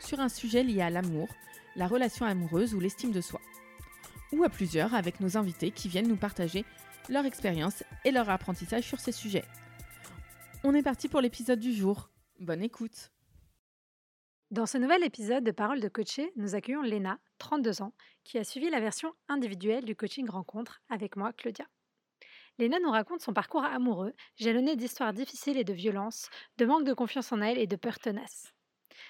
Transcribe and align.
sur 0.00 0.20
un 0.20 0.28
sujet 0.28 0.62
lié 0.62 0.82
à 0.82 0.90
l'amour, 0.90 1.28
la 1.76 1.86
relation 1.86 2.26
amoureuse 2.26 2.74
ou 2.74 2.80
l'estime 2.80 3.12
de 3.12 3.20
soi. 3.20 3.40
Ou 4.32 4.44
à 4.44 4.48
plusieurs 4.48 4.94
avec 4.94 5.20
nos 5.20 5.36
invités 5.36 5.70
qui 5.70 5.88
viennent 5.88 6.08
nous 6.08 6.16
partager 6.16 6.64
leur 7.08 7.24
expérience 7.24 7.82
et 8.04 8.10
leur 8.10 8.28
apprentissage 8.30 8.84
sur 8.84 9.00
ces 9.00 9.12
sujets. 9.12 9.44
On 10.64 10.74
est 10.74 10.82
parti 10.82 11.08
pour 11.08 11.20
l'épisode 11.20 11.60
du 11.60 11.72
jour. 11.72 12.10
Bonne 12.40 12.62
écoute. 12.62 13.10
Dans 14.50 14.66
ce 14.66 14.78
nouvel 14.78 15.04
épisode 15.04 15.44
de 15.44 15.50
Parole 15.50 15.80
de 15.80 15.88
coacher, 15.88 16.32
nous 16.36 16.54
accueillons 16.54 16.82
Léna, 16.82 17.18
32 17.38 17.82
ans, 17.82 17.92
qui 18.24 18.38
a 18.38 18.44
suivi 18.44 18.70
la 18.70 18.80
version 18.80 19.12
individuelle 19.28 19.84
du 19.84 19.94
coaching 19.94 20.28
rencontre 20.28 20.80
avec 20.88 21.16
moi, 21.16 21.32
Claudia. 21.32 21.66
Léna 22.58 22.78
nous 22.80 22.90
raconte 22.90 23.20
son 23.20 23.32
parcours 23.32 23.64
amoureux, 23.64 24.14
jalonné 24.36 24.74
d'histoires 24.74 25.12
difficiles 25.12 25.58
et 25.58 25.64
de 25.64 25.72
violences, 25.72 26.28
de 26.56 26.66
manque 26.66 26.84
de 26.84 26.94
confiance 26.94 27.30
en 27.30 27.40
elle 27.40 27.58
et 27.58 27.66
de 27.66 27.76
peur 27.76 27.98
tenace. 27.98 28.52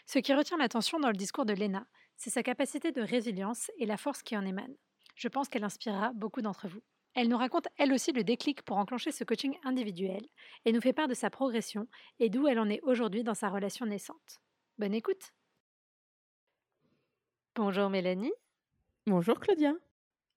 Ce 0.07 0.19
qui 0.19 0.35
retient 0.35 0.57
l'attention 0.59 0.99
dans 0.99 1.09
le 1.09 1.17
discours 1.17 1.45
de 1.45 1.53
Léna, 1.53 1.87
c'est 2.17 2.31
sa 2.31 2.43
capacité 2.43 2.93
de 2.93 3.03
résilience 3.03 3.71
et 3.79 3.87
la 3.87 3.97
force 3.97 4.23
qui 4.23 4.37
en 4.37 4.45
émane. 4.45 4.75
Je 5.15 5.29
pense 5.29 5.49
qu'elle 5.49 5.65
inspirera 5.65 6.13
beaucoup 6.15 6.43
d'entre 6.43 6.69
vous. 6.69 6.83
Elle 7.15 7.29
nous 7.29 7.37
raconte 7.37 7.69
elle 7.77 7.93
aussi 7.93 8.13
le 8.13 8.23
déclic 8.23 8.63
pour 8.63 8.77
enclencher 8.77 9.11
ce 9.11 9.25
coaching 9.25 9.57
individuel 9.65 10.25
et 10.65 10.73
nous 10.73 10.81
fait 10.81 10.93
part 10.93 11.09
de 11.09 11.15
sa 11.15 11.31
progression 11.31 11.89
et 12.21 12.31
d'où 12.31 12.47
elle 12.47 12.61
en 12.61 12.69
est 12.69 12.81
aujourd'hui 12.83 13.25
dans 13.25 13.35
sa 13.35 13.49
relation 13.49 13.87
naissante. 13.87 14.41
Bonne 14.79 14.95
écoute 14.95 15.33
Bonjour 17.57 17.91
Mélanie. 17.91 18.33
Bonjour 19.07 19.41
Claudia. 19.41 19.73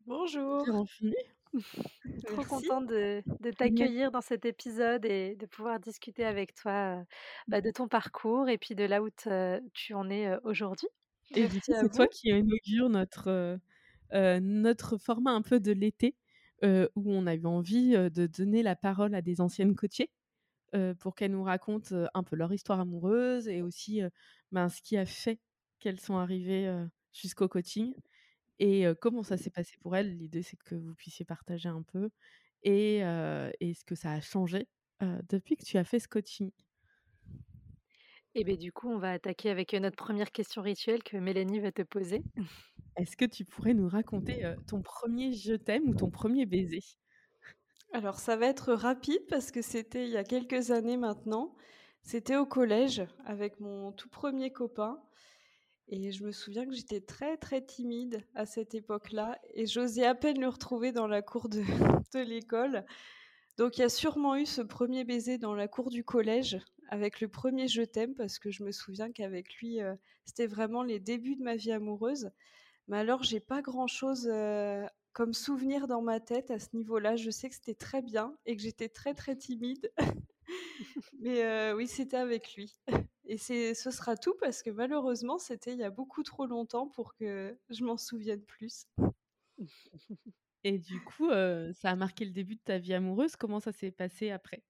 Bonjour. 0.07 0.65
Trop 2.25 2.43
contente 2.43 2.87
de, 2.87 3.23
t'accueillir 3.57 4.11
dans 4.11 4.21
cet 4.21 4.45
épisode 4.45 5.05
et 5.05 5.35
de 5.35 5.45
pouvoir 5.45 5.79
discuter 5.79 6.23
avec 6.23 6.53
toi 6.55 7.03
bah, 7.47 7.61
de 7.61 7.71
ton 7.71 7.87
parcours 7.87 8.49
et 8.49 8.57
puis 8.57 8.75
de 8.75 8.83
là 8.83 9.01
où 9.01 9.09
tu 9.73 9.93
en 9.93 10.09
es 10.09 10.37
aujourd'hui. 10.43 10.87
Et 11.35 11.47
c'est 11.61 11.89
toi 11.93 12.07
qui 12.07 12.29
inaugure 12.29 12.89
notre, 12.89 13.59
notre 14.11 14.97
format 14.97 15.31
un 15.31 15.41
peu 15.41 15.59
de 15.59 15.71
l'été 15.71 16.15
où 16.63 17.13
on 17.13 17.27
a 17.27 17.35
eu 17.35 17.45
envie 17.45 17.91
de 17.91 18.27
donner 18.27 18.63
la 18.63 18.75
parole 18.75 19.15
à 19.15 19.21
des 19.21 19.41
anciennes 19.41 19.75
coachées 19.75 20.09
pour 20.99 21.15
qu'elles 21.15 21.31
nous 21.31 21.43
racontent 21.43 22.05
un 22.13 22.23
peu 22.23 22.35
leur 22.35 22.53
histoire 22.53 22.79
amoureuse 22.79 23.47
et 23.47 23.61
aussi 23.61 24.01
ben, 24.51 24.69
ce 24.69 24.81
qui 24.81 24.97
a 24.97 25.05
fait 25.05 25.39
qu'elles 25.79 25.99
sont 25.99 26.15
arrivées 26.15 26.73
jusqu'au 27.13 27.47
coaching 27.47 27.93
et 28.61 28.85
comment 29.01 29.23
ça 29.23 29.35
s'est 29.35 29.49
passé 29.49 29.75
pour 29.81 29.95
elles. 29.95 30.15
L'idée, 30.17 30.43
c'est 30.43 30.57
que 30.57 30.75
vous 30.75 30.93
puissiez 30.95 31.25
partager 31.25 31.67
un 31.67 31.81
peu 31.81 32.09
et, 32.63 32.97
et 32.99 33.73
ce 33.73 33.83
que 33.83 33.95
ça 33.95 34.11
a 34.11 34.21
changé 34.21 34.67
depuis 35.01 35.57
que 35.57 35.65
tu 35.65 35.77
as 35.77 35.83
fait 35.83 35.99
ce 35.99 36.07
coaching? 36.07 36.51
Et 38.35 38.43
bien 38.43 38.55
du 38.55 38.71
coup, 38.71 38.87
on 38.87 38.97
va 38.97 39.11
attaquer 39.11 39.49
avec 39.49 39.73
notre 39.73 39.97
première 39.97 40.31
question 40.31 40.61
rituelle 40.61 41.03
que 41.03 41.17
Mélanie 41.17 41.59
va 41.59 41.71
te 41.71 41.81
poser. 41.81 42.23
Est-ce 42.95 43.17
que 43.17 43.25
tu 43.25 43.43
pourrais 43.43 43.73
nous 43.73 43.89
raconter 43.89 44.53
ton 44.67 44.81
premier 44.81 45.33
je 45.33 45.55
t'aime 45.55 45.89
ou 45.89 45.95
ton 45.95 46.09
premier 46.09 46.45
baiser? 46.45 46.83
Alors 47.93 48.19
ça 48.19 48.37
va 48.37 48.45
être 48.45 48.73
rapide 48.73 49.25
parce 49.27 49.51
que 49.51 49.61
c'était 49.61 50.05
il 50.05 50.11
y 50.11 50.17
a 50.17 50.23
quelques 50.23 50.71
années 50.71 50.97
maintenant. 50.97 51.55
C'était 52.03 52.37
au 52.37 52.45
collège 52.45 53.03
avec 53.25 53.59
mon 53.59 53.91
tout 53.91 54.07
premier 54.09 54.51
copain. 54.51 55.01
Et 55.93 56.13
je 56.13 56.23
me 56.23 56.31
souviens 56.31 56.65
que 56.65 56.73
j'étais 56.73 57.01
très 57.01 57.35
très 57.35 57.61
timide 57.61 58.25
à 58.33 58.45
cette 58.45 58.73
époque-là 58.73 59.37
et 59.53 59.65
j'osais 59.65 60.05
à 60.05 60.15
peine 60.15 60.39
le 60.39 60.47
retrouver 60.47 60.93
dans 60.93 61.05
la 61.05 61.21
cour 61.21 61.49
de, 62.13 62.19
l'école. 62.19 62.85
Donc 63.57 63.77
il 63.77 63.81
y 63.81 63.83
a 63.83 63.89
sûrement 63.89 64.37
eu 64.37 64.45
ce 64.45 64.61
premier 64.61 65.03
baiser 65.03 65.37
dans 65.37 65.53
la 65.53 65.67
cour 65.67 65.89
du 65.89 66.05
collège 66.05 66.59
avec 66.87 67.19
le 67.19 67.27
premier 67.27 67.67
je 67.67 67.81
t'aime 67.81 68.15
parce 68.15 68.39
que 68.39 68.51
je 68.51 68.63
me 68.63 68.71
souviens 68.71 69.11
qu'avec 69.11 69.53
lui 69.55 69.81
euh, 69.81 69.93
c'était 70.23 70.47
vraiment 70.47 70.81
les 70.81 70.99
débuts 71.01 71.35
de 71.35 71.43
ma 71.43 71.57
vie 71.57 71.73
amoureuse. 71.73 72.31
Mais 72.87 72.97
alors 72.97 73.23
j'ai 73.23 73.41
pas 73.41 73.61
grand 73.61 73.87
chose 73.87 74.29
euh, 74.31 74.87
comme 75.11 75.33
souvenir 75.33 75.87
dans 75.87 76.01
ma 76.01 76.21
tête 76.21 76.51
à 76.51 76.59
ce 76.59 76.69
niveau-là. 76.73 77.17
Je 77.17 77.29
sais 77.29 77.49
que 77.49 77.55
c'était 77.55 77.75
très 77.75 78.01
bien 78.01 78.33
et 78.45 78.55
que 78.55 78.61
j'étais 78.61 78.87
très 78.87 79.13
très 79.13 79.35
timide. 79.35 79.91
Mais 81.19 81.43
euh, 81.43 81.75
oui, 81.75 81.85
c'était 81.87 82.15
avec 82.15 82.55
lui. 82.55 82.79
Et 83.31 83.37
c'est, 83.37 83.73
ce 83.75 83.91
sera 83.91 84.17
tout 84.17 84.35
parce 84.41 84.61
que 84.61 84.69
malheureusement, 84.69 85.39
c'était 85.39 85.71
il 85.71 85.79
y 85.79 85.85
a 85.85 85.89
beaucoup 85.89 86.21
trop 86.21 86.45
longtemps 86.45 86.89
pour 86.89 87.15
que 87.15 87.57
je 87.69 87.85
m'en 87.85 87.95
souvienne 87.95 88.43
plus. 88.43 88.87
Et 90.63 90.77
du 90.79 90.99
coup, 91.03 91.29
ça 91.29 91.89
a 91.89 91.95
marqué 91.95 92.25
le 92.25 92.31
début 92.31 92.55
de 92.55 92.61
ta 92.61 92.77
vie 92.77 92.93
amoureuse. 92.93 93.35
Comment 93.37 93.61
ça 93.61 93.71
s'est 93.71 93.91
passé 93.91 94.31
après? 94.31 94.63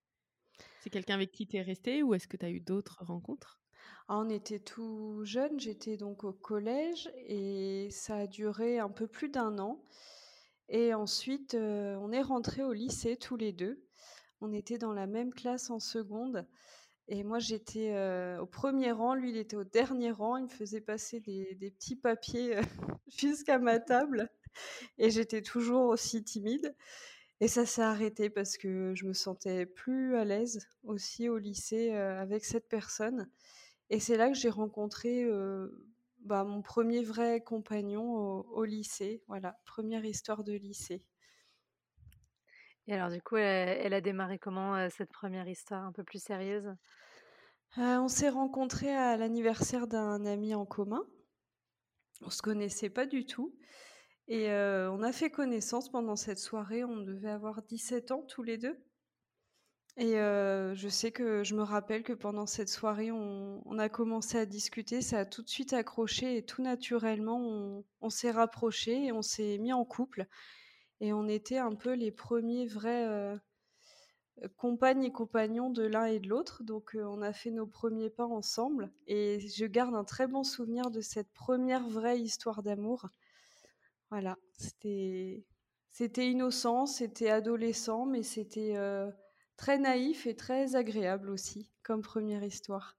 C'est 0.80 0.90
quelqu'un 0.92 1.16
avec 1.16 1.32
qui 1.32 1.48
tu 1.48 1.58
es 1.58 1.62
resté 1.62 2.04
ou 2.04 2.14
est-ce 2.14 2.28
que 2.28 2.38
tu 2.38 2.46
as 2.46 2.52
eu 2.52 2.60
d'autres 2.60 3.04
rencontres? 3.04 3.62
Ah, 4.08 4.18
On 4.20 4.30
était 4.30 4.60
tout 4.60 5.22
jeunes, 5.24 5.60
j'étais 5.60 5.98
donc 5.98 6.24
au 6.24 6.34
collège 6.34 7.10
et 7.16 7.88
ça 7.92 8.18
a 8.18 8.28
duré 8.28 8.80
un 8.80 8.90
peu 8.90 9.08
plus 9.08 9.30
d'un 9.30 9.58
an. 9.60 9.84
Et 10.70 10.94
ensuite, 10.94 11.56
on 11.56 12.12
est 12.12 12.22
rentrés 12.22 12.64
au 12.64 12.74
lycée 12.74 13.18
tous 13.18 13.36
les 13.38 13.54
deux. 13.54 13.84
On 14.42 14.52
était 14.54 14.78
dans 14.78 14.94
la 14.94 15.08
même 15.08 15.34
classe 15.34 15.70
en 15.70 15.80
seconde. 15.80 16.48
Et 17.14 17.26
moi, 17.26 17.40
j'étais 17.40 17.94
au 18.40 18.46
premier 18.46 18.94
rang, 18.94 19.16
lui, 19.16 19.32
il 19.32 19.38
était 19.38 19.58
au 19.58 19.66
dernier 19.66 20.12
rang. 20.12 20.38
Il 20.38 20.46
me 20.46 20.50
faisait 20.50 20.80
passer 20.80 21.20
des, 21.20 21.58
petits 21.60 21.98
papiers 21.98 22.56
jusqu'à 23.08 23.60
ma 23.60 23.80
table 23.80 24.30
et 24.98 25.10
j'étais 25.10 25.42
toujours 25.42 25.90
aussi 25.90 26.24
timide. 26.24 26.74
Et 27.42 27.50
ça 27.50 27.66
s'est 27.66 27.82
arrêté 27.82 28.30
parce 28.30 28.58
que 28.58 28.94
je 28.96 29.06
me 29.06 29.12
sentais 29.12 29.66
plus 29.66 30.16
à 30.16 30.24
l'aise 30.24 30.66
aussi 30.86 31.28
au 31.28 31.38
lycée 31.38 31.92
avec 31.92 32.46
cette 32.46 32.70
personne. 32.70 33.30
Et 33.90 34.00
c'est 34.00 34.16
là 34.16 34.30
que 34.30 34.38
j'ai 34.38 34.50
rencontré 34.50 35.30
bah, 36.20 36.46
mon 36.46 36.62
premier 36.62 37.04
vrai 37.04 37.42
compagnon 37.42 38.40
au, 38.40 38.64
lycée. 38.64 39.22
Voilà, 39.28 39.60
première 39.66 40.06
histoire 40.06 40.46
de 40.46 40.54
lycée. 40.54 41.04
Et 42.88 42.94
alors 42.94 43.10
du 43.10 43.22
coup, 43.22 43.36
elle, 43.36 43.94
a 43.94 44.00
démarré 44.00 44.40
comment 44.40 44.90
cette 44.90 45.12
première 45.12 45.50
histoire 45.50 45.84
un 45.84 45.92
peu 45.92 46.06
plus 46.06 46.24
sérieuse? 46.24 46.74
On 47.78 48.08
s'est 48.08 48.30
rencontrés 48.30 48.94
à 48.94 49.16
l'anniversaire 49.16 49.88
d'un 49.88 50.26
ami 50.26 50.54
en 50.54 50.66
commun. 50.66 51.06
On 52.22 52.30
se 52.30 52.42
connaissait 52.42 52.90
pas 52.90 53.06
du 53.06 53.26
tout. 53.26 53.56
Et 54.28 54.50
on 54.50 55.02
a 55.02 55.12
fait 55.12 55.30
connaissance 55.30 55.90
pendant 55.90 56.16
cette 56.16 56.40
soirée. 56.40 56.84
On 56.84 56.98
devait 56.98 57.30
avoir 57.30 57.62
17 57.64 58.12
ans 58.12 58.24
tous 58.28 58.44
les 58.44 58.58
deux. 58.58 58.78
Et 59.98 60.14
je 60.14 60.88
sais 60.90 61.12
que 61.12 61.44
je 61.44 61.56
me 61.56 61.64
rappelle 61.64 62.04
que 62.04 62.14
pendant 62.14 62.46
cette 62.46 62.70
soirée, 62.70 63.12
on, 63.12 63.78
a 63.78 63.90
commencé 63.90 64.38
à 64.38 64.46
discuter. 64.46 65.02
Ça 65.02 65.20
a 65.20 65.26
tout 65.26 65.42
de 65.42 65.50
suite 65.50 65.74
accroché 65.74 66.38
et 66.38 66.46
tout 66.46 66.62
naturellement, 66.62 67.84
on, 68.02 68.10
s'est 68.10 68.32
rapprochés 68.32 69.06
et 69.06 69.12
on 69.12 69.22
s'est 69.22 69.58
mis 69.58 69.74
en 69.74 69.86
couple. 69.86 70.28
Et 71.00 71.14
on 71.14 71.28
était 71.28 71.58
un 71.58 71.76
peu 71.76 71.94
les 71.94 72.12
premiers 72.12 72.68
vrais 72.68 73.40
compagnes 74.58 75.04
et 75.04 75.12
compagnons 75.12 75.70
de 75.70 75.84
l'un 75.84 76.06
et 76.06 76.20
de 76.20 76.28
l'autre. 76.28 76.64
Donc 76.64 76.96
on 76.96 77.22
a 77.22 77.34
fait 77.34 77.52
nos 77.52 77.68
premiers 77.68 78.10
pas 78.10 78.26
ensemble. 78.26 78.92
Et 79.08 79.40
je 79.40 79.66
garde 79.66 79.96
un 79.96 80.04
très 80.04 80.28
bon 80.28 80.44
souvenir 80.44 80.92
de 80.92 81.02
cette 81.02 81.32
première 81.34 81.88
vraie 81.88 82.20
histoire 82.20 82.64
d'amour. 82.64 83.10
Voilà, 84.10 84.38
c'était 84.58 85.46
c'était 85.92 86.30
innocent, 86.30 86.86
c'était 86.86 87.30
adolescent, 87.30 88.06
mais 88.06 88.24
c'était 88.24 88.76
très 89.58 89.78
naïf 89.78 90.28
et 90.28 90.36
très 90.36 90.76
agréable 90.76 91.30
aussi 91.30 91.70
comme 91.84 92.02
première 92.02 92.44
histoire. 92.44 92.98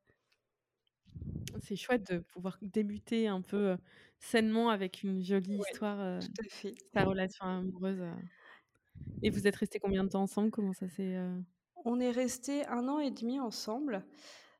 C'est 1.63 1.77
chouette 1.77 2.11
de 2.11 2.19
pouvoir 2.19 2.59
débuter 2.63 3.29
un 3.29 3.41
peu 3.43 3.77
sainement 4.19 4.71
avec 4.71 5.03
une 5.03 5.23
jolie 5.23 5.59
histoire. 5.59 6.21
tout 6.21 6.29
à 6.41 6.45
fait. 6.49 6.75
Ta 6.93 7.05
relation 7.05 7.45
amoureuse. 7.45 8.03
Et 9.23 9.31
vous 9.31 9.47
êtes 9.47 9.57
restés 9.57 9.79
combien 9.79 10.05
de 10.05 10.09
temps 10.09 10.23
ensemble? 10.23 10.51
Comment 10.51 10.73
ça 10.73 10.89
s'est 10.89 11.17
On 11.85 12.01
est 12.01 12.11
restés 12.11 12.67
un 12.67 12.89
an 12.89 12.99
et 12.99 13.11
demi 13.11 13.41
ensemble. 13.41 14.05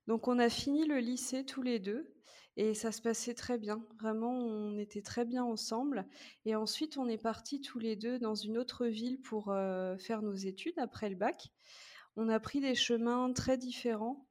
Donc 0.07 0.29
on 0.29 0.39
a 0.39 0.49
fini 0.49 0.87
le 0.87 0.99
lycée 0.99 1.45
tous 1.45 1.63
les 1.63 1.79
deux. 1.79 2.13
Et 2.57 2.75
ça 2.75 2.93
se 2.93 3.01
passait 3.01 3.35
très 3.35 3.57
bien. 3.57 3.83
Vraiment, 3.99 4.31
on 4.31 4.77
était 4.79 5.01
très 5.01 5.25
bien 5.25 5.43
ensemble. 5.43 6.07
Et 6.45 6.55
ensuite, 6.55 6.99
on 6.99 7.09
est 7.09 7.23
partis 7.23 7.63
tous 7.63 7.79
les 7.79 7.97
deux 7.97 8.19
dans 8.19 8.35
une 8.35 8.59
autre 8.59 8.87
ville 8.87 9.21
pour 9.23 9.49
euh, 9.49 9.97
faire 9.97 10.21
nos 10.21 10.35
études 10.35 10.79
après 10.79 11.09
le 11.09 11.17
bac. 11.17 11.51
On 12.17 12.29
a 12.29 12.39
pris 12.41 12.61
des 12.61 12.75
chemins 12.75 13.33
très 13.33 13.57
différents 13.57 14.27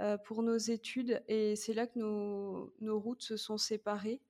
euh, 0.00 0.16
pour 0.16 0.44
nos 0.44 0.56
études 0.56 1.22
et 1.26 1.56
c'est 1.56 1.72
là 1.74 1.86
que 1.88 1.98
nos, 1.98 3.00
routes 3.00 3.22
se 3.22 3.36
sont 3.36 3.58
séparées. 3.58 4.22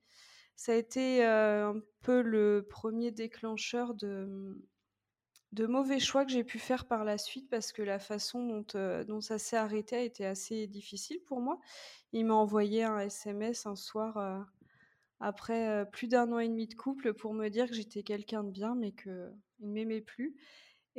ça 0.55 0.71
a 0.71 0.75
été 0.75 1.23
un 1.23 1.75
peu 2.01 2.21
le 2.21 2.65
premier 2.67 3.11
déclencheur 3.11 3.93
de, 3.93 4.57
de 5.53 5.65
mauvais 5.65 5.99
choix 5.99 6.25
que 6.25 6.31
j'ai 6.31 6.43
pu 6.43 6.59
faire 6.59 6.85
par 6.85 7.03
la 7.03 7.17
suite 7.17 7.49
parce 7.49 7.71
que 7.71 7.81
la 7.81 7.99
façon 7.99 8.45
dont, 8.45 9.03
dont 9.07 9.21
ça 9.21 9.39
s'est 9.39 9.57
arrêté 9.57 9.95
a 9.95 10.01
été 10.01 10.25
assez 10.25 10.67
difficile 10.67 11.19
pour 11.25 11.39
moi. 11.39 11.59
Il 12.13 12.25
m'a 12.25 12.33
envoyé 12.33 12.83
un 12.83 12.99
SMS 12.99 13.65
un 13.65 13.75
soir 13.75 14.45
après 15.19 15.89
plus 15.91 16.07
d'un 16.07 16.31
an 16.31 16.39
et 16.39 16.47
demi 16.47 16.67
de 16.67 16.75
couple 16.75 17.13
pour 17.13 17.33
me 17.33 17.49
dire 17.49 17.67
que 17.67 17.73
j'étais 17.73 18.03
quelqu'un 18.03 18.43
de 18.43 18.51
bien 18.51 18.75
mais 18.75 18.91
qu'il 18.91 19.31
ne 19.61 19.67
m'aimait 19.67 20.01
plus. 20.01 20.35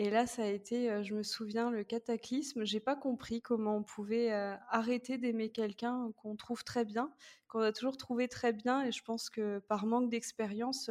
Et 0.00 0.10
là, 0.10 0.28
ça 0.28 0.44
a 0.44 0.46
été, 0.46 1.02
je 1.02 1.12
me 1.12 1.24
souviens, 1.24 1.70
le 1.70 1.82
cataclysme. 1.82 2.64
J'ai 2.64 2.78
pas 2.78 2.94
compris 2.94 3.42
comment 3.42 3.76
on 3.78 3.82
pouvait 3.82 4.30
arrêter 4.70 5.18
d'aimer 5.18 5.50
quelqu'un 5.50 6.12
qu'on 6.16 6.36
trouve 6.36 6.62
très 6.62 6.84
bien, 6.84 7.10
qu'on 7.48 7.60
a 7.60 7.72
toujours 7.72 7.96
trouvé 7.96 8.28
très 8.28 8.52
bien. 8.52 8.84
Et 8.84 8.92
je 8.92 9.02
pense 9.02 9.28
que 9.28 9.58
par 9.68 9.86
manque 9.86 10.08
d'expérience, 10.08 10.88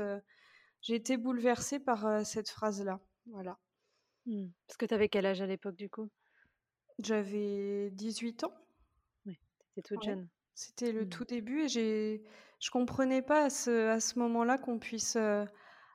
j'ai 0.81 0.95
été 0.95 1.15
bouleversée 1.15 1.79
par 1.79 2.25
cette 2.25 2.49
phrase-là. 2.49 2.99
Voilà. 3.31 3.57
Mmh. 4.25 4.47
Parce 4.67 4.77
que 4.77 4.85
tu 4.85 4.93
avais 4.93 5.09
quel 5.09 5.25
âge 5.25 5.41
à 5.41 5.47
l'époque 5.47 5.75
du 5.75 5.89
coup? 5.89 6.09
J'avais 6.99 7.91
18 7.91 8.43
ans. 8.45 8.53
Oui, 9.25 9.39
tu 9.75 9.81
toute 9.81 10.03
jeune. 10.03 10.27
C'était 10.55 10.91
le 10.91 11.05
mmh. 11.05 11.09
tout 11.09 11.25
début 11.25 11.61
et 11.63 11.67
j'ai, 11.67 12.23
je 12.59 12.71
comprenais 12.71 13.21
pas 13.21 13.45
à 13.45 13.49
ce, 13.49 13.89
à 13.89 13.99
ce 13.99 14.17
moment-là 14.19 14.57
qu'on 14.57 14.79
puisse 14.79 15.17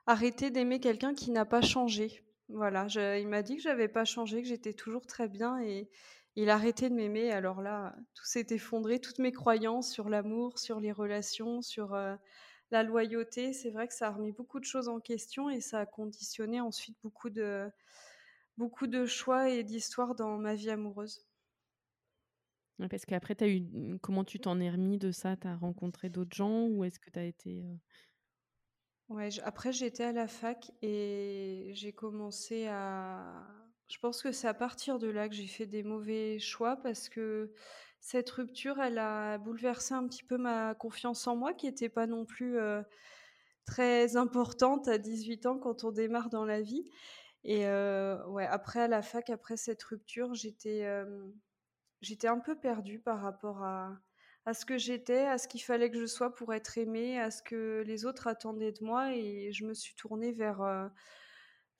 arrêter 0.05 0.51
d'aimer 0.51 0.79
quelqu'un 0.79 1.13
qui 1.13 1.31
n'a 1.31 1.45
pas 1.45 1.61
changé. 1.61 2.23
Voilà, 2.49 2.87
il 3.19 3.27
m'a 3.27 3.41
dit 3.41 3.55
que 3.55 3.61
j'avais 3.61 3.87
pas 3.87 4.05
changé, 4.05 4.41
que 4.41 4.47
j'étais 4.47 4.73
toujours 4.73 5.05
très 5.05 5.27
bien 5.27 5.61
et 5.61 5.89
il 6.35 6.49
a 6.49 6.55
arrêté 6.55 6.89
de 6.89 6.95
m'aimer. 6.95 7.31
Alors 7.31 7.61
là, 7.61 7.95
tout 8.13 8.25
s'est 8.25 8.47
effondré, 8.49 8.99
toutes 8.99 9.19
mes 9.19 9.31
croyances 9.31 9.91
sur 9.91 10.09
l'amour, 10.09 10.59
sur 10.59 10.79
les 10.79 10.91
relations, 10.91 11.61
sur 11.61 11.95
la 12.73 12.83
loyauté. 12.83 13.53
C'est 13.53 13.71
vrai 13.71 13.87
que 13.87 13.93
ça 13.93 14.07
a 14.07 14.11
remis 14.11 14.31
beaucoup 14.31 14.59
de 14.59 14.65
choses 14.65 14.89
en 14.89 14.99
question 14.99 15.49
et 15.49 15.61
ça 15.61 15.79
a 15.79 15.85
conditionné 15.85 16.59
ensuite 16.59 16.97
beaucoup 17.03 17.29
de, 17.29 17.69
beaucoup 18.57 18.87
de 18.87 19.05
choix 19.05 19.49
et 19.49 19.63
d'histoires 19.63 20.15
dans 20.15 20.37
ma 20.37 20.55
vie 20.55 20.69
amoureuse. 20.69 21.25
Parce 22.89 23.05
qu'après, 23.05 23.41
as 23.41 23.47
eu... 23.47 23.63
comment 24.01 24.25
tu 24.25 24.39
t'en 24.39 24.59
es 24.59 24.69
remis 24.69 24.97
de 24.97 25.11
ça? 25.11 25.37
Tu 25.37 25.47
as 25.47 25.55
rencontré 25.55 26.09
d'autres 26.09 26.35
gens 26.35 26.67
ou 26.67 26.83
est-ce 26.83 26.99
que 26.99 27.09
tu 27.09 27.19
as 27.19 27.25
été 27.25 27.63
Ouais, 29.09 29.29
après 29.43 29.71
j'étais 29.71 30.05
à 30.05 30.11
la 30.11 30.27
fac 30.27 30.71
et 30.81 31.71
j'ai 31.75 31.93
commencé 31.93 32.67
à 32.67 33.45
je 33.89 33.99
pense 33.99 34.23
que 34.23 34.31
c'est 34.31 34.47
à 34.47 34.53
partir 34.53 34.97
de 34.97 35.07
là 35.07 35.29
que 35.29 35.35
j'ai 35.35 35.45
fait 35.45 35.67
des 35.67 35.83
mauvais 35.83 36.39
choix 36.39 36.77
parce 36.77 37.09
que 37.09 37.53
cette 38.03 38.29
rupture, 38.29 38.81
elle 38.81 38.97
a 38.97 39.37
bouleversé 39.37 39.93
un 39.93 40.05
petit 40.07 40.23
peu 40.23 40.37
ma 40.37 40.75
confiance 40.75 41.25
en 41.25 41.37
moi 41.37 41.53
qui 41.53 41.67
n'était 41.67 41.87
pas 41.89 42.05
non 42.05 42.25
plus, 42.25 42.57
très 43.65 44.17
importante 44.17 44.89
à 44.89 44.97
18 44.97 45.45
ans 45.45 45.57
quand 45.57 45.85
on 45.85 45.91
démarre 45.91 46.29
dans 46.29 46.43
la 46.43 46.61
vie 46.61 46.83
et 47.45 47.65
ouais, 47.65 48.45
après 48.45 48.81
à 48.81 48.87
la 48.89 49.01
fac, 49.01 49.29
après 49.29 49.55
cette 49.55 49.81
rupture, 49.83 50.33
j'étais, 50.33 50.85
j'étais 52.01 52.27
un 52.27 52.39
peu 52.39 52.59
perdue 52.59 52.99
par 52.99 53.21
rapport 53.21 53.63
à 53.63 53.97
à 54.45 54.53
ce 54.53 54.65
que 54.65 54.77
j'étais, 54.77 55.25
à 55.25 55.37
ce 55.37 55.47
qu'il 55.47 55.61
fallait 55.61 55.89
que 55.89 55.99
je 55.99 56.05
sois 56.05 56.35
pour 56.35 56.53
être 56.53 56.77
aimée, 56.77 57.19
à 57.19 57.31
ce 57.31 57.41
que 57.41 57.83
les 57.85 58.05
autres 58.05 58.27
attendaient 58.27 58.73
de 58.73 58.83
moi. 58.83 59.15
Et 59.15 59.51
je 59.53 59.65
me 59.65 59.73
suis 59.73 59.95
tournée 59.95 60.31
vers, 60.31 60.61
euh, 60.61 60.87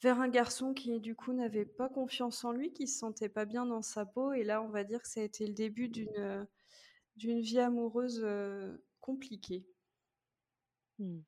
vers 0.04 0.20
un 0.20 0.28
garçon 0.28 0.74
qui, 0.74 1.00
du 1.00 1.16
coup, 1.16 1.32
n'avait 1.32 1.66
pas 1.66 1.88
confiance 1.88 2.44
en 2.44 2.52
lui, 2.52 2.74
qui 2.74 2.88
se 2.88 3.00
sentait 3.00 3.30
pas 3.30 3.46
bien 3.46 3.66
dans 3.66 3.82
sa 3.82 4.06
peau. 4.06 4.34
Et 4.34 4.44
là, 4.44 4.62
on 4.62 4.68
va 4.68 4.84
dire 4.84 5.02
que 5.02 5.08
ça 5.08 5.22
a 5.22 5.24
été 5.24 5.48
le 5.48 5.54
début 5.54 5.88
d'une, 5.88 6.46
d'une 7.16 7.40
vie 7.40 7.60
amoureuse 7.60 8.22
euh, 8.22 8.78
compliquée. 9.00 9.66
Mmh. 11.00 11.20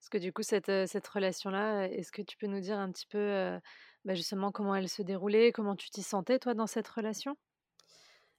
Est-ce 0.00 0.10
que 0.10 0.18
du 0.18 0.32
coup, 0.32 0.44
cette, 0.44 0.68
euh, 0.68 0.86
cette 0.86 1.08
relation-là, 1.08 1.88
est-ce 1.88 2.12
que 2.12 2.22
tu 2.22 2.36
peux 2.36 2.46
nous 2.46 2.60
dire 2.60 2.78
un 2.78 2.90
petit 2.92 3.06
peu 3.06 3.58
bah, 4.04 4.14
justement 4.14 4.52
comment 4.52 4.76
elle 4.76 4.88
se 4.88 5.02
déroulait, 5.02 5.50
comment 5.50 5.74
tu 5.74 5.90
t'y 5.90 6.04
sentais, 6.04 6.38
toi, 6.38 6.54
dans 6.54 6.68
cette 6.68 6.88
relation? 6.88 7.36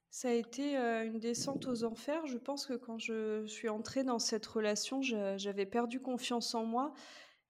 Ça 0.09 0.29
a 0.29 0.31
été, 0.31 0.75
une 0.75 1.19
descente 1.19 1.67
aux 1.67 1.83
enfers. 1.83 2.25
Je 2.25 2.37
pense 2.37 2.65
que 2.65 2.73
quand 2.73 2.97
je 2.97 3.45
suis 3.45 3.69
entrée 3.69 4.03
dans 4.03 4.17
cette 4.17 4.45
relation, 4.47 5.01
j'avais 5.03 5.67
perdu 5.67 5.99
confiance 5.99 6.55
en 6.55 6.65
moi, 6.65 6.93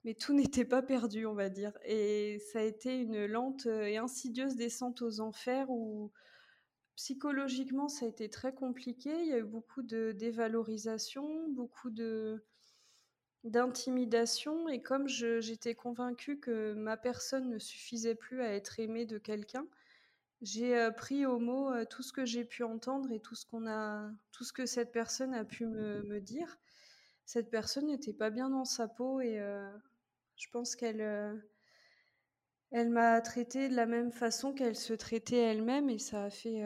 mais 0.05 0.13
tout 0.13 0.33
n'était 0.33 0.65
pas 0.65 0.81
perdu, 0.81 1.25
on 1.25 1.33
va 1.33 1.49
dire 1.49 1.73
et 1.85 2.39
ça 2.51 2.59
a 2.59 2.63
été 2.63 2.97
une 2.99 3.25
lente, 3.25 3.65
et 3.65 3.97
insidieuse 3.97 4.55
descente 4.55 5.01
aux 5.01 5.19
enfers 5.19 5.69
où 5.69 6.11
psychologiquement, 6.99 7.87
ça 7.87 8.05
a 8.05 8.09
été 8.09 8.29
très 8.29 8.53
compliqué. 8.53 9.09
Il 9.21 9.27
y 9.27 9.33
a 9.33 9.37
eu 9.37 9.45
beaucoup 9.45 9.83
de 9.83 10.11
dévalorisation, 10.11 11.47
beaucoup 11.47 11.89
de 11.89 12.43
d'intimidation 13.45 14.67
et 14.67 14.81
comme 14.81 15.07
j'étais 15.07 15.73
convaincue 15.73 16.41
que 16.41 16.73
ma 16.73 16.97
personne 16.97 17.49
ne 17.49 17.57
suffisait 17.57 18.15
plus 18.15 18.41
à 18.41 18.53
être 18.53 18.81
aimée 18.81 19.05
de 19.05 19.17
quelqu'un, 19.17 19.65
j'ai, 20.41 20.89
pris 20.97 21.25
au 21.25 21.39
mot, 21.39 21.71
tout 21.85 22.03
ce 22.03 22.11
que 22.11 22.25
j'ai 22.25 22.43
pu 22.43 22.63
entendre 22.63 23.09
et 23.13 23.21
tout 23.21 23.35
ce 23.35 23.45
qu'on 23.45 23.65
a 23.65 24.11
tout 24.33 24.43
ce 24.43 24.51
que 24.51 24.65
cette 24.65 24.91
personne 24.91 25.33
a 25.33 25.45
pu 25.45 25.65
me 25.65 26.03
me 26.03 26.19
dire. 26.19 26.59
Cette 27.25 27.49
personne 27.49 27.87
n'était 27.87 28.13
pas 28.13 28.29
bien 28.29 28.49
dans 28.49 28.65
sa 28.65 28.89
peau 28.89 29.21
et 29.21 29.39
je 30.39 30.47
pense 30.51 30.75
qu'elle, 30.75 31.01
elle 32.71 32.89
m'a 32.89 33.19
traitée 33.19 33.67
de 33.67 33.75
la 33.75 33.85
même 33.85 34.11
façon 34.11 34.53
qu'elle 34.53 34.77
se 34.77 34.93
traitait 34.93 35.37
elle-même 35.37 35.89
et 35.89 35.99
ça 35.99 36.23
a 36.23 36.29
fait, 36.29 36.63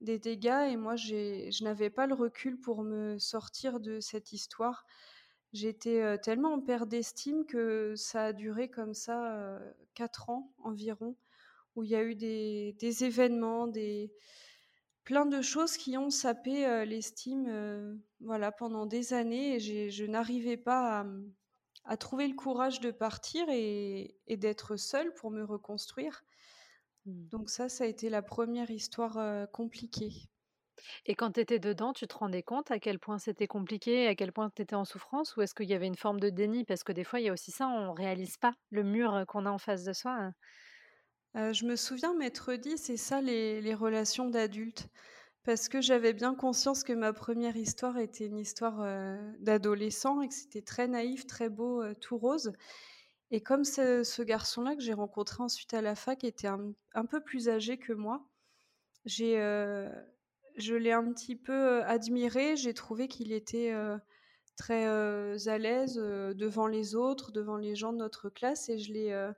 des 0.00 0.18
dégâts 0.18 0.68
et 0.70 0.76
moi 0.76 0.96
je 0.96 1.62
n'avais 1.62 1.88
pas 1.88 2.06
le 2.08 2.14
recul 2.14 2.58
pour 2.58 2.82
me 2.82 3.18
sortir 3.18 3.78
de 3.78 4.00
cette 4.00 4.32
histoire. 4.32 4.84
J'étais, 5.52 6.18
tellement 6.18 6.54
en 6.54 6.60
perte 6.60 6.88
d'estime 6.88 7.46
que 7.46 7.94
ça 7.96 8.26
a 8.26 8.32
duré 8.32 8.68
comme 8.68 8.94
ça, 8.94 9.60
4 9.94 10.30
ans 10.30 10.52
environ 10.58 11.16
où 11.76 11.84
il 11.84 11.90
y 11.90 11.96
a 11.96 12.02
eu 12.02 12.16
des, 12.16 12.74
des 12.80 13.04
événements, 13.04 13.66
des 13.68 14.12
plein 15.04 15.26
de 15.26 15.42
choses 15.42 15.76
qui 15.76 15.96
ont 15.96 16.10
sapé 16.10 16.84
l'estime 16.86 18.00
voilà 18.20 18.50
pendant 18.50 18.86
des 18.86 19.12
années 19.12 19.56
et 19.56 19.90
je 19.90 20.04
n'arrivais 20.06 20.56
pas 20.56 21.00
à, 21.00 21.06
à, 21.84 21.96
trouver 21.96 22.28
le 22.28 22.34
courage 22.34 22.80
de 22.80 22.90
partir 22.90 23.44
et, 23.48 24.16
et 24.26 24.36
d'être 24.36 24.76
seule 24.76 25.12
pour 25.14 25.30
me 25.30 25.44
reconstruire. 25.44 26.24
Mmh. 27.06 27.28
Donc 27.28 27.50
ça, 27.50 27.68
ça 27.68 27.84
a 27.84 27.86
été 27.86 28.08
la 28.10 28.22
première 28.22 28.70
histoire 28.70 29.48
compliquée. 29.50 30.28
Et 31.06 31.14
quand 31.14 31.32
tu 31.32 31.40
étais 31.40 31.58
dedans, 31.58 31.92
tu 31.92 32.06
te 32.06 32.14
rendais 32.14 32.42
compte 32.42 32.70
à 32.70 32.78
quel 32.78 32.98
point 32.98 33.18
c'était 33.18 33.46
compliqué, 33.46 34.06
à 34.06 34.14
quel 34.14 34.32
point 34.32 34.50
tu 34.50 34.62
étais 34.62 34.74
en 34.74 34.84
souffrance, 34.84 35.36
ou 35.36 35.42
est-ce 35.42 35.54
qu'il 35.54 35.68
y 35.68 35.74
avait 35.74 35.86
une 35.86 35.96
forme 35.96 36.20
de 36.20 36.30
déni? 36.30 36.64
Parce 36.64 36.82
que 36.82 36.92
des 36.92 37.04
fois, 37.04 37.20
il 37.20 37.26
y 37.26 37.28
a 37.28 37.32
aussi 37.32 37.50
ça, 37.50 37.68
on 37.68 37.92
ne 37.92 37.96
réalise 37.96 38.36
pas 38.36 38.54
le 38.70 38.82
mur 38.82 39.24
qu'on 39.28 39.46
a 39.46 39.50
en 39.50 39.58
face 39.58 39.84
de 39.84 39.92
soi. 39.92 40.12
Hein 41.34 41.52
je 41.52 41.64
me 41.64 41.76
souviens 41.76 42.14
m'être 42.14 42.54
dit: 42.54 42.78
«C'est 42.78 42.96
ça 42.96 43.20
les 43.20 43.74
relations 43.74 44.28
d'adultes». 44.28 44.88
Parce 45.44 45.68
que 45.68 45.80
j'avais 45.80 46.12
bien 46.12 46.34
conscience 46.34 46.84
que 46.84 46.92
ma 46.92 47.12
première 47.12 47.56
histoire 47.56 47.98
était 47.98 48.26
une 48.26 48.38
histoire, 48.38 48.84
d'adolescent 49.40 50.20
et 50.22 50.28
que 50.28 50.34
c'était 50.34 50.62
très 50.62 50.86
naïf, 50.86 51.26
très 51.26 51.48
beau, 51.48 51.82
tout 51.94 52.16
rose 52.16 52.52
et 53.32 53.40
comme 53.40 53.64
ce 53.64 54.22
garçon-là 54.22 54.76
que 54.76 54.82
j'ai 54.82 54.92
rencontré 54.92 55.42
ensuite 55.42 55.72
à 55.72 55.80
la 55.80 55.94
fac 55.94 56.22
était 56.22 56.48
un 56.48 57.06
peu 57.06 57.22
plus 57.22 57.48
âgé 57.48 57.78
que 57.78 57.94
moi, 57.94 58.28
j'ai, 59.06 59.36
je 60.56 60.74
l'ai 60.74 60.92
un 60.92 61.10
petit 61.12 61.34
peu, 61.34 61.82
admiré. 61.84 62.56
J'ai 62.56 62.74
trouvé 62.74 63.08
qu'il 63.08 63.32
était, 63.32 63.74
très, 64.58 64.84
à 64.84 65.58
l'aise, 65.58 65.96
devant 65.96 66.66
les 66.66 66.94
autres, 66.94 67.32
devant 67.32 67.56
les 67.56 67.74
gens 67.74 67.94
de 67.94 67.98
notre 67.98 68.28
classe 68.28 68.68
et 68.68 68.78
je 68.78 68.92
l'ai, 68.92 69.32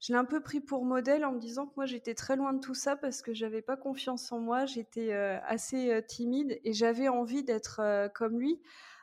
je 0.00 0.12
l'ai 0.12 0.18
un 0.18 0.24
peu 0.24 0.42
pris 0.42 0.60
pour 0.60 0.84
modèle 0.84 1.24
en 1.24 1.32
me 1.32 1.40
disant 1.40 1.66
que 1.66 1.72
moi 1.76 1.86
j'étais 1.86 2.14
très 2.14 2.36
loin 2.36 2.52
de 2.52 2.60
tout 2.60 2.74
ça 2.74 2.96
parce 2.96 3.22
que 3.22 3.32
j'avais 3.32 3.62
pas 3.62 3.76
confiance 3.76 4.30
en 4.30 4.38
moi, 4.40 4.66
j'étais 4.66 5.12
assez 5.12 6.02
timide 6.06 6.60
et 6.64 6.72
j'avais 6.72 7.08
envie 7.08 7.42
d'être 7.42 8.10
comme 8.14 8.38
lui, 8.38 8.60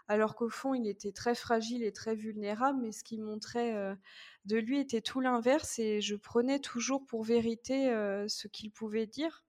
alors 0.08 0.36
qu'au 0.36 0.50
fond 0.50 0.74
il 0.74 0.88
était 0.88 1.12
très 1.12 1.36
fragile 1.36 1.84
et 1.84 1.92
très 1.92 2.16
vulnérable, 2.16 2.80
mais 2.82 2.92
ce 2.92 3.04
qui 3.04 3.18
montrait 3.18 3.96
de 4.46 4.58
lui 4.58 4.80
était 4.80 5.02
tout 5.02 5.20
l'inverse 5.20 5.80
et 5.80 6.00
je 6.02 6.16
prenais 6.16 6.60
toujours 6.60 7.06
pour 7.06 7.24
vérité 7.24 7.88
ce 8.28 8.48
qu'il 8.48 8.72
pouvait 8.72 9.08
dire. 9.08 9.44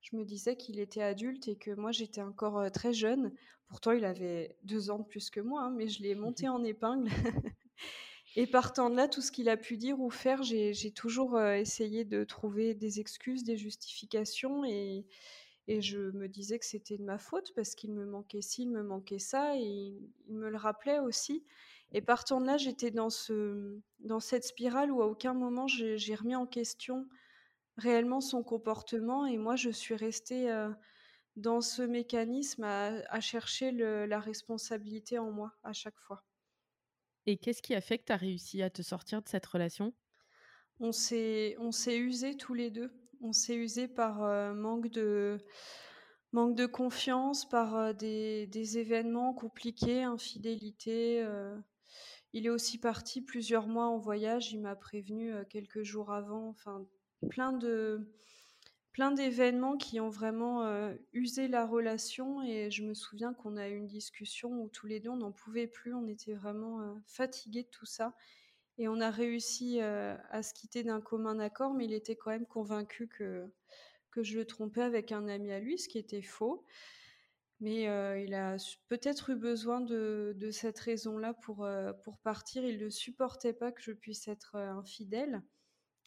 Je 0.00 0.16
me 0.16 0.24
disais 0.24 0.56
qu'il 0.56 0.80
était 0.80 1.02
adulte 1.02 1.48
et 1.48 1.56
que 1.56 1.70
moi 1.72 1.92
j'étais 1.92 2.22
encore 2.22 2.70
très 2.72 2.92
jeune. 2.92 3.32
Pourtant 3.68 3.92
il 3.92 4.04
avait 4.04 4.56
deux 4.62 4.90
ans 4.90 4.98
de 4.98 5.04
plus 5.04 5.30
que 5.30 5.40
moi, 5.40 5.62
hein, 5.62 5.70
mais 5.70 5.88
je 5.88 6.02
l'ai 6.02 6.14
monté 6.14 6.48
en 6.48 6.62
épingle. 6.62 7.08
Et 8.34 8.46
partant 8.46 8.88
de 8.88 8.96
là, 8.96 9.08
tout 9.08 9.20
ce 9.20 9.30
qu'il 9.30 9.48
a 9.50 9.58
pu 9.58 9.76
dire 9.76 10.00
ou 10.00 10.10
faire, 10.10 10.42
j'ai 10.42 10.90
toujours 10.92 11.38
essayé 11.40 12.04
de 12.04 12.24
trouver 12.24 12.74
des 12.74 12.98
excuses, 12.98 13.44
des 13.44 13.56
justifications 13.56 14.64
et, 14.64 15.06
je 15.68 16.10
me 16.10 16.28
disais 16.28 16.58
que 16.58 16.66
c'était 16.66 16.98
de 16.98 17.04
ma 17.04 17.18
faute 17.18 17.52
parce 17.54 17.74
qu'il 17.74 17.92
me 17.92 18.04
manquait 18.04 18.42
ci, 18.42 18.62
il 18.62 18.70
me 18.70 18.82
manquait 18.82 19.18
ça 19.18 19.56
et 19.56 19.62
il, 20.28 20.34
me 20.34 20.50
le 20.50 20.56
rappelait 20.56 20.98
aussi. 20.98 21.44
Et 21.92 22.00
partant 22.02 22.40
de 22.40 22.46
là, 22.46 22.56
j'étais 22.56 22.90
dans, 22.90 23.10
ce, 23.10 23.78
dans 24.00 24.20
cette 24.20 24.44
spirale 24.44 24.90
où 24.90 25.02
à 25.02 25.06
aucun 25.06 25.34
moment 25.34 25.66
j'ai 25.68 26.14
remis 26.14 26.34
en 26.34 26.46
question 26.46 27.08
réellement 27.78 28.20
son 28.20 28.42
comportement 28.42 29.24
et 29.26 29.38
moi 29.38 29.56
je 29.56 29.70
suis 29.70 29.94
restée 29.94 30.50
dans 31.36 31.60
ce 31.60 31.82
mécanisme 31.82 32.64
à, 32.64 33.20
chercher 33.20 33.72
la 33.72 34.20
responsabilité 34.20 35.18
en 35.18 35.30
moi 35.30 35.52
à 35.62 35.72
chaque 35.72 35.98
fois. 35.98 36.24
Et 37.26 37.36
qu'est-ce 37.38 37.62
qui 37.62 37.74
a 37.74 37.80
fait 37.80 37.98
que 37.98 38.04
tu 38.06 38.12
as 38.12 38.16
réussi 38.16 38.62
à 38.62 38.70
te 38.70 38.82
sortir 38.82 39.22
de 39.22 39.28
cette 39.28 39.46
relation? 39.46 39.92
On 40.80 40.92
s'est 40.92 41.56
usés 41.98 42.36
tous 42.36 42.54
les 42.54 42.70
2. 42.70 42.90
On 43.20 43.32
s'est 43.32 43.54
usés 43.56 43.88
par, 43.88 44.22
heu, 44.24 44.54
manque 44.54 44.88
de 44.88 45.38
manque 46.32 46.56
de 46.56 46.66
confiance, 46.66 47.48
par, 47.48 47.76
heu, 47.76 47.94
des 47.94 48.46
des 48.48 48.78
événements 48.78 49.34
compliqués, 49.34 50.02
infidélité, 50.02 51.22
heu. 51.22 51.62
Il 52.34 52.46
est 52.46 52.50
aussi 52.50 52.78
parti 52.80 53.22
plusieurs 53.22 53.68
mois 53.68 53.86
en 53.88 53.98
voyage, 53.98 54.52
il 54.52 54.60
m'a 54.62 54.76
prévenu, 54.76 55.34
quelques 55.50 55.82
jours 55.84 56.12
avant, 56.12 56.48
enfin 56.50 56.86
plein 57.30 57.52
de 57.54 58.12
plein 58.92 59.10
d'événements 59.12 59.76
qui 59.78 60.00
ont 60.00 60.10
vraiment, 60.10 60.64
heu, 60.66 61.00
usé 61.12 61.48
la 61.48 61.66
relation 61.66 62.42
et 62.42 62.70
je 62.70 62.82
me 62.84 62.94
souviens 62.94 63.34
qu'on 63.34 63.56
a 63.56 63.68
eu 63.68 63.76
une 63.76 63.86
discussion 63.86 64.50
où 64.62 64.68
tous 64.68 64.86
les 64.86 65.00
2 65.00 65.10
on 65.10 65.16
n'en 65.16 65.32
pouvait 65.32 65.66
plus, 65.66 65.94
on 65.94 66.06
était 66.08 66.34
vraiment, 66.34 66.82
heu, 66.82 66.94
fatigués 67.06 67.62
de 67.64 67.68
tout 67.70 67.86
ça 67.86 68.14
et 68.78 68.88
on 68.88 69.00
a 69.00 69.10
réussi, 69.10 69.80
heu, 69.80 70.16
à 70.30 70.42
se 70.42 70.54
quitter 70.54 70.84
d'un 70.84 71.00
commun 71.00 71.38
accord, 71.40 71.74
mais 71.74 71.86
il 71.86 71.94
était 71.94 72.16
quand 72.16 72.30
même 72.30 72.46
convaincu 72.46 73.08
que 73.08 73.50
que 74.12 74.22
je 74.22 74.38
le 74.38 74.46
trompais 74.46 74.82
avec 74.82 75.12
un 75.12 75.28
ami 75.28 75.52
à 75.52 75.60
lui, 75.60 75.78
ce 75.78 75.88
qui 75.88 75.98
était 75.98 76.22
faux. 76.22 76.66
Mais, 77.60 77.82
il 78.24 78.34
a 78.34 78.56
peut-être 78.88 79.30
eu 79.30 79.36
besoin 79.36 79.80
de 79.80 80.34
de 80.36 80.50
cette 80.50 80.78
raison-là 80.80 81.34
pour, 81.34 81.66
pour 82.04 82.18
partir. 82.18 82.64
Il 82.64 82.78
ne 82.78 82.90
supportait 82.90 83.52
pas 83.54 83.72
que 83.72 83.80
je 83.82 83.92
puisse 83.92 84.28
être, 84.28 84.56
infidèle, 84.56 85.42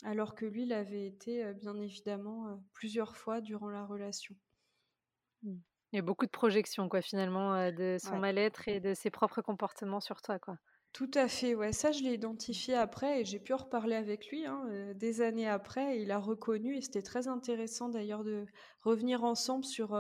alors 0.04 0.36
que 0.36 0.46
lui 0.46 0.66
l'avait 0.66 1.08
été, 1.08 1.54
bien 1.54 1.80
évidemment, 1.80 2.64
plusieurs 2.74 3.16
fois 3.16 3.42
durant 3.42 3.70
la 3.70 3.86
relation. 3.86 4.36
Mmh. 5.44 5.56
Il 5.92 5.96
y 5.96 6.00
a 6.00 6.02
beaucoup 6.02 6.26
de 6.26 6.32
projections 6.32 6.90
quoi 6.90 7.02
finalement, 7.02 7.72
de 7.72 7.98
son 8.00 8.16
Ouais. 8.16 8.20
mal-être 8.20 8.68
et 8.68 8.80
de 8.80 8.94
ses 8.94 9.10
propres 9.10 9.42
comportements 9.42 10.02
sur 10.02 10.22
toi, 10.22 10.40
quoi. 10.40 10.58
Tout 10.94 11.12
à 11.14 11.28
fait, 11.28 11.56
ouais, 11.56 11.74
ça 11.74 11.92
je 11.92 12.04
l'ai 12.04 12.14
identifié 12.14 12.74
après 12.74 13.22
et 13.22 13.26
j'ai 13.26 13.40
pu 13.40 13.54
en 13.54 13.58
reparler 13.58 13.96
avec 13.96 14.28
lui, 14.30 14.46
hein, 14.46 14.94
des 14.96 15.22
années 15.22 15.48
après 15.48 15.98
et 15.98 16.02
il 16.02 16.12
a 16.12 16.18
reconnu 16.20 16.78
et 16.78 16.82
c'était 16.82 17.02
très 17.02 17.28
intéressant 17.28 17.90
d'ailleurs 17.90 18.24
de 18.24 18.46
revenir 18.82 19.24
ensemble 19.24 19.66
sur, 19.66 19.94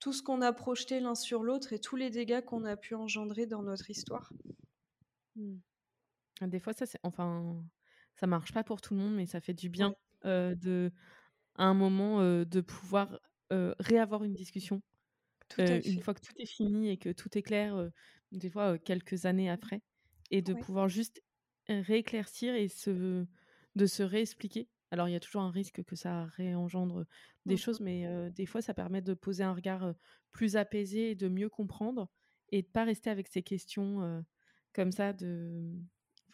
tout 0.00 0.12
ce 0.12 0.20
qu'on 0.20 0.42
a 0.42 0.52
projeté 0.52 0.98
l'un 0.98 1.14
sur 1.14 1.44
l'autre 1.44 1.72
et 1.72 1.78
tous 1.78 1.94
les 1.94 2.10
dégâts 2.10 2.44
qu'on 2.44 2.64
a 2.64 2.76
pu 2.76 2.96
engendrer 2.96 3.46
dans 3.46 3.62
notre 3.62 3.88
histoire. 3.88 4.32
Mmh. 5.36 5.58
Des 6.42 6.60
fois, 6.60 6.72
ça 6.72 6.86
c'est 6.86 6.98
enfin, 7.04 7.62
ça 8.16 8.26
marche 8.26 8.52
pas 8.52 8.64
pour 8.64 8.80
tout 8.80 8.94
le 8.94 9.00
monde, 9.00 9.14
mais 9.16 9.26
ça 9.26 9.40
fait 9.40 9.54
du 9.54 9.68
bien, 9.70 9.94
de 10.24 10.92
à 11.56 11.64
un 11.66 11.74
moment, 11.74 12.20
de 12.22 12.60
pouvoir, 12.62 13.20
réavoir 13.50 14.24
une 14.24 14.34
discussion, 14.34 14.82
une 15.58 16.00
fois 16.00 16.14
que 16.14 16.20
tout 16.22 16.34
est 16.38 16.46
fini 16.46 16.90
et 16.90 16.98
que 16.98 17.10
tout 17.12 17.36
est 17.38 17.42
clair, 17.42 17.90
des 18.32 18.50
fois, 18.50 18.78
quelques 18.78 19.26
années 19.26 19.50
après 19.50 19.82
et 20.32 20.42
de 20.42 20.54
Ouais. 20.54 20.66
pouvoir 20.66 20.88
juste 20.88 21.22
rééclaircir 21.68 22.54
et 22.54 22.68
se 22.68 23.26
de 23.76 23.86
se 23.86 24.02
réexpliquer. 24.04 24.70
Alors 24.92 25.08
il 25.08 25.12
y 25.12 25.16
a 25.16 25.20
toujours 25.20 25.42
un 25.42 25.50
risque 25.52 25.82
que 25.84 25.96
ça 25.96 26.26
réengendre 26.26 27.06
des 27.46 27.56
Mmh 27.56 27.58
choses, 27.58 27.80
mais, 27.80 28.06
des 28.32 28.46
fois 28.46 28.62
ça 28.62 28.74
permet 28.74 29.02
de 29.02 29.14
poser 29.14 29.44
un 29.44 29.54
regard, 29.54 29.94
plus 30.32 30.56
apaisé 30.56 31.12
et 31.12 31.14
de 31.16 31.28
mieux 31.28 31.48
comprendre 31.50 32.08
et 32.50 32.62
de 32.62 32.68
pas 32.68 32.84
rester 32.84 33.10
avec 33.10 33.28
ces 33.28 33.42
questions, 33.44 34.24
comme 34.74 34.92
ça 34.92 35.12
de 35.14 35.72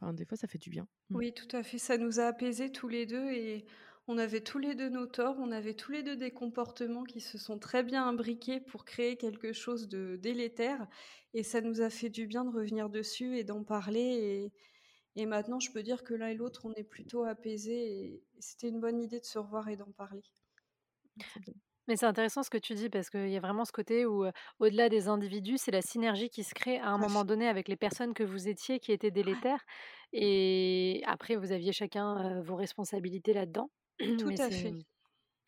enfin 0.00 0.12
des 0.12 0.25
fois 0.25 0.37
ça 0.37 0.47
fait 0.47 0.59
du 0.59 0.71
bien. 0.71 0.87
Mmh. 1.11 1.17
Oui, 1.17 1.33
tout 1.33 1.57
à 1.57 1.62
fait, 1.62 1.78
ça 1.78 1.99
nous 1.99 2.21
a 2.21 2.25
apaisés 2.25 2.71
tous 2.71 2.88
les 2.88 3.07
2 3.07 3.31
et 3.31 3.67
on 4.07 4.19
avait 4.19 4.40
tous 4.40 4.59
les 4.59 4.75
2 4.75 4.88
nos 4.88 5.07
torts, 5.07 5.37
on 5.38 5.52
avait 5.52 5.75
tous 5.75 5.93
les 5.93 6.02
2 6.02 6.17
des 6.17 6.31
comportements 6.31 7.05
qui 7.05 7.21
se 7.21 7.38
sont 7.38 7.59
très 7.59 7.83
bien 7.83 8.07
imbriqués 8.07 8.61
pour 8.61 8.85
créer 8.85 9.17
quelque 9.17 9.52
chose 9.52 9.88
de 9.88 10.17
délétère 10.17 10.87
et 11.35 11.43
ça 11.43 11.61
nous 11.61 11.81
a 11.83 11.90
fait 11.90 12.11
du 12.11 12.26
bien 12.26 12.45
de 12.45 12.50
revenir 12.50 12.88
dessus 12.88 13.37
et 13.37 13.45
d'en 13.45 13.64
parler 13.64 14.00
et 14.00 14.52
et 15.17 15.26
maintenant 15.26 15.59
je 15.59 15.73
peux 15.73 15.83
dire 15.83 16.05
que 16.05 16.14
l'un 16.14 16.28
et 16.28 16.35
l'autre, 16.35 16.64
on 16.64 16.73
est 16.75 16.85
plutôt 16.85 17.25
apaisés 17.25 17.90
et 18.05 18.23
c'était 18.38 18.69
une 18.69 18.81
bonne 18.81 19.00
idée 19.00 19.19
de 19.19 19.25
se 19.25 19.38
revoir 19.40 19.69
et 19.69 19.76
d'en 19.76 19.90
parler. 19.90 20.23
Mais 21.88 21.97
c'est 21.97 22.07
intéressant 22.07 22.42
ce 22.42 22.50
que 22.50 22.59
tu 22.59 22.75
dis 22.75 22.90
parce 22.90 23.11
qu'il 23.11 23.28
y 23.30 23.37
a 23.37 23.40
vraiment 23.40 23.64
ce 23.64 23.73
côté 23.73 24.07
où, 24.07 24.26
au-delà 24.61 24.88
des 24.88 25.09
individus, 25.09 25.59
c'est 25.59 25.71
la 25.71 25.83
synergie 25.83 26.28
qui 26.30 26.45
se 26.45 26.54
crée 26.54 26.78
à 26.78 26.88
un 26.88 26.99
moment 26.99 27.25
donné 27.25 27.49
avec 27.49 27.68
les 27.68 27.76
personnes 27.76 28.14
que 28.14 28.23
vous 28.23 28.49
étiez 28.49 28.78
qui 28.80 28.92
étaient 28.92 29.11
délétères 29.11 29.64
et 30.12 31.02
après 31.07 31.37
vous 31.37 31.52
aviez 31.52 31.73
chacun, 31.73 32.40
vos 32.42 32.57
responsabilités 32.57 33.33
là-dedans. 33.33 33.71
Tout 34.16 34.33
Mais 34.33 34.38
à 34.38 34.50
fait. 34.50 34.76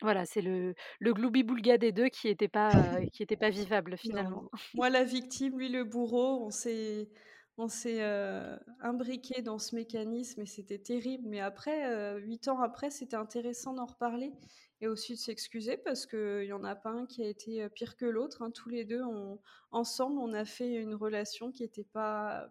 voilà, 0.01 0.25
c'est 0.25 0.41
le 0.41 0.73
le 0.99 1.13
gloubi-boulga 1.13 1.77
des 1.77 1.91
2 1.91 2.09
qui 2.09 2.27
était 2.27 2.47
pas, 2.49 2.99
heu, 3.01 3.05
qui 3.11 3.23
était 3.23 3.37
pas 3.37 3.49
vivable 3.49 3.97
finalement. 3.97 4.43
non. 4.43 4.49
Moi 4.73 4.89
la 4.89 5.03
victime, 5.03 5.57
lui 5.59 5.69
le 5.69 5.83
bourreau, 5.83 6.45
on 6.45 6.49
s'est 6.51 7.09
on 7.57 7.67
s'est, 7.67 8.01
heu, 8.03 8.59
imbriqués 8.79 9.41
dans 9.41 9.59
ce 9.59 9.75
mécanisme 9.75 10.41
et 10.41 10.45
c'était 10.45 10.79
terrible. 10.79 11.27
Mais 11.27 11.39
après, 11.41 11.89
heu, 12.17 12.19
8 12.19 12.47
ans 12.47 12.59
après, 12.61 12.89
c'était 12.91 13.15
intéressant 13.17 13.73
d'en 13.73 13.85
reparler 13.85 14.33
et 14.81 14.87
aussi 14.87 15.13
de 15.13 15.19
s'excuser 15.19 15.77
parce 15.77 16.05
qu'il 16.07 16.45
y 16.45 16.53
en 16.53 16.63
a 16.63 16.75
pas 16.75 16.89
un 16.91 17.05
qui 17.05 17.23
a 17.23 17.27
été, 17.27 17.63
heu, 17.63 17.69
pire 17.69 17.95
que 17.97 18.05
l'autre, 18.05 18.41
hein. 18.41 18.51
Tous 18.51 18.69
les 18.69 18.85
2 18.85 19.03
on 19.03 19.39
ensemble, 19.71 20.19
on 20.19 20.33
a 20.33 20.45
fait 20.45 20.73
une 20.75 20.95
relation 20.95 21.51
qui 21.51 21.63
était 21.63 21.83
pas 21.83 22.49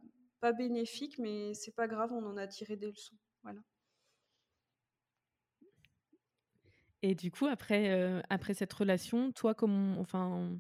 bénéfique, 0.57 1.19
mais 1.19 1.55
c'est 1.55 1.75
pas 1.75 1.87
grave, 1.89 2.13
on 2.13 2.25
en 2.27 2.37
a 2.37 2.47
tiré 2.47 2.77
des 2.77 2.89
leçons. 2.89 3.17
Voilà. 3.43 3.61
Et 7.03 7.15
du 7.15 7.31
coup 7.31 7.47
après, 7.47 8.23
après 8.29 8.55
cette 8.55 8.73
relation, 8.73 9.33
toi 9.33 9.55
comment 9.55 9.99
enfin, 10.01 10.59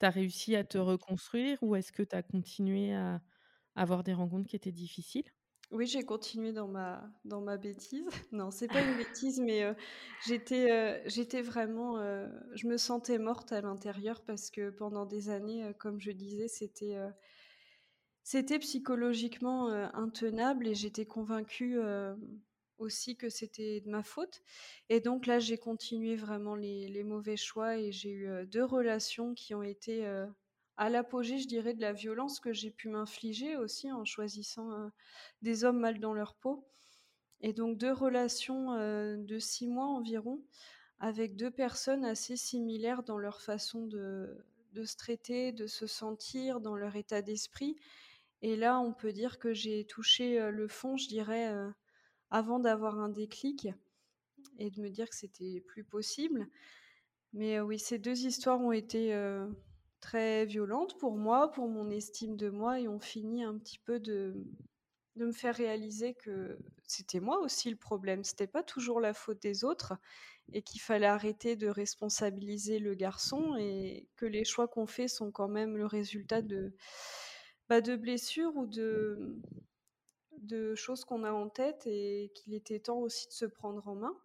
tu 0.00 0.06
as 0.06 0.10
réussi 0.10 0.56
à 0.56 0.64
te 0.64 0.78
reconstruire 0.78 1.58
ou 1.62 1.76
est-ce 1.76 1.92
que 1.92 2.02
tu 2.02 2.16
as 2.16 2.22
continué 2.22 2.94
à 2.94 3.22
avoir 3.76 4.02
des 4.04 4.14
rencontres 4.14 4.48
qui 4.48 4.56
étaient 4.56 4.72
difficiles? 4.72 5.24
Oui, 5.72 5.86
j'ai 5.88 6.04
continué 6.04 6.52
dans 6.52 6.68
ma 6.68 7.10
dans 7.24 7.40
ma 7.40 7.56
bêtise. 7.56 8.06
Non, 8.32 8.50
c'est 8.52 8.68
pas 8.68 8.82
une 8.82 8.94
bêtise, 8.96 9.40
mais, 9.40 9.64
j'étais, 10.20 10.70
heu, 10.70 11.02
j'étais 11.06 11.42
vraiment, 11.42 11.98
heu, 12.00 12.28
je 12.54 12.68
me 12.68 12.76
sentais 12.76 13.18
morte 13.18 13.50
à 13.52 13.60
l'intérieur 13.60 14.22
parce 14.24 14.50
que 14.52 14.70
pendant 14.70 15.06
des 15.06 15.28
années, 15.28 15.72
comme 15.78 16.00
je 16.00 16.12
disais, 16.12 16.46
c'était, 16.48 16.96
c'était 18.22 18.58
psychologiquement, 18.58 19.68
intenable 19.68 20.66
et 20.68 20.74
j'étais 20.74 21.06
convaincue, 21.06 21.78
aussi 22.78 23.16
que 23.16 23.28
c'était 23.30 23.80
de 23.80 23.88
ma 23.90 24.02
faute 24.02 24.42
et 24.90 25.00
donc 25.00 25.26
là, 25.26 25.38
j'ai 25.38 25.56
continué 25.58 26.14
vraiment 26.16 26.54
les 26.54 26.88
les 26.88 27.04
mauvais 27.04 27.36
choix 27.38 27.78
et 27.78 27.90
j'ai 27.92 28.10
eu, 28.10 28.28
heu, 28.28 28.46
2 28.46 28.64
relations 28.64 29.34
qui 29.34 29.54
ont 29.54 29.62
été, 29.62 30.04
à 30.78 30.90
l'apogée, 30.90 31.38
je 31.38 31.48
dirais, 31.48 31.74
de 31.74 31.80
la 31.82 31.92
violence 31.92 32.40
que 32.40 32.52
j'ai 32.52 32.70
pu 32.70 32.88
m'infliger 32.88 33.56
aussi 33.56 33.92
en 33.92 34.04
choisissant, 34.04 34.70
heu, 34.72 34.90
des 35.42 35.64
hommes 35.64 35.80
mal 35.80 36.00
dans 36.00 36.14
leur 36.14 36.34
peau 36.36 36.66
et 37.42 37.52
donc 37.54 37.78
2 37.78 37.92
relations, 37.92 38.74
heu, 38.74 39.18
de 39.18 39.38
6 39.40 39.68
mois 39.68 39.86
environ 39.88 40.44
avec 41.00 41.36
2 41.36 41.50
personnes 41.52 42.04
assez 42.06 42.36
similaires 42.36 43.02
dans 43.04 43.18
leur 43.18 43.42
façon 43.42 43.86
de 43.86 44.44
se 44.84 44.96
traiter, 44.96 45.52
de 45.52 45.66
se 45.68 45.86
sentir, 45.88 46.60
dans 46.60 46.76
leur 46.76 46.96
état 46.96 47.22
d'esprit 47.22 47.76
et 48.42 48.56
là, 48.56 48.80
on 48.80 48.92
peut 48.94 49.12
dire 49.12 49.38
que 49.40 49.54
j'ai 49.54 49.86
touché, 49.86 50.40
heu, 50.40 50.50
le 50.50 50.68
fond, 50.68 50.96
je 50.98 51.08
dirais, 51.08 51.52
avant 52.30 52.60
d'avoir 52.60 52.98
un 53.00 53.08
déclic 53.10 53.68
et 54.58 54.70
de 54.70 54.80
me 54.82 54.90
dire 54.90 55.08
que 55.10 55.16
c'était 55.16 55.60
plus 55.62 55.84
possible. 55.84 56.48
Mais, 57.34 57.60
oui, 57.60 57.78
ces 57.80 57.98
2 57.98 58.26
histoires 58.26 58.60
ont 58.62 58.72
été, 58.72 59.14
très 60.00 60.44
violentes 60.46 60.98
pour 60.98 61.16
moi, 61.16 61.50
pour 61.50 61.68
mon 61.68 61.90
estime 61.90 62.36
de 62.36 62.50
moi 62.50 62.80
et 62.80 62.88
ont 62.88 63.00
fini 63.00 63.44
un 63.44 63.58
petit 63.58 63.78
peu 63.78 64.00
de 64.00 64.34
de 65.16 65.26
me 65.26 65.32
faire 65.32 65.54
réaliser 65.54 66.14
que 66.14 66.58
c'était 66.86 67.20
moi 67.20 67.38
aussi 67.40 67.70
le 67.70 67.76
problème. 67.76 68.22
C'était 68.22 68.46
pas 68.46 68.62
toujours 68.62 69.00
la 69.00 69.14
faute 69.14 69.40
des 69.40 69.64
autres 69.64 69.94
et 70.52 70.62
qu'il 70.62 70.80
fallait 70.80 71.06
arrêter 71.06 71.56
de 71.56 71.68
responsabiliser 71.68 72.78
le 72.78 72.94
garçon 72.94 73.56
et 73.58 74.06
que 74.16 74.26
les 74.26 74.44
choix 74.44 74.68
qu'on 74.68 74.86
fait 74.86 75.08
sont 75.08 75.32
quand 75.32 75.48
même 75.48 75.76
le 75.76 75.86
résultat 75.86 76.42
de, 76.42 76.74
bah, 77.68 77.80
de 77.80 77.96
blessures 77.96 78.54
ou 78.56 78.66
de, 78.66 79.40
de 80.38 80.74
choses 80.74 81.04
qu'on 81.04 81.24
a 81.24 81.32
en 81.32 81.48
tête 81.48 81.86
et 81.86 82.30
qu'il 82.34 82.54
était 82.54 82.80
temps 82.80 82.98
aussi 82.98 83.26
de 83.28 83.32
se 83.32 83.46
prendre 83.46 83.86
en 83.88 83.96
main. 83.96 84.16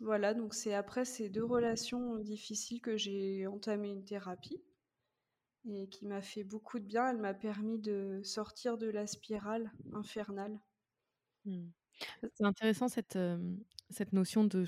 Voilà, 0.00 0.32
donc 0.32 0.54
c'est 0.54 0.72
après 0.72 1.04
ces 1.04 1.28
2 1.28 1.44
relations 1.44 2.16
difficiles 2.16 2.80
que 2.80 2.96
j'ai 2.96 3.46
entamé 3.46 3.90
une 3.90 4.06
thérapie 4.06 4.64
et 5.68 5.90
qui 5.90 6.06
m'a 6.06 6.22
fait 6.22 6.44
beaucoup 6.44 6.78
de 6.78 6.86
bien. 6.86 7.10
Elle 7.10 7.18
m'a 7.18 7.34
permis 7.34 7.78
de 7.78 8.22
sortir 8.24 8.78
de 8.78 8.86
la 8.88 9.06
spirale 9.06 9.70
infernale. 9.92 10.58
Mmh. 11.44 11.68
C'est 12.34 12.44
intéressant 12.44 12.88
cette, 12.88 13.18
cette 13.90 14.12
notion 14.12 14.44
de 14.44 14.64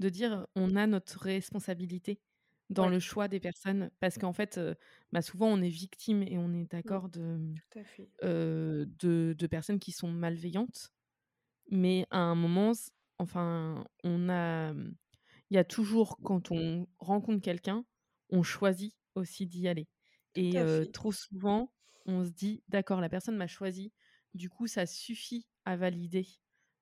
de 0.00 0.08
dire 0.08 0.46
on 0.56 0.76
a 0.76 0.86
notre 0.86 1.18
responsabilité 1.20 2.22
dans 2.70 2.86
Ouais. 2.86 2.90
le 2.90 3.00
choix 3.00 3.28
des 3.28 3.40
personnes 3.40 3.90
parce 4.00 4.18
qu'en 4.18 4.32
fait, 4.32 4.60
bah, 5.12 5.22
souvent 5.22 5.48
on 5.48 5.62
est 5.62 5.68
victime 5.70 6.22
et 6.22 6.38
on 6.38 6.52
est 6.54 6.70
Mmh. 6.84 7.02
d'accord 7.04 7.08
de, 7.10 7.54
de 8.22 9.34
de 9.38 9.46
personnes 9.46 9.78
qui 9.80 9.92
sont 9.92 10.10
malveillantes. 10.10 10.90
Mais 11.70 12.06
à 12.10 12.18
un 12.20 12.34
moment 12.36 12.72
enfin, 13.22 13.86
on 14.04 14.28
a, 14.28 14.72
il 15.50 15.54
y 15.56 15.58
a 15.58 15.64
toujours 15.64 16.22
quand 16.22 16.50
on 16.50 16.86
rencontre 16.98 17.42
quelqu'un, 17.42 17.84
on 18.30 18.42
choisit 18.42 18.96
aussi 19.14 19.46
d'y 19.46 19.68
aller 19.68 19.88
et 20.34 20.58
trop 20.92 21.12
souvent, 21.12 21.74
on 22.06 22.24
se 22.24 22.30
dit: 22.30 22.64
«D'accord, 22.68 23.00
la 23.00 23.08
personne 23.10 23.36
m'a 23.36 23.46
choisi, 23.46 23.92
du 24.34 24.48
coup, 24.50 24.66
ça 24.66 24.86
suffit 24.86 25.48
à 25.66 25.76
valider 25.76 26.26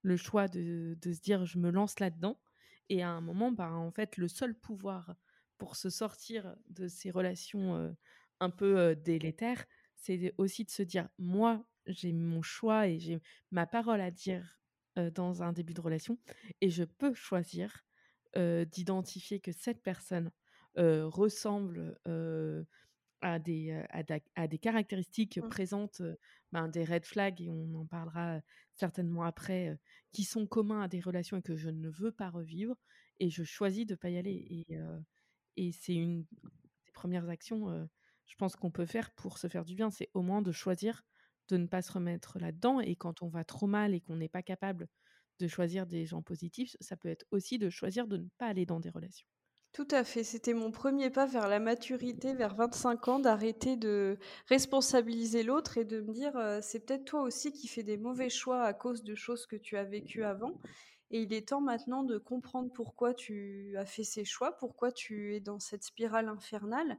le 0.02 0.16
choix 0.16 0.48
de, 0.48 0.96
de 1.00 1.12
se 1.12 1.20
dire 1.20 1.44
je 1.46 1.58
me 1.58 1.70
lance 1.70 2.00
là-dedans. 2.00 2.40
Et 2.88 3.02
à 3.02 3.10
un 3.10 3.20
moment, 3.20 3.52
bah, 3.52 3.72
en 3.72 3.90
fait, 3.92 4.16
le 4.16 4.28
seul 4.28 4.54
pouvoir 4.58 5.14
pour 5.58 5.76
se 5.76 5.90
sortir 5.90 6.56
de 6.68 6.88
ces 6.88 7.10
relations 7.10 7.94
un 8.40 8.50
peu 8.50 8.96
délétères, 8.96 9.66
c'est 9.96 10.34
aussi 10.38 10.64
de 10.64 10.70
se 10.70 10.82
dire 10.82 11.08
moi, 11.18 11.66
j'ai 11.86 12.12
mon 12.12 12.42
choix 12.42 12.86
et 12.88 12.98
j'ai 12.98 13.20
ma 13.50 13.66
parole 13.66 14.00
à 14.00 14.10
dire 14.10 14.59
dans 14.96 15.42
un 15.42 15.52
début 15.52 15.74
de 15.74 15.80
relation 15.80 16.18
et 16.60 16.70
je 16.70 16.84
peux 16.84 17.14
choisir 17.14 17.84
d'identifier 18.36 19.40
que 19.40 19.52
cette 19.52 19.82
personne 19.82 20.30
ressemble 20.76 21.98
à 23.22 23.38
des, 23.38 23.82
à, 24.34 24.46
des 24.46 24.58
caractéristiques 24.58 25.38
mmh. 25.38 25.48
présentes, 25.48 26.02
ben, 26.52 26.68
des 26.68 26.84
red 26.84 27.04
flags, 27.04 27.40
et 27.42 27.50
on 27.50 27.74
en 27.74 27.86
parlera 27.86 28.40
certainement 28.72 29.24
après, 29.24 29.78
qui 30.12 30.24
sont 30.24 30.46
communs 30.46 30.82
à 30.82 30.88
des 30.88 31.00
relations 31.00 31.36
et 31.36 31.42
que 31.42 31.56
je 31.56 31.68
ne 31.68 31.88
veux 31.88 32.12
pas 32.12 32.30
revivre, 32.30 32.76
et 33.18 33.28
je 33.28 33.44
choisis 33.44 33.86
de 33.86 33.92
ne 33.92 33.96
pas 33.96 34.10
y 34.10 34.16
aller. 34.16 34.46
Et, 34.50 34.78
et 35.56 35.72
c'est 35.72 35.94
une 35.94 36.22
des 36.22 36.92
premières 36.92 37.28
actions, 37.28 37.88
je 38.26 38.36
pense 38.36 38.56
qu'on 38.56 38.70
peut 38.70 38.86
faire 38.86 39.10
pour 39.12 39.38
se 39.38 39.48
faire 39.48 39.64
du 39.64 39.74
bien, 39.74 39.90
c'est 39.90 40.08
au 40.14 40.22
moins 40.22 40.40
de 40.40 40.52
choisir 40.52 41.04
de 41.50 41.58
ne 41.58 41.66
pas 41.66 41.82
se 41.82 41.92
remettre 41.92 42.38
là-dedans. 42.38 42.80
Et 42.80 42.96
quand 42.96 43.22
on 43.22 43.28
va 43.28 43.44
trop 43.44 43.66
mal 43.66 43.94
et 43.94 44.00
qu'on 44.00 44.16
n'est 44.16 44.28
pas 44.28 44.42
capable 44.42 44.88
de 45.38 45.48
choisir 45.48 45.86
des 45.86 46.06
gens 46.06 46.22
positifs, 46.22 46.76
ça 46.80 46.96
peut 46.96 47.08
être 47.08 47.26
aussi 47.30 47.58
de 47.58 47.70
choisir 47.70 48.06
de 48.06 48.18
ne 48.18 48.28
pas 48.38 48.46
aller 48.46 48.66
dans 48.66 48.80
des 48.80 48.90
relations. 48.90 49.26
Tout 49.72 49.86
à 49.92 50.02
fait, 50.02 50.24
c'était 50.24 50.52
mon 50.52 50.72
premier 50.72 51.10
pas 51.10 51.26
vers 51.26 51.48
la 51.48 51.60
maturité, 51.60 52.34
vers 52.34 52.56
25 52.56 53.06
ans, 53.06 53.18
d'arrêter 53.20 53.76
de 53.76 54.18
responsabiliser 54.48 55.44
l'autre 55.44 55.78
et 55.78 55.84
de 55.84 56.00
me 56.00 56.12
dire 56.12 56.32
c'est 56.60 56.84
peut-être 56.84 57.04
toi 57.04 57.22
aussi 57.22 57.52
qui 57.52 57.68
fais 57.68 57.84
des 57.84 57.96
mauvais 57.96 58.30
choix 58.30 58.64
à 58.64 58.74
cause 58.74 59.04
de 59.04 59.14
choses 59.14 59.46
que 59.46 59.54
tu 59.54 59.76
as 59.76 59.84
vécues 59.84 60.24
avant. 60.24 60.60
Et 61.12 61.22
il 61.22 61.32
est 61.32 61.48
temps 61.48 61.60
maintenant 61.60 62.02
de 62.02 62.18
comprendre 62.18 62.72
pourquoi 62.72 63.14
tu 63.14 63.76
as 63.76 63.86
fait 63.86 64.04
ces 64.04 64.24
choix, 64.24 64.56
pourquoi 64.58 64.90
tu 64.90 65.36
es 65.36 65.40
dans 65.40 65.60
cette 65.60 65.84
spirale 65.84 66.28
infernale 66.28 66.98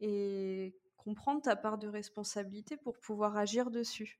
et 0.00 0.74
comprendre 1.06 1.40
ta 1.40 1.54
part 1.54 1.78
de 1.78 1.86
responsabilité 1.86 2.76
pour 2.76 2.98
pouvoir 2.98 3.36
agir 3.36 3.70
dessus. 3.70 4.18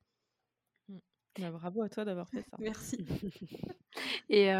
Mmh. 0.88 0.98
Bah, 1.40 1.50
bravo 1.50 1.82
à 1.82 1.88
toi 1.88 2.04
d'avoir 2.04 2.28
fait 2.30 2.42
ça. 2.42 2.56
Merci. 2.60 3.04
et, 4.30 4.52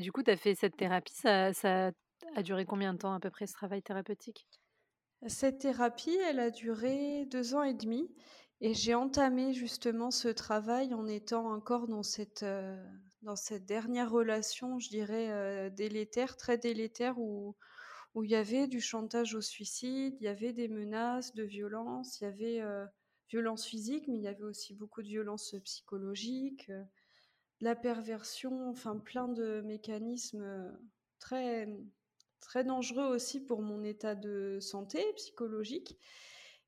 du 0.00 0.10
coup, 0.10 0.24
tu 0.24 0.32
as 0.32 0.36
fait 0.36 0.56
cette 0.56 0.76
thérapie, 0.76 1.14
ça, 1.14 1.52
ça 1.52 1.92
a 2.34 2.42
duré 2.42 2.66
combien 2.66 2.92
de 2.92 2.98
temps 2.98 3.14
à 3.14 3.20
peu 3.20 3.30
près 3.30 3.46
ce 3.46 3.52
travail 3.52 3.82
thérapeutique? 3.82 4.48
Cette 5.28 5.58
thérapie, 5.58 6.18
elle 6.28 6.40
a 6.40 6.50
duré 6.50 7.24
deux 7.26 7.54
ans 7.54 7.62
et 7.62 7.74
demi. 7.74 8.10
Et 8.60 8.74
j'ai 8.74 8.94
entamé 8.94 9.54
justement 9.54 10.10
ce 10.10 10.28
travail 10.28 10.92
en 10.92 11.06
étant 11.06 11.52
encore 11.52 11.86
dans 11.86 12.02
cette, 12.02 12.42
euh, 12.42 12.76
dans 13.22 13.36
cette 13.36 13.64
dernière 13.64 14.10
relation, 14.10 14.78
je 14.80 14.88
dirais, 14.88 15.30
euh, 15.30 15.70
délétère, 15.70 16.36
très 16.36 16.58
délétère, 16.58 17.18
où, 17.18 17.54
où 18.14 18.24
il 18.24 18.30
y 18.30 18.36
avait 18.36 18.66
du 18.66 18.80
chantage 18.80 19.34
au 19.34 19.40
suicide, 19.40 20.16
il 20.20 20.24
y 20.24 20.28
avait 20.28 20.52
des 20.52 20.68
menaces 20.68 21.34
de 21.34 21.44
violence, 21.44 22.20
il 22.20 22.24
y 22.24 22.26
avait 22.26 22.60
euh, 22.60 22.84
violence 23.28 23.64
physique, 23.66 24.08
mais 24.08 24.16
il 24.16 24.22
y 24.22 24.28
avait 24.28 24.44
aussi 24.44 24.74
beaucoup 24.74 25.02
de 25.02 25.08
violence 25.08 25.54
psychologique, 25.64 26.70
la 27.60 27.76
perversion, 27.76 28.68
enfin 28.70 28.96
plein 28.98 29.28
de 29.28 29.60
mécanismes 29.60 30.76
très 31.18 31.68
très 32.40 32.64
dangereux 32.64 33.04
aussi 33.04 33.38
pour 33.38 33.62
mon 33.62 33.84
état 33.84 34.14
de 34.14 34.58
santé 34.60 35.04
psychologique. 35.14 35.98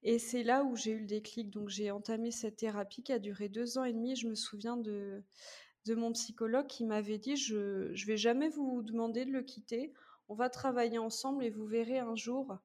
Et 0.05 0.19
c'est 0.19 0.43
là 0.43 0.65
où 0.65 0.77
j'ai 0.77 0.93
eu 0.93 1.01
le 1.01 1.07
déclic. 1.07 1.51
Donc 1.51 1.69
j'ai 1.69 1.91
entamé 1.91 2.31
cette 2.31 2.57
thérapie 2.57 3.03
qui 3.03 3.13
a 3.13 3.19
duré 3.19 3.49
deux 3.49 3.79
ans 3.79 3.85
et 3.85 3.93
demi. 3.93 4.17
Je 4.17 4.29
me 4.29 4.35
souviens 4.35 4.77
de, 4.77 5.23
de 5.87 5.95
mon 5.95 6.13
psychologue 6.13 6.67
qui 6.67 6.85
m'avait 6.85 7.19
dit 7.19 7.37
je 7.37 7.91
ne 7.91 8.07
vais 8.07 8.17
jamais 8.17 8.49
vous 8.49 8.83
demander 8.83 9.25
de 9.25 9.33
le 9.33 9.43
quitter. 9.43 9.93
On 10.29 10.35
va 10.35 10.49
travailler 10.51 10.99
ensemble 10.99 11.45
et 11.45 11.51
vous 11.51 11.67
verrez 11.67 11.99
un 11.99 12.17
jour. 12.17 12.59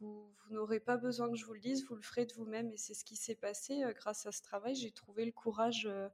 Vous, 0.00 0.32
vous 0.44 0.54
n'aurez 0.54 0.80
pas 0.80 0.96
besoin 0.96 1.30
que 1.30 1.36
je 1.36 1.44
vous 1.44 1.52
le 1.52 1.60
dise, 1.60 1.86
vous 1.86 1.96
le 1.96 2.02
ferez 2.02 2.26
de 2.26 2.32
vous-même. 2.34 2.72
Et 2.72 2.76
c'est 2.76 2.94
ce 2.94 3.04
qui 3.04 3.16
s'est 3.16 3.34
passé 3.34 3.82
euh, 3.82 3.92
grâce 3.92 4.26
à 4.26 4.32
ce 4.32 4.42
travail. 4.42 4.74
J'ai 4.74 4.92
trouvé 4.92 5.24
le 5.24 5.32
courage 5.32 5.86
euh, 5.86 6.08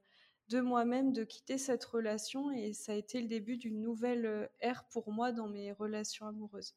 de 0.49 0.61
moi-même 0.61 1.13
de 1.13 1.25
quitter 1.25 1.59
cette 1.59 1.85
relation 1.85 2.51
et 2.51 2.73
ça 2.73 2.93
a 2.93 2.95
été 2.95 3.21
le 3.21 3.29
début 3.29 3.57
d'une 3.57 3.81
nouvelle 3.81 4.27
euh, 4.27 4.47
ère 4.61 4.85
pour 4.89 5.13
moi 5.13 5.33
dans 5.33 5.49
mes 5.49 5.73
relations 5.73 6.27
amoureuses. 6.27 6.75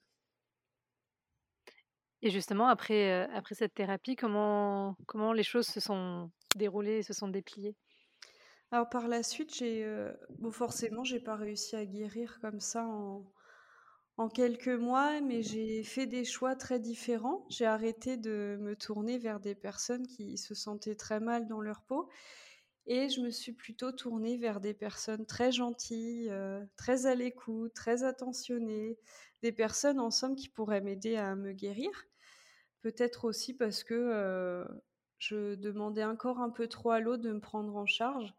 Et 2.21 2.32
justement, 2.32 2.67
après, 2.67 3.12
euh, 3.12 3.27
après 3.34 3.55
cette 3.55 3.73
thérapie, 3.73 4.15
comment, 4.15 4.95
comment 5.05 5.34
les 5.34 5.43
choses 5.43 5.67
se 5.67 5.79
sont 5.79 6.32
déroulées 6.55 6.97
et 6.97 7.03
se 7.03 7.13
sont 7.13 7.29
dépliées? 7.29 7.75
Alors 8.71 8.89
par 8.89 9.08
la 9.08 9.23
suite, 9.23 9.55
j'ai 9.55 9.86
euh, 9.86 10.12
bon, 10.39 10.51
forcément, 10.51 11.03
j'ai 11.03 11.19
pas 11.19 11.36
réussi 11.36 11.75
à 11.75 11.86
guérir 11.86 12.39
comme 12.41 12.60
ça 12.60 12.86
en, 12.86 13.23
en 14.19 14.27
quelques 14.27 14.67
mois, 14.67 15.21
mais 15.21 15.41
j'ai 15.41 15.82
fait 15.82 16.05
des 16.05 16.25
choix 16.25 16.53
très 16.53 16.77
différents. 16.77 17.45
J'ai 17.49 17.65
arrêté 17.65 18.17
de 18.17 18.58
me 18.60 18.75
tourner 18.75 19.17
vers 19.17 19.39
des 19.39 19.55
personnes 19.55 20.05
qui 20.05 20.38
se 20.38 20.53
sentaient 20.53 20.95
très 20.95 21.21
mal 21.21 21.47
dans 21.47 21.62
leur 21.62 21.84
peau 21.84 22.10
et 22.86 23.08
je 23.08 23.21
me 23.21 23.32
suis 23.32 23.53
plutôt 23.53 23.93
tournée 23.93 24.36
vers 24.36 24.60
des 24.60 24.73
personnes 24.73 25.25
très 25.25 25.53
gentilles, 25.53 26.27
euh, 26.32 26.65
très 26.75 27.05
à 27.05 27.15
l'écoute, 27.15 27.73
très 27.73 28.03
attentionnées, 28.03 28.97
des 29.41 29.53
personnes 29.53 30.01
en 30.01 30.12
somme 30.12 30.36
qui 30.36 30.49
pourraient 30.49 30.82
m'aider 30.82 31.15
à 31.15 31.36
me 31.38 31.53
guérir. 31.53 31.89
Peut-être 32.82 33.23
aussi 33.23 33.53
parce 33.53 33.86
que 33.86 33.93
euh, 33.93 34.65
je 35.17 35.55
demandais 35.55 36.03
encore 36.03 36.39
un 36.39 36.49
peu 36.49 36.67
trop 36.67 36.91
à 36.91 36.99
l'autre 36.99 37.23
de 37.23 37.32
me 37.32 37.39
prendre 37.39 37.73
en 37.73 37.86
charge. 37.86 38.34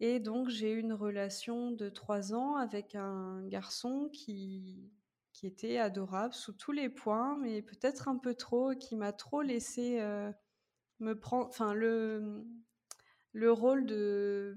Et 0.00 0.18
donc 0.18 0.48
j'ai 0.48 0.72
eu 0.72 0.80
une 0.80 0.94
relation 0.94 1.70
de 1.70 1.88
trois 1.90 2.34
ans 2.34 2.56
avec 2.56 2.94
un 2.94 3.46
garçon 3.46 4.08
qui, 4.12 4.90
qui 5.32 5.46
était 5.46 5.78
adorable 5.78 6.34
sous 6.34 6.54
tous 6.54 6.72
les 6.72 6.88
points, 6.88 7.36
mais 7.38 7.62
peut-être 7.62 8.08
un 8.08 8.16
peu 8.16 8.34
trop, 8.34 8.74
qui 8.74 8.96
m'a 8.96 9.12
trop 9.12 9.42
laissé 9.42 10.00
euh, 10.00 10.32
me 11.00 11.18
prendre, 11.18 11.46
enfin 11.48 11.74
le, 11.74 12.44
le 13.32 13.52
rôle 13.52 13.84
de, 13.84 14.54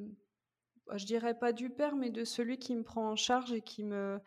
bah, 0.87 0.97
je 0.97 1.05
dirais 1.05 1.37
pas 1.37 1.51
du 1.51 1.69
père, 1.69 1.95
mais 1.95 2.09
de 2.09 2.23
celui 2.23 2.57
qui 2.57 2.75
me 2.75 2.83
prend 2.83 3.09
en 3.09 3.15
charge 3.15 3.51
et 3.53 3.61
qui 3.61 3.83
me 3.83 4.19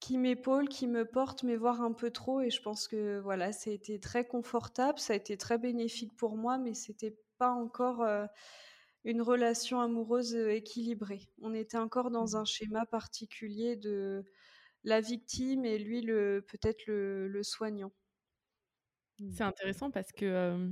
qui 0.00 0.18
m'épaule, 0.18 0.68
qui 0.68 0.86
me 0.86 1.06
porte, 1.06 1.44
mais 1.44 1.56
voire 1.56 1.80
un 1.80 1.92
peu 1.92 2.10
trop. 2.10 2.42
Et 2.42 2.50
je 2.50 2.60
pense 2.60 2.88
que 2.88 3.20
voilà, 3.20 3.52
ça 3.52 3.70
a 3.70 3.72
été 3.72 3.98
très 3.98 4.26
confortable, 4.26 4.98
ça 4.98 5.14
a 5.14 5.16
été 5.16 5.38
très 5.38 5.56
bénéfique 5.56 6.14
pour 6.14 6.36
moi, 6.36 6.58
mais 6.58 6.74
c'était 6.74 7.16
pas 7.38 7.50
encore 7.50 8.02
euh, 8.02 8.26
une 9.04 9.22
relation 9.22 9.80
amoureuse 9.80 10.34
euh, 10.34 10.54
équilibrée. 10.54 11.28
On 11.42 11.54
était 11.54 11.78
encore 11.78 12.10
dans 12.10 12.32
mmh. 12.32 12.36
un 12.36 12.44
schéma 12.44 12.86
particulier 12.86 13.76
de 13.76 14.24
la 14.82 15.00
victime 15.00 15.64
et 15.64 15.78
lui 15.78 16.00
le 16.00 16.44
peut-être 16.46 16.84
le, 16.86 17.42
soignant. 17.42 17.92
C'est 19.30 19.44
intéressant 19.44 19.90
parce 19.90 20.12
que 20.12 20.70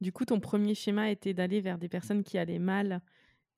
du 0.00 0.12
coup, 0.12 0.24
ton 0.24 0.40
premier 0.40 0.74
schéma 0.74 1.10
était 1.10 1.34
d'aller 1.34 1.60
vers 1.60 1.76
des 1.76 1.88
personnes 1.88 2.22
qui 2.22 2.38
allaient 2.38 2.58
mal 2.58 3.02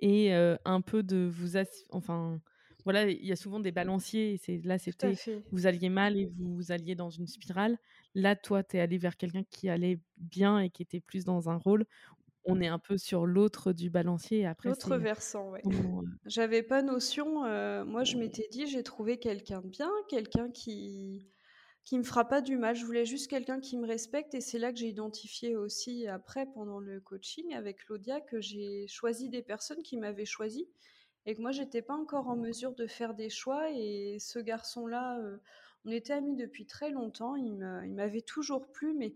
et 0.01 0.33
un 0.33 0.81
peu 0.81 1.05
de 1.05 1.29
vous... 1.31 1.57
Enfin, 1.91 2.41
voilà, 2.85 3.09
il 3.09 3.25
y 3.25 3.33
a 3.33 3.37
souvent 3.37 3.61
des 3.61 3.73
balanciers. 3.73 4.41
Et 4.49 4.59
là, 4.63 4.79
c'était 4.79 5.15
vous 5.51 5.67
alliez 5.67 5.89
mal 5.89 6.17
et 6.17 6.31
vous 6.37 6.73
alliez 6.73 6.95
dans 6.95 7.11
une 7.11 7.27
spirale. 7.27 7.79
Là, 8.15 8.37
toi, 8.37 8.63
tu 8.63 8.77
es 8.77 8.81
allé 8.81 8.99
vers 8.99 9.17
quelqu'un 9.17 9.45
qui 9.45 9.69
allait 9.69 10.01
bien 10.17 10.59
et 10.59 10.71
qui 10.71 10.83
était 10.83 11.01
plus 11.01 11.25
dans 11.25 11.49
un 11.49 11.57
rôle. 11.57 11.87
On 12.45 12.61
est 12.61 12.69
un 12.69 12.79
peu 12.79 12.99
sur 12.99 13.27
l'autre 13.27 13.73
du 13.73 13.91
balancier. 13.91 14.47
Après, 14.47 14.69
l'autre 14.69 14.97
versant, 14.97 15.53
oui. 15.53 15.61
J'avais 16.27 16.63
pas 16.63 16.83
notion. 16.83 17.43
moi, 17.85 18.05
je 18.05 18.17
m'étais 18.17 18.49
dit, 18.51 18.67
j'ai 18.67 18.83
trouvé 18.83 19.19
quelqu'un 19.19 19.61
de 19.61 19.69
bien, 19.69 19.91
quelqu'un 20.09 20.51
qui 20.51 21.27
qui 21.85 21.99
me 21.99 22.05
fera 22.05 22.27
pas 22.27 22.41
du 22.41 22.57
mal. 22.57 22.77
Je 22.77 22.85
voulais 22.85 23.05
juste 23.05 23.29
quelqu'un 23.29 23.61
qui 23.61 23.77
me 23.77 23.87
respecte 23.87 24.35
et 24.35 24.41
c'est 24.41 24.59
là 24.59 24.73
que 24.73 24.79
j'ai 24.79 24.89
identifié 24.89 25.57
aussi 25.57 26.07
après 26.07 26.47
pendant 26.47 26.79
le 26.79 27.01
coaching 27.01 27.55
avec 27.55 27.85
Claudia 27.85 28.21
que 28.21 28.41
j'ai 28.41 28.87
choisi 28.87 29.29
des 29.29 29.43
personnes 29.43 29.83
qui 29.83 29.97
m'avaient 29.97 30.25
choisi 30.25 30.69
et 31.27 31.35
que 31.35 31.41
moi 31.41 31.51
j'étais 31.53 31.83
pas 31.83 31.95
encore 31.95 32.29
en 32.29 32.37
mesure 32.37 32.75
de 32.75 32.87
faire 32.87 33.15
des 33.15 33.31
choix 33.31 33.71
et 33.71 34.17
ce 34.19 34.39
garçon-là, 34.39 35.19
euh, 35.19 35.39
on 35.85 35.91
était 35.91 36.13
amis 36.13 36.37
depuis 36.37 36.67
très 36.67 36.91
longtemps, 36.91 37.37
il 37.37 37.57
m'avait 37.95 38.23
toujours 38.23 38.71
plu 38.71 38.95
mais 38.95 39.15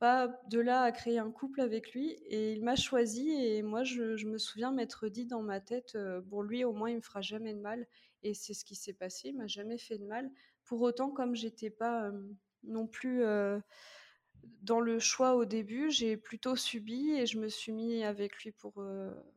pas 0.00 0.28
de 0.48 0.58
là 0.58 0.82
à 0.82 0.90
créer 0.90 1.18
un 1.18 1.30
couple 1.30 1.60
avec 1.60 1.92
lui 1.92 2.10
et 2.26 2.54
il 2.54 2.64
m'a 2.64 2.74
choisi 2.74 3.30
et 3.30 3.62
moi 3.62 3.84
je, 3.84 4.26
me 4.26 4.38
souviens 4.38 4.72
m'être 4.72 5.08
dit 5.08 5.26
dans 5.26 5.42
ma 5.42 5.60
tête 5.60 5.92
euh, 5.94 6.20
bon 6.22 6.42
lui 6.42 6.64
au 6.64 6.72
moins 6.72 6.90
il 6.90 6.96
me 6.96 7.02
fera 7.02 7.20
jamais 7.20 7.54
de 7.54 7.60
mal 7.60 7.86
et 8.22 8.34
c'est 8.34 8.54
ce 8.54 8.64
qui 8.64 8.74
s'est 8.74 8.92
passé, 8.92 9.28
il 9.28 9.36
m'a 9.36 9.46
jamais 9.46 9.78
fait 9.78 9.98
de 9.98 10.04
mal 10.04 10.30
pour 10.64 10.82
autant, 10.82 11.10
comme 11.10 11.34
j'étais 11.34 11.70
pas 11.70 12.12
non 12.62 12.86
plus 12.86 13.24
dans 14.62 14.80
le 14.80 14.98
choix 14.98 15.34
au 15.34 15.44
début, 15.44 15.90
j'ai 15.90 16.16
plutôt 16.16 16.54
subi 16.54 17.10
et 17.10 17.26
je 17.26 17.38
me 17.38 17.48
suis 17.48 17.72
mis 17.72 18.04
avec 18.04 18.36
lui 18.42 18.52
pour 18.52 18.80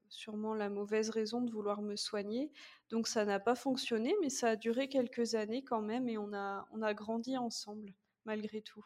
sûrement 0.09 0.53
la 0.53 0.69
mauvaise 0.69 1.09
raison 1.09 1.41
de 1.41 1.51
vouloir 1.51 1.81
me 1.81 1.95
soigner. 1.95 2.51
Donc 2.89 3.07
ça 3.07 3.25
n'a 3.25 3.39
pas 3.39 3.55
fonctionné, 3.55 4.13
mais 4.21 4.29
ça 4.29 4.49
a 4.49 4.55
duré 4.55 4.89
quelques 4.89 5.33
années 5.33 5.63
quand 5.63 5.81
même 5.81 6.07
et 6.07 6.17
on 6.17 6.33
a, 6.33 6.67
on 6.71 6.81
a 6.81 6.93
grandi 6.93 7.35
ensemble 7.35 7.95
malgré 8.25 8.61
tout. 8.61 8.85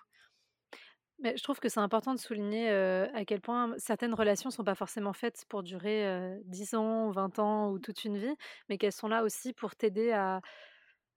Mais 1.20 1.36
je 1.36 1.42
trouve 1.44 1.60
que 1.60 1.68
c'est 1.70 1.80
important 1.80 2.14
de 2.14 2.20
souligner, 2.20 2.70
à 2.70 3.26
quel 3.26 3.42
point 3.42 3.74
certaines 3.78 4.14
relations 4.14 4.52
sont 4.52 4.64
pas 4.64 4.76
forcément 4.76 5.14
faites 5.14 5.46
pour 5.50 5.64
durer, 5.64 6.06
heu, 6.08 6.42
10 6.46 6.76
ans, 6.76 7.10
20 7.10 7.40
ans 7.40 7.72
ou 7.72 7.80
toute 7.80 8.04
une 8.06 8.18
vie, 8.18 8.36
mais 8.70 8.78
qu'elles 8.78 8.92
sont 8.92 9.08
là 9.08 9.24
aussi 9.24 9.54
pour 9.54 9.76
t'aider 9.76 10.12
à 10.12 10.42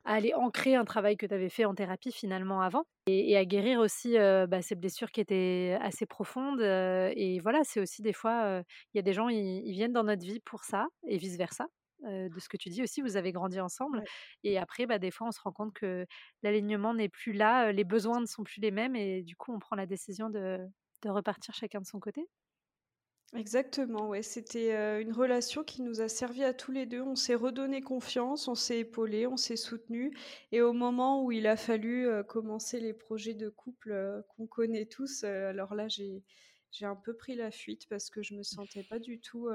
aller 0.05 0.35
ancrer 0.35 0.75
un 0.77 0.85
travail 0.87 1.17
que 1.19 1.27
tu 1.27 1.35
avais 1.35 1.51
fait 1.51 1.67
en 1.67 1.75
thérapie 1.75 2.13
finalement 2.13 2.63
avant 2.63 2.85
et 3.07 3.37
à 3.37 3.45
guérir 3.45 3.81
aussi, 3.81 4.15
bah, 4.17 4.63
ces 4.63 4.75
blessures 4.77 5.11
qui 5.13 5.21
étaient 5.21 5.77
assez 5.83 6.07
profondes, 6.07 6.61
et 6.63 7.39
voilà, 7.43 7.65
c'est 7.65 7.81
aussi 7.81 8.03
des 8.03 8.13
fois, 8.15 8.63
il 8.95 8.99
y 8.99 9.01
a 9.01 9.03
des 9.03 9.13
gens, 9.15 9.29
ils 9.29 9.73
viennent 9.73 9.93
dans 9.93 10.05
notre 10.05 10.25
vie 10.25 10.41
pour 10.41 10.65
ça 10.65 10.89
et 11.09 11.19
vice 11.19 11.37
Heu, 12.07 12.29
de 12.31 12.41
ce 12.41 12.49
que 12.49 12.57
tu 12.57 12.69
dis 12.71 12.83
aussi, 12.83 13.01
vous 13.03 13.17
avez 13.17 13.33
grandi 13.33 13.61
ensemble 13.61 14.01
Ouais. 14.01 14.11
et 14.45 14.59
après, 14.59 14.87
bah, 14.87 14.99
des 14.99 15.11
fois, 15.11 15.29
on 15.29 15.33
se 15.33 15.41
rend 15.41 15.53
compte 15.53 15.73
que 15.75 16.07
l'alignement 16.43 16.95
n'est 16.95 17.09
plus 17.09 17.33
là, 17.33 17.69
heu, 17.69 17.73
les 17.73 17.85
besoins 17.85 18.21
ne 18.21 18.27
sont 18.27 18.45
plus 18.45 18.61
les 18.61 18.71
mêmes 18.71 18.97
et 18.97 19.23
du 19.23 19.37
coup, 19.37 19.53
on 19.53 19.59
prend 19.59 19.77
la 19.77 19.87
décision 19.87 20.31
de 20.31 20.67
de 21.03 21.09
repartir 21.11 21.55
chacun 21.55 21.81
de 21.81 21.87
son 21.87 21.99
côté? 22.01 22.29
Exactement, 23.33 24.09
ouais, 24.09 24.23
c'était, 24.25 24.73
heu, 24.75 25.01
une 25.01 25.13
relation 25.13 25.63
qui 25.63 25.83
nous 25.83 26.01
a 26.01 26.09
servi 26.09 26.43
à 26.43 26.53
tous 26.53 26.73
les 26.73 26.85
2. 26.85 27.01
On 27.01 27.15
s'est 27.15 27.37
redonné 27.37 27.81
confiance, 27.81 28.49
on 28.49 28.57
s'est 28.57 28.81
épaulés, 28.81 29.25
on 29.29 29.37
s'est 29.37 29.55
soutenus 29.57 30.11
et 30.51 30.63
au 30.63 30.73
moment 30.73 31.25
où 31.25 31.31
il 31.31 31.47
a 31.47 31.57
fallu, 31.57 32.09
commencer 32.29 32.81
les 32.81 32.93
projets 32.93 33.35
de 33.35 33.49
couple, 33.49 34.25
qu'on 34.31 34.49
connaît 34.49 34.87
tous, 34.87 35.23
alors 35.25 35.75
là, 35.77 35.87
j'ai 35.89 36.25
j'ai 36.73 36.87
un 36.87 36.95
peu 36.97 37.15
pris 37.17 37.35
la 37.35 37.51
fuite 37.53 37.89
parce 37.89 38.11
que 38.11 38.23
je 38.23 38.35
me 38.35 38.43
sentais 38.45 38.83
pas 38.85 38.99
du 39.01 39.21
tout, 39.21 39.49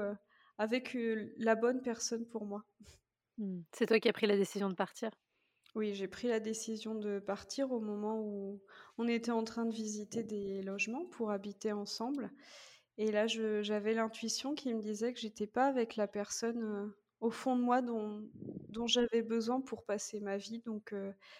avec, 0.58 0.96
la 1.38 1.54
bonne 1.54 1.82
personne 1.82 2.26
pour 2.26 2.46
moi. 2.46 2.64
Mmh. 3.38 3.60
C'est 3.72 3.86
toi 3.86 4.00
qui 4.00 4.08
as 4.08 4.12
pris 4.12 4.26
la 4.26 4.36
décision 4.36 4.68
de 4.68 4.74
partir? 4.74 5.10
Oui, 5.74 5.94
j'ai 5.94 6.08
pris 6.08 6.28
la 6.28 6.40
décision 6.40 6.94
de 6.94 7.18
partir 7.18 7.70
au 7.70 7.80
moment 7.80 8.18
où 8.20 8.62
on 8.96 9.06
était 9.08 9.30
en 9.30 9.44
train 9.44 9.66
de 9.66 9.74
visiter 9.74 10.22
des 10.22 10.62
logements 10.62 11.04
pour 11.04 11.30
habiter 11.30 11.72
ensemble 11.72 12.30
et 12.98 13.10
là, 13.12 13.26
j'avais 13.26 13.92
l'intuition 13.92 14.54
qui 14.54 14.72
me 14.72 14.80
disait 14.80 15.12
que 15.12 15.20
j'étais 15.20 15.46
pas 15.46 15.66
avec 15.66 15.96
la 15.96 16.06
personne, 16.06 16.92
au 17.20 17.30
fond 17.30 17.56
de 17.56 17.62
moi 17.62 17.82
dont 17.82 18.22
dont 18.70 18.86
j'avais 18.86 19.22
besoin 19.22 19.60
pour 19.62 19.84
passer 19.84 20.20
ma 20.20 20.36
vie 20.36 20.60
donc 20.66 20.94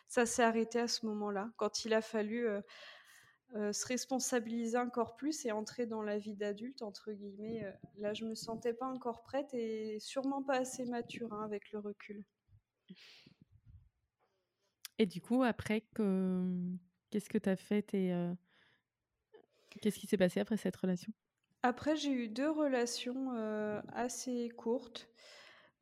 ça 0.08 0.24
s'est 0.24 0.42
arrêté 0.42 0.80
à 0.80 0.88
ce 0.88 1.06
moment-là. 1.06 1.50
Quand 1.56 1.84
il 1.84 1.94
a 1.94 2.02
fallu, 2.02 2.46
heu, 3.54 3.72
se 3.72 3.86
responsabiliser 3.86 4.78
encore 4.78 5.16
plus 5.16 5.44
et 5.46 5.52
entrer 5.52 5.86
dans 5.86 6.02
la 6.02 6.18
vie 6.18 6.34
d'adulte 6.36 6.82
entre 6.82 7.12
guillemets, 7.12 7.64
heu, 7.64 7.72
là, 7.98 8.14
je 8.14 8.24
me 8.24 8.34
sentais 8.34 8.74
pas 8.74 8.86
encore 8.86 9.22
prête 9.22 9.52
et 9.54 9.98
sûrement 10.00 10.42
pas 10.42 10.58
assez 10.58 10.84
mature, 10.86 11.32
hein, 11.32 11.44
avec 11.44 11.72
le 11.72 11.78
recul. 11.78 12.24
Et 14.98 15.06
du 15.06 15.20
coup, 15.20 15.42
après 15.42 15.82
que, 15.94 16.42
qu'est-ce 17.10 17.28
que 17.28 17.38
tu 17.38 17.48
as 17.48 17.56
fait? 17.56 17.82
Tu 17.82 17.96
es, 17.96 18.12
qu'est-ce 19.70 19.98
qui 19.98 20.06
s'est 20.06 20.16
passé 20.16 20.40
après 20.40 20.56
cette 20.56 20.76
relation? 20.76 21.12
Après, 21.62 21.96
j'ai 21.96 22.12
eu 22.12 22.28
2 22.28 22.50
relations, 22.50 23.30
assez 23.92 24.48
courtes. 24.56 25.08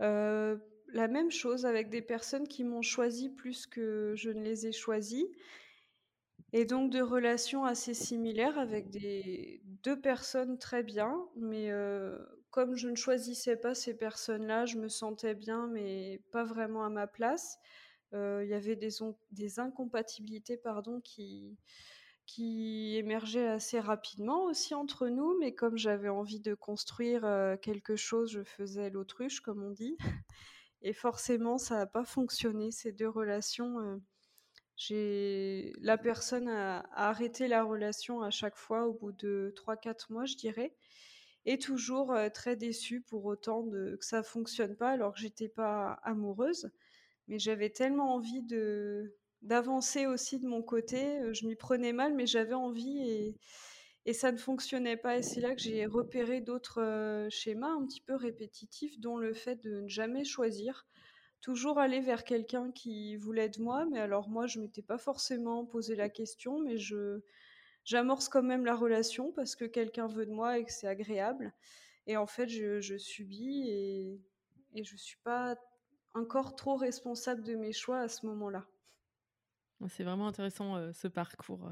La 0.01 1.09
même 1.09 1.31
chose 1.31 1.67
avec 1.67 1.89
des 1.91 2.03
personnes 2.03 2.47
qui 2.47 2.63
m'ont 2.65 2.83
choisie 2.83 3.31
plus 3.31 3.67
que 3.67 4.13
je 4.17 4.31
ne 4.31 4.43
les 4.43 4.67
ai 4.67 4.73
choisies 4.73 5.29
et 6.55 6.67
donc 6.67 6.91
de 6.93 7.03
relations 7.03 7.67
assez 7.67 7.95
similaires 7.95 8.59
avec 8.59 8.91
des 8.91 9.63
2 9.85 10.01
personnes 10.01 10.59
très 10.59 10.85
bien, 10.85 11.29
mais 11.37 11.71
heu, 11.73 12.19
comme 12.51 12.77
je 12.77 12.89
ne 12.89 12.97
choisissais 12.97 13.57
pas 13.59 13.75
ces 13.75 13.95
personnes-là, 13.97 14.67
je 14.67 14.79
me 14.79 14.89
sentais 14.89 15.35
bien, 15.35 15.69
mais 15.69 16.23
pas 16.33 16.45
vraiment 16.45 16.85
à 16.87 16.91
ma 16.91 17.09
place. 17.09 17.59
Heu, 18.15 18.45
il 18.45 18.51
y 18.51 18.55
avait 18.55 18.77
des 18.77 19.61
incompatibilités, 19.61 20.57
pardon, 20.59 21.01
qui 22.27 22.97
émergeaient 22.97 23.47
assez 23.49 23.81
rapidement 23.81 24.45
aussi 24.45 24.75
entre 24.75 25.09
nous, 25.09 25.37
mais 25.41 25.55
comme 25.55 25.77
j'avais 25.77 26.09
envie 26.09 26.41
de 26.41 26.55
construire, 26.55 27.25
heu, 27.25 27.57
quelque 27.61 27.97
chose, 27.97 28.31
je 28.33 28.43
faisais 28.45 28.91
l'autruche, 28.91 29.41
comme 29.41 29.63
on 29.63 29.71
dit 29.71 29.97
et 30.83 30.93
forcément 30.93 31.59
ça 31.59 31.81
a 31.83 31.87
pas 31.87 32.05
fonctionné 32.05 32.71
ces 32.71 32.93
2 32.93 33.09
relations, 33.09 33.81
j'ai 34.77 35.73
la 35.81 35.99
personne 35.99 36.49
a 36.49 36.85
arrêté 36.93 37.49
la 37.49 37.65
relation 37.65 38.23
à 38.23 38.31
chaque 38.31 38.57
fois 38.57 38.87
au 38.87 38.95
bout 38.95 39.13
de 39.13 39.53
trois 39.57 39.77
quatre 39.77 40.13
mois, 40.13 40.25
je 40.27 40.37
dirais 40.37 40.75
et 41.47 41.59
toujours, 41.59 42.13
heu, 42.15 42.31
très 42.31 42.57
déçue 42.57 43.01
pour 43.03 43.25
autant 43.27 43.65
que 43.71 43.99
ça 44.01 44.23
fonctionne 44.23 44.77
pas 44.77 44.91
alors 44.91 45.15
que 45.15 45.21
j'étais 45.21 45.49
pas 45.49 45.99
amoureuse. 46.03 46.71
Mais 47.29 47.39
j'avais 47.39 47.71
tellement 47.71 48.15
envie 48.15 48.43
de 48.43 49.17
d'avancer 49.43 50.07
aussi 50.07 50.41
de 50.41 50.47
mon 50.49 50.63
côté, 50.63 51.21
heu, 51.21 51.35
je 51.35 51.47
m'y 51.47 51.57
prenais 51.57 51.93
mal, 51.93 52.15
mais 52.15 52.27
j'avais 52.27 52.55
envie 52.55 53.01
et 53.11 53.37
et 54.07 54.13
ça 54.15 54.33
ne 54.33 54.37
fonctionnait 54.39 54.97
pas 54.99 55.19
et 55.19 55.23
c'est 55.23 55.41
là 55.41 55.55
que 55.55 55.63
j'ai 55.63 55.87
repéré 55.87 56.41
d'autres, 56.43 56.81
heu, 56.83 57.29
schémas 57.31 57.71
un 57.73 57.87
petit 57.87 58.03
peu 58.03 58.15
répétitifs, 58.17 59.01
dont 59.01 59.17
le 59.19 59.33
fait 59.35 59.57
de 59.57 59.83
ne 59.83 59.89
jamais 59.89 60.25
choisir. 60.25 60.87
Toujours 61.45 61.79
aller 61.79 62.01
vers 62.01 62.25
quelqu'un 62.25 62.73
qui 62.73 63.17
voulait 63.17 63.49
de 63.51 63.63
moi, 63.63 63.87
mais 63.87 64.01
alors 64.01 64.29
moi 64.29 64.49
je 64.49 64.59
m'étais 64.61 64.83
pas 64.83 64.99
forcément 64.99 65.65
posé 65.67 65.95
la 65.95 66.09
question, 66.09 66.59
mais 66.61 66.77
je 66.79 67.21
j'amorce 67.85 68.29
quand 68.31 68.43
même 68.43 68.65
la 68.67 68.77
relation 68.77 69.33
parce 69.33 69.57
que 69.57 69.65
quelqu'un 69.67 70.09
veut 70.09 70.27
de 70.27 70.33
moi 70.33 70.59
et 70.59 70.65
que 70.65 70.73
c'est 70.73 70.89
agréable 70.89 71.55
et 72.07 72.17
en 72.19 72.27
fait 72.29 72.49
je 72.49 72.99
subis 72.99 73.69
et 73.71 74.23
et 74.75 74.85
je 74.85 74.97
suis 74.97 75.19
pas 75.25 75.57
encore 76.15 76.57
trop 76.57 76.77
responsable 76.77 77.43
de 77.45 77.57
mes 77.57 77.73
choix 77.73 78.01
à 78.01 78.09
ce 78.09 78.27
moment-là. 78.27 78.67
C'est 79.89 80.03
vraiment 80.03 80.27
intéressant, 80.27 80.77
heu, 80.79 80.93
ce 80.93 81.07
parcours, 81.09 81.71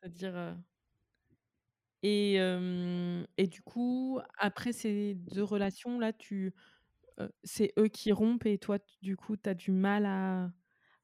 c'est-à-dire, 0.00 0.34
heu 0.36 0.56
et 2.02 2.34
hem 2.34 3.26
et 3.36 3.46
du 3.46 3.62
coup, 3.62 4.18
après 4.38 4.72
ces 4.72 5.14
2 5.14 5.42
relations-là, 5.44 6.12
tu 6.12 6.52
c'est 7.44 7.72
eux 7.78 7.88
qui 7.88 8.12
rompent 8.12 8.46
et 8.46 8.58
toi, 8.58 8.78
du 9.02 9.16
coup, 9.16 9.36
tu 9.36 9.48
as 9.48 9.54
du 9.54 9.72
mal 9.72 10.06
à 10.06 10.52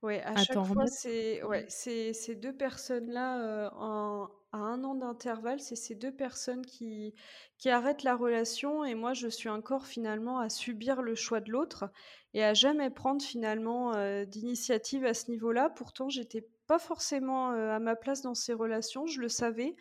Ouais, 0.02 0.22
à 0.22 0.36
chaque 0.36 0.64
fois, 0.64 0.84
remettre? 0.84 0.96
c'est 1.00 1.42
ouais, 1.42 1.64
Mmh. 1.64 1.68
c'est 1.68 2.12
ces 2.12 2.36
2 2.36 2.56
personnes-là, 2.56 3.72
en 3.74 4.28
à 4.52 4.56
un 4.58 4.82
an 4.84 4.94
d'intervalle, 4.94 5.60
c'est 5.60 5.74
ces 5.76 5.94
2 5.96 6.12
personnes 6.14 6.64
qui 6.64 7.14
qui 7.58 7.68
arrêtent 7.68 8.04
la 8.04 8.14
relation 8.16 8.84
et 8.84 8.94
moi, 8.94 9.12
je 9.12 9.26
suis 9.28 9.48
encore 9.48 9.86
finalement 9.86 10.38
à 10.38 10.48
subir 10.50 11.02
le 11.02 11.14
choix 11.16 11.40
de 11.40 11.50
l'autre 11.50 11.90
et 12.32 12.44
à 12.44 12.54
jamais 12.54 12.90
prendre 12.90 13.20
finalement, 13.22 13.92
d'initiative 14.24 15.04
à 15.04 15.14
ce 15.14 15.30
niveau-là. 15.32 15.68
Pourtant, 15.68 16.08
j'étais 16.08 16.48
pas 16.68 16.78
forcément, 16.78 17.48
à 17.50 17.78
ma 17.80 17.96
place 17.96 18.22
dans 18.22 18.34
ces 18.34 18.52
relations, 18.54 19.06
je 19.06 19.20
le 19.20 19.28
savais, 19.28 19.74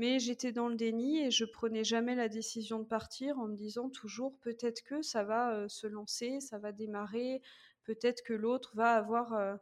mais 0.00 0.18
j'étais 0.20 0.52
dans 0.52 0.68
le 0.68 0.76
déni 0.76 1.20
et 1.20 1.30
je 1.30 1.44
prenais 1.44 1.84
jamais 1.84 2.14
la 2.16 2.28
décision 2.28 2.80
de 2.80 2.84
partir 2.86 3.38
en 3.38 3.46
me 3.48 3.56
disant 3.56 3.90
toujours: 3.90 4.38
«Peut-être 4.40 4.82
que 4.84 5.02
ça 5.02 5.24
va, 5.24 5.54
heu, 5.64 5.68
se 5.68 5.86
lancer, 5.86 6.40
ça 6.40 6.58
va 6.58 6.72
démarrer, 6.72 7.42
peut-être 7.84 8.22
que 8.24 8.34
l'autre 8.34 8.72
va 8.76 8.92
avoir, 8.94 9.34
heu, 9.34 9.58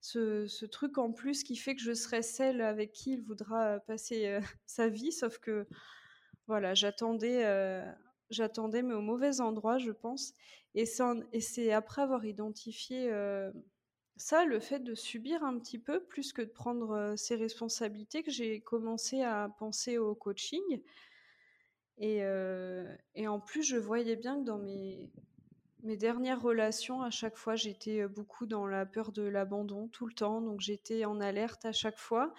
ce 0.00 0.66
truc 0.66 0.98
en 0.98 1.12
plus 1.12 1.42
qui 1.44 1.56
fait 1.56 1.74
que 1.76 1.82
je 1.82 1.94
serai 1.94 2.22
celle 2.22 2.60
avec 2.62 2.92
qui 2.92 3.14
il 3.14 3.22
voudra, 3.22 3.76
heu, 3.76 3.80
passer, 3.86 4.38
sa 4.66 4.88
vie». 4.88 5.12
Sauf 5.12 5.38
que 5.38 5.66
voilà, 6.46 6.74
j'attendais, 6.74 7.44
j'attendais 8.30 8.82
mais 8.82 8.94
au 8.94 9.00
mauvais 9.02 9.40
endroit, 9.40 9.78
je 9.78 9.90
pense 9.92 10.34
et 10.74 10.84
c'est 11.40 11.72
après 11.72 12.02
avoir 12.02 12.24
identifié, 12.24 13.10
ça, 14.16 14.44
le 14.44 14.60
fait 14.60 14.80
de 14.80 14.94
subir 14.94 15.44
un 15.44 15.58
petit 15.58 15.78
peu 15.78 16.00
plus 16.00 16.32
que 16.32 16.42
de 16.42 16.50
prendre, 16.50 17.14
ses 17.16 17.36
responsabilités 17.36 18.22
que 18.22 18.30
j'ai 18.30 18.60
commencé 18.60 19.22
à 19.22 19.50
penser 19.58 19.98
au 19.98 20.14
coaching. 20.14 20.62
Et 21.98 22.22
en 23.26 23.40
plus, 23.40 23.62
je 23.62 23.76
voyais 23.76 24.16
bien 24.16 24.38
que 24.38 24.44
dans 24.44 24.58
mes 24.58 25.10
mes 25.86 25.96
dernières 25.96 26.42
relations, 26.42 27.02
à 27.02 27.10
chaque 27.10 27.36
fois, 27.36 27.54
j'étais, 27.54 28.06
beaucoup 28.08 28.46
dans 28.46 28.66
la 28.66 28.84
peur 28.84 29.12
de 29.12 29.22
l'abandon, 29.22 29.88
tout 29.88 30.06
le 30.06 30.12
temps, 30.12 30.40
donc 30.40 30.60
j'étais 30.60 31.04
en 31.04 31.20
alerte 31.20 31.64
à 31.64 31.72
chaque 31.72 31.98
fois. 31.98 32.34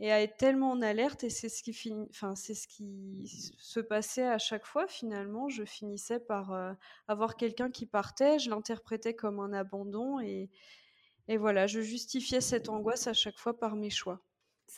Et 0.00 0.12
à 0.12 0.22
être 0.22 0.36
tellement 0.36 0.70
en 0.70 0.80
alerte 0.80 1.24
et 1.24 1.30
c'est 1.30 1.48
ce 1.48 1.60
qui 1.60 1.72
finit 1.72 2.06
enfin, 2.10 2.36
c'est 2.36 2.54
ce 2.54 2.68
qui 2.68 3.26
se 3.58 3.80
passait 3.80 4.28
à 4.28 4.38
chaque 4.38 4.64
fois 4.64 4.86
finalement, 4.86 5.48
je 5.48 5.64
finissais 5.64 6.20
par, 6.20 6.76
avoir 7.08 7.36
quelqu'un 7.36 7.68
qui 7.68 7.84
partait, 7.84 8.38
je 8.38 8.48
l'interprétais 8.48 9.14
comme 9.14 9.40
un 9.40 9.52
abandon 9.52 10.20
et 10.20 10.50
et 11.28 11.36
voilà, 11.36 11.66
je 11.68 11.80
justifiais 11.80 12.40
cette 12.40 12.68
angoisse 12.68 13.06
à 13.06 13.12
chaque 13.14 13.38
fois 13.38 13.58
par 13.58 13.76
mes 13.76 13.90
choix. 13.90 14.24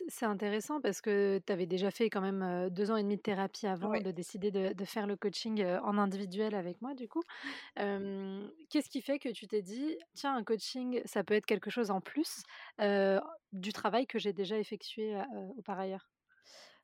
C'est 0.09 0.25
intéressant 0.27 0.81
parce 0.81 1.01
que 1.01 1.41
tu 1.45 1.53
avais 1.53 1.67
déjà 1.67 1.91
fait 1.91 2.11
quand 2.11 2.21
même, 2.21 2.43
heu, 2.45 2.71
2 2.71 2.93
ans 2.93 2.97
et 2.97 3.03
demi 3.03 3.17
de 3.17 3.23
thérapie 3.23 3.67
avant 3.67 3.99
Ouais. 3.99 4.01
de 4.01 4.13
décider 4.13 4.53
de 4.53 4.73
de 4.73 4.85
faire 4.85 5.07
le 5.09 5.17
coaching, 5.17 5.61
heu, 5.63 5.79
en 5.83 5.99
individuel 5.99 6.55
avec 6.55 6.81
moi 6.81 6.95
du 6.95 7.09
coup. 7.09 7.23
Qu'est-ce 8.71 8.89
qui 8.91 9.03
fait 9.03 9.19
que 9.19 9.29
tu 9.31 9.47
t'es 9.49 9.63
dit: 9.63 9.97
«Tiens, 10.15 10.35
un 10.37 10.45
coaching, 10.45 11.03
ça 11.07 11.25
peut 11.25 11.35
être 11.35 11.47
quelque 11.47 11.71
chose 11.71 11.91
en 11.91 12.01
plus, 12.01 12.43
heu, 12.81 13.21
du 13.53 13.73
travail 13.73 14.07
que 14.07 14.19
j'ai 14.19 14.33
déjà 14.33 14.59
effectué, 14.59 15.15
heu, 15.17 15.25
par 15.65 15.79
ailleurs»? 15.81 16.09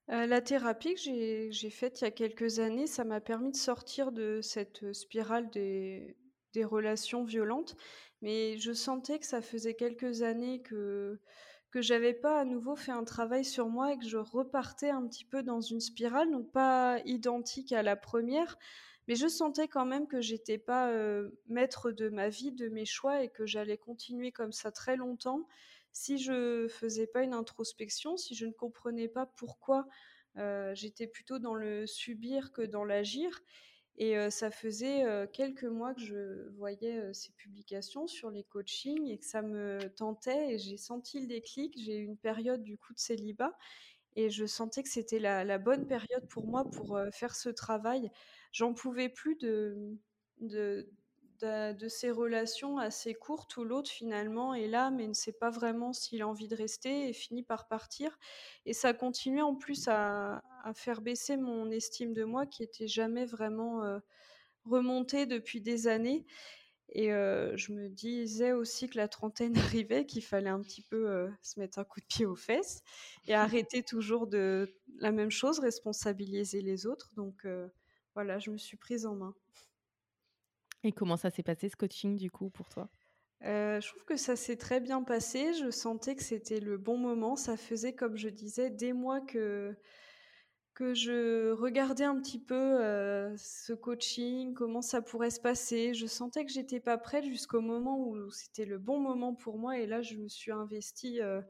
La 0.09 0.41
thérapie 0.41 0.95
que 0.95 1.51
j'ai 1.51 1.71
faite 1.71 2.01
il 2.01 2.05
y 2.05 2.07
a 2.07 2.11
quelques 2.13 2.61
années, 2.61 2.87
ça 2.87 3.05
m'a 3.05 3.21
permis 3.21 3.51
de 3.51 3.57
sortir 3.57 4.13
de 4.13 4.41
cette, 4.41 4.93
spirale 4.93 5.51
des 5.51 6.17
des 6.57 6.65
relations 6.65 7.23
violentes, 7.23 7.77
mais 8.23 8.57
je 8.59 8.73
sentais 8.73 9.19
que 9.19 9.27
ça 9.27 9.43
faisait 9.43 9.75
quelques 9.75 10.23
années 10.23 10.63
que 10.63 11.21
que 11.71 11.83
j'avais 11.83 12.15
pas 12.15 12.41
à 12.41 12.45
nouveau 12.47 12.75
fait 12.77 12.93
un 12.93 13.05
travail 13.05 13.45
sur 13.45 13.69
moi 13.69 13.93
et 13.93 13.99
que 13.99 14.09
je 14.09 14.17
repartais 14.17 14.89
un 14.89 15.07
petit 15.07 15.27
peu 15.27 15.43
dans 15.43 15.61
une 15.61 15.81
spirale, 15.81 16.31
donc 16.31 16.51
pas 16.51 17.01
identique 17.05 17.73
à 17.73 17.83
la 17.83 17.97
première, 17.97 18.57
mais 19.07 19.15
je 19.17 19.27
sentais 19.27 19.69
quand 19.69 19.85
même 19.85 20.07
que 20.07 20.23
j'étais 20.23 20.57
pas 20.57 20.91
maître 21.49 21.91
de 21.91 22.09
ma 22.09 22.31
vie, 22.31 22.53
de 22.53 22.69
mes 22.71 22.87
choix 22.87 23.23
et 23.23 23.29
que 23.29 23.45
j'allais 23.45 23.77
continuer 23.77 24.33
comme 24.33 24.53
ça 24.53 24.71
très 24.73 24.97
longtemps 24.97 25.47
si 25.93 26.19
je 26.19 26.69
faisais 26.69 27.07
pas 27.07 27.23
une 27.23 27.35
introspection, 27.35 28.17
si 28.17 28.35
je 28.35 28.47
ne 28.47 28.53
comprenais 28.53 29.09
pas 29.09 29.27
pourquoi 29.37 29.87
j'étais 30.73 31.07
plutôt 31.07 31.39
dans 31.39 31.55
le 31.55 31.87
subir 31.87 32.53
que 32.53 32.63
dans 32.63 32.85
l'agir. 32.85 33.43
Et 33.99 34.31
ça 34.31 34.51
faisait 34.51 35.05
quelques 35.33 35.65
mois 35.65 35.95
que 35.95 36.03
je 36.03 36.49
voyais 36.51 37.15
ces 37.15 37.33
publications 37.33 38.07
sur 38.07 38.31
les 38.31 38.45
coachings 38.45 39.09
et 39.09 39.19
que 39.19 39.25
ça 39.25 39.41
me 39.41 39.79
tentait 39.97 40.55
et 40.55 40.59
j'ai 40.59 40.77
senti 40.77 41.19
le 41.21 41.27
déclic. 41.27 41.75
J'ai 41.79 41.97
eu 41.97 42.05
une 42.05 42.19
période 42.19 42.63
du 42.63 42.77
coup 42.77 42.93
de 42.93 42.99
célibat 42.99 43.57
et 44.15 44.29
je 44.29 44.45
sentais 44.45 44.83
que 44.83 44.91
c'était 44.91 45.19
la, 45.19 45.59
bonne 45.59 45.87
période 45.87 46.29
pour 46.29 46.47
moi 46.47 46.71
pour 46.71 47.01
faire 47.13 47.35
ce 47.35 47.49
travail. 47.49 48.11
J'en 48.53 48.75
pouvais 48.75 49.09
plus 49.09 49.37
de, 49.37 49.97
de, 50.41 50.91
de, 51.41 51.89
ces 51.89 52.11
relations 52.11 52.79
assez 52.79 53.15
courtes 53.15 53.57
où 53.57 53.65
l'autre 53.65 53.91
finalement 53.91 54.55
est 54.55 54.67
là 54.67 54.91
mais 54.91 55.07
ne 55.07 55.13
sait 55.13 55.33
pas 55.33 55.51
vraiment 55.51 55.93
s'il 55.93 56.23
a 56.23 56.29
envie 56.29 56.49
de 56.49 56.57
rester 56.57 57.09
et 57.09 57.13
finit 57.13 57.43
par 57.43 57.69
partir. 57.69 58.19
Et 58.65 58.73
ça 58.73 58.93
continuait 58.93 59.43
en 59.43 59.55
plus 59.55 59.89
à, 59.89 60.43
faire 60.75 61.01
baisser 61.01 61.37
mon 61.37 61.71
estime 61.71 62.13
de 62.13 62.25
moi 62.25 62.45
qui 62.47 62.63
était 62.63 62.89
jamais 62.89 63.25
vraiment 63.25 63.85
euh, 63.85 63.99
remontée 64.65 65.27
depuis 65.27 65.61
des 65.61 65.87
années. 65.87 66.27
Et 66.89 67.13
euh, 67.13 67.57
je 67.57 67.73
me 67.73 67.89
disais 67.89 68.53
aussi 68.53 68.89
que 68.89 68.97
la 68.97 69.09
trentaine 69.09 69.55
arrivait, 69.59 70.07
qu'il 70.07 70.25
fallait 70.25 70.51
un 70.51 70.61
petit 70.61 70.83
peu 70.83 71.09
euh, 71.09 71.29
se 71.43 71.61
mettre 71.61 71.79
un 71.79 71.85
coup 71.85 72.01
de 72.01 72.07
pied 72.07 72.27
aux 72.27 72.37
fesses 72.37 72.83
et 73.29 73.35
arrêter 73.65 73.83
toujours 73.83 74.27
de 74.27 74.75
la 74.99 75.13
même 75.13 75.31
chose, 75.31 75.61
responsabiliser 75.61 76.63
les 76.63 76.87
autres. 76.87 77.11
Donc 77.15 77.47
voilà, 78.15 78.39
je 78.39 78.51
me 78.51 78.59
suis 78.59 78.77
prise 78.77 79.07
en 79.07 79.15
main. 79.15 79.35
Et 80.87 80.93
comment 80.93 81.17
ça 81.17 81.31
s'est 81.31 81.43
passé 81.43 81.69
ce 81.69 81.75
coaching 81.77 82.17
du 82.17 82.31
coup 82.31 82.49
pour 82.49 82.69
toi? 82.69 82.89
Euh, 83.45 83.81
je 83.81 83.89
trouve 83.89 84.05
que 84.05 84.17
ça 84.17 84.37
s'est 84.37 84.57
très 84.57 84.81
bien 84.81 85.03
passé. 85.03 85.53
Je 85.53 85.71
sentais 85.71 86.15
que 86.15 86.23
c'était 86.23 86.61
le 86.61 86.79
bon 86.79 86.97
moment. 86.97 87.35
Ça 87.35 87.57
faisait, 87.57 87.93
comme 87.93 88.17
je 88.17 88.29
disais, 88.29 88.71
des 88.71 88.93
mois 88.93 89.21
que, 89.21 89.77
que 90.75 90.95
je 90.95 91.51
regardais 91.51 92.05
un 92.05 92.21
petit 92.21 92.39
peu 92.39 92.55
euh, 92.55 93.35
ce 93.37 93.73
coaching, 93.73 94.55
comment 94.55 94.81
ça 94.81 95.03
pourrait 95.03 95.31
se 95.31 95.41
passer. 95.41 95.93
Je 95.93 96.07
sentais 96.07 96.45
que 96.45 96.53
j'étais 96.53 96.81
pas 96.81 96.99
prête 96.99 97.25
jusqu'au 97.25 97.61
moment 97.61 97.99
où 97.99 98.31
c'était 98.31 98.65
le 98.65 98.79
bon 98.79 99.01
moment 99.01 99.35
pour 99.35 99.59
moi. 99.59 99.79
Et 99.79 99.87
là, 99.87 100.03
je 100.03 100.15
me 100.15 100.29
suis 100.29 100.53
investie 100.53 101.21
euh, 101.21 101.41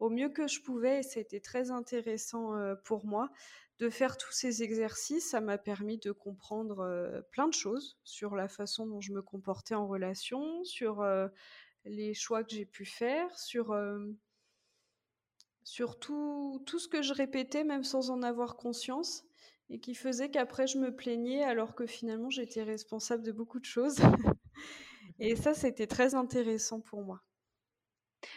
au 0.00 0.10
mieux 0.10 0.28
que 0.28 0.48
je 0.48 0.60
pouvais. 0.60 1.00
Et 1.00 1.02
c'était 1.02 1.40
très 1.40 1.70
intéressant 1.70 2.54
pour 2.84 3.06
moi 3.06 3.30
de 3.78 3.88
faire 3.88 4.18
tous 4.18 4.32
ces 4.32 4.62
exercices, 4.62 5.30
ça 5.30 5.40
m'a 5.40 5.56
permis 5.56 5.96
de 5.96 6.12
comprendre 6.12 7.24
plein 7.30 7.48
de 7.48 7.54
choses 7.54 7.98
sur 8.04 8.36
la 8.36 8.46
façon 8.46 8.86
dont 8.86 9.00
je 9.00 9.12
me 9.12 9.22
comportais 9.22 9.74
en 9.74 9.86
relation, 9.86 10.62
sur 10.64 11.02
les 11.86 12.12
choix 12.12 12.44
que 12.44 12.50
j'ai 12.50 12.66
pu 12.66 12.84
faire, 12.84 13.38
sur, 13.38 13.74
sur 15.64 15.98
tout, 15.98 16.62
tout, 16.66 16.78
ce 16.78 16.88
que 16.88 17.00
je 17.00 17.14
répétais 17.14 17.64
même 17.64 17.84
sans 17.84 18.10
en 18.10 18.22
avoir 18.22 18.56
conscience 18.56 19.24
et 19.70 19.78
qui 19.78 19.94
faisait 19.94 20.30
qu'après 20.30 20.66
je 20.66 20.78
me 20.78 20.94
plaignais 20.94 21.44
alors 21.44 21.74
que 21.74 21.86
finalement 21.86 22.28
j'étais 22.28 22.62
responsable 22.62 23.22
de 23.22 23.32
beaucoup 23.32 23.60
de 23.60 23.64
choses. 23.64 23.96
et 25.20 25.36
ça, 25.36 25.54
c'était 25.54 25.86
très 25.86 26.14
intéressant 26.14 26.80
pour 26.80 27.02
moi. 27.02 27.22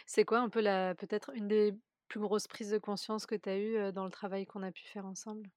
C'est 0.06 0.24
quoi 0.24 0.38
un 0.40 0.48
peu 0.48 0.60
la 0.60 0.94
peut-être 0.94 1.30
une 1.34 1.48
des 1.48 1.74
plus 2.08 2.20
grosse 2.20 2.46
prise 2.48 2.70
de 2.70 2.78
conscience 2.78 3.26
que 3.26 3.34
tu 3.34 3.48
as 3.48 3.58
eue 3.58 3.92
dans 3.92 4.04
le 4.04 4.10
travail 4.10 4.46
qu'on 4.46 4.62
a 4.62 4.72
pu 4.72 4.84
faire 4.84 5.06
ensemble? 5.06 5.50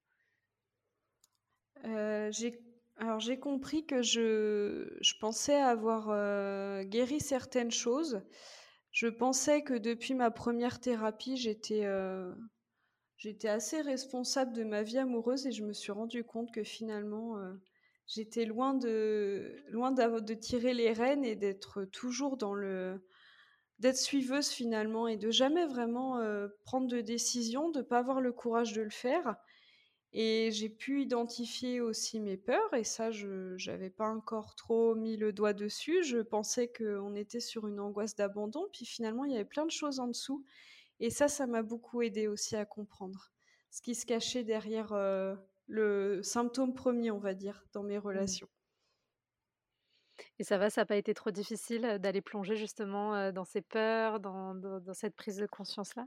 J'ai 2.32 2.64
alors 3.00 3.20
j'ai 3.20 3.40
compris 3.40 3.86
que 3.86 4.02
je, 4.02 4.98
je 5.02 5.14
pensais 5.20 5.56
avoir 5.56 6.08
guéri 6.86 7.20
certaines 7.20 7.72
choses. 7.72 8.22
Je 8.92 9.08
pensais 9.08 9.62
que 9.64 9.76
depuis 9.76 10.16
ma 10.16 10.32
première 10.32 10.80
thérapie, 10.80 11.38
j'étais 11.38 11.86
j'étais 13.18 13.48
assez 13.50 13.82
responsable 13.82 14.54
de 14.54 14.64
ma 14.64 14.84
vie 14.84 14.98
amoureuse 14.98 15.46
et 15.48 15.52
je 15.52 15.64
me 15.64 15.74
suis 15.74 15.92
rendu 15.92 16.24
compte 16.24 16.52
que 16.54 16.64
finalement 16.64 17.36
j'étais 18.08 18.46
loin 18.46 18.74
de 18.74 19.64
loin 19.70 19.92
de 19.92 20.34
tirer 20.34 20.74
les 20.74 20.94
rênes 20.94 21.26
et 21.26 21.36
d'être 21.36 21.86
toujours 21.86 22.38
dans 22.38 22.54
le 22.54 23.06
d'être 23.80 23.98
suiveuse 23.98 24.50
finalement 24.50 25.08
et 25.08 25.18
de 25.18 25.30
jamais 25.32 25.66
vraiment 25.66 26.20
prendre 26.64 26.88
de 26.88 27.02
décision, 27.02 27.70
de 27.70 27.82
pas 27.82 28.00
avoir 28.00 28.22
le 28.22 28.32
courage 28.32 28.74
de 28.74 28.82
le 28.82 28.90
faire. 28.90 29.36
Et 30.14 30.50
j'ai 30.52 30.70
pu 30.70 31.02
identifier 31.02 31.82
aussi 31.82 32.20
mes 32.20 32.38
peurs 32.38 32.74
et 32.74 32.84
ça, 32.84 33.12
je 33.12 33.56
n'avais 33.70 33.90
pas 33.90 34.10
encore 34.10 34.56
trop 34.56 34.96
mis 34.96 35.18
le 35.18 35.34
doigt 35.34 35.54
dessus. 35.54 36.04
Je 36.04 36.20
pensais 36.20 36.72
qu'on 36.72 37.14
était 37.14 37.40
sur 37.40 37.68
une 37.68 37.80
angoisse 37.80 38.16
d'abandon, 38.16 38.68
puis 38.72 38.86
finalement, 38.86 39.26
il 39.26 39.34
y 39.34 39.36
avait 39.36 39.46
plein 39.46 39.66
de 39.66 39.72
choses 39.72 40.00
en 40.00 40.08
dessous. 40.08 40.44
Et 41.00 41.10
ça, 41.10 41.28
ça 41.28 41.46
m'a 41.46 41.62
beaucoup 41.62 42.02
aidé 42.02 42.28
aussi 42.28 42.56
à 42.56 42.66
comprendre 42.66 43.32
ce 43.70 43.82
qui 43.82 43.94
se 43.94 44.06
cachait 44.06 44.44
derrière 44.44 44.96
le 45.68 46.24
symptôme 46.24 46.74
premier, 46.74 47.12
on 47.12 47.20
va 47.20 47.34
dire, 47.34 47.66
dans 47.74 47.84
mes 47.84 47.98
mmh. 47.98 48.02
relations. 48.02 48.48
Et 50.40 50.44
ça 50.44 50.58
va, 50.58 50.70
ça 50.70 50.82
n'a 50.82 50.86
pas 50.86 50.98
été 50.98 51.14
trop 51.14 51.32
difficile 51.32 51.98
d'aller 52.00 52.22
plonger 52.22 52.56
justement 52.56 53.32
dans 53.32 53.46
ces 53.46 53.62
peurs, 53.62 54.20
dans, 54.20 54.94
cette 54.94 55.16
prise 55.16 55.38
de 55.38 55.48
conscience-là? 55.48 56.06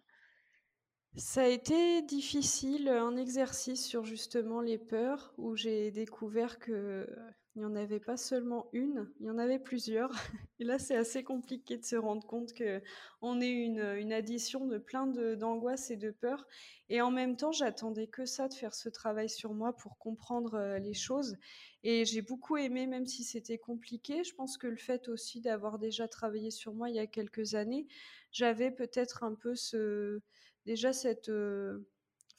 Ça 1.16 1.42
a 1.42 1.46
été 1.46 2.02
difficile, 2.02 2.88
un 2.88 3.16
exercice 3.16 3.84
sur 3.84 4.04
justement 4.04 4.60
les 4.60 4.78
peurs 4.78 5.34
où 5.36 5.56
j'ai 5.56 5.90
découvert 5.90 6.60
que 6.60 7.08
il 7.56 7.60
n'y 7.60 7.64
en 7.64 7.74
avait 7.74 8.00
pas 8.00 8.16
seulement 8.16 8.68
une, 8.72 9.10
il 9.18 9.26
y 9.26 9.30
en 9.30 9.38
avait 9.38 9.58
plusieurs. 9.58 10.10
Et 10.60 10.64
là, 10.64 10.78
c'est 10.78 10.94
assez 10.94 11.24
compliqué 11.24 11.76
de 11.76 11.84
se 11.84 11.96
rendre 11.96 12.24
compte 12.26 12.52
que 12.52 12.80
on 13.22 13.40
est 13.40 13.50
une, 13.50 14.12
addition 14.12 14.66
de 14.66 14.78
plein 14.78 15.06
d'angoisses 15.06 15.90
et 15.90 15.96
de 15.96 16.10
peurs. 16.10 16.46
Et 16.88 17.00
en 17.00 17.10
même 17.10 17.36
temps, 17.36 17.50
j'attendais 17.50 18.06
que 18.06 18.24
ça 18.24 18.48
de 18.48 18.54
faire 18.54 18.74
ce 18.74 18.88
travail 18.88 19.28
sur 19.28 19.52
moi 19.52 19.76
pour 19.76 19.98
comprendre 19.98 20.54
euh, 20.54 20.78
les 20.78 20.94
choses. 20.94 21.36
Et 21.82 22.04
j'ai 22.04 22.22
beaucoup 22.22 22.56
aimé, 22.56 22.86
même 22.86 23.06
si 23.06 23.24
c'était 23.24 23.58
compliqué. 23.58 24.22
Je 24.22 24.34
pense 24.34 24.56
que 24.56 24.68
le 24.68 24.76
fait 24.76 25.08
aussi 25.08 25.40
d'avoir 25.40 25.78
déjà 25.78 26.06
travaillé 26.06 26.50
sur 26.50 26.72
moi 26.72 26.88
il 26.88 26.96
y 26.96 27.00
a 27.00 27.06
quelques 27.06 27.54
années, 27.54 27.86
j'avais 28.30 28.70
peut-être 28.70 29.24
un 29.24 29.34
peu 29.34 29.56
ce, 29.56 30.20
déjà 30.66 30.92
cette 30.92 31.30
euh, 31.30 31.86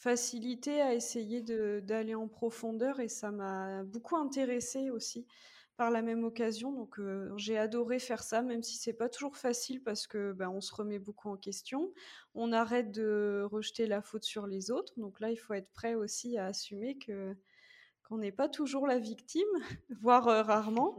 facilité 0.01 0.81
à 0.81 0.95
essayer 0.95 1.41
d'aller 1.41 2.15
en 2.15 2.27
profondeur 2.27 2.99
et 2.99 3.07
ça 3.07 3.29
m'a 3.29 3.83
beaucoup 3.83 4.15
intéressée 4.15 4.89
aussi 4.89 5.27
par 5.77 5.91
la 5.91 6.01
même 6.01 6.23
occasion. 6.23 6.71
Donc 6.71 6.99
euh, 6.99 7.31
j'ai 7.37 7.55
adoré 7.55 7.99
faire 7.99 8.23
ça, 8.23 8.41
même 8.41 8.63
si 8.63 8.77
c'est 8.77 8.93
pas 8.93 9.09
toujours 9.09 9.37
facile 9.37 9.83
parce 9.83 10.07
que 10.07 10.33
ben, 10.33 10.49
on 10.49 10.59
se 10.59 10.73
remet 10.73 10.97
beaucoup 10.97 11.29
en 11.29 11.37
question. 11.37 11.93
On 12.33 12.51
arrête 12.51 12.91
de 12.91 13.47
rejeter 13.51 13.85
la 13.85 14.01
faute 14.01 14.23
sur 14.23 14.47
les 14.47 14.71
autres. 14.71 14.91
Donc 14.97 15.19
là, 15.19 15.29
il 15.29 15.37
faut 15.37 15.53
être 15.53 15.71
prêt 15.71 15.93
aussi 15.93 16.35
à 16.35 16.47
assumer 16.47 16.97
que 16.97 17.35
qu'on 18.09 18.17
n'est 18.17 18.31
pas 18.31 18.49
toujours 18.49 18.87
la 18.87 18.97
victime, 18.97 19.47
voire 20.01 20.27
euh, 20.27 20.41
rarement. 20.41 20.97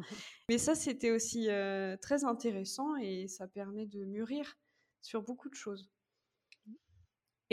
Mais 0.48 0.58
ça, 0.58 0.76
c'était 0.76 1.10
aussi 1.10 1.50
euh, 1.50 1.96
très 1.96 2.22
intéressant 2.22 2.94
et 2.96 3.26
ça 3.26 3.48
permet 3.48 3.86
de 3.86 4.04
mûrir 4.04 4.56
sur 5.00 5.22
beaucoup 5.22 5.50
de 5.50 5.56
choses. 5.56 5.90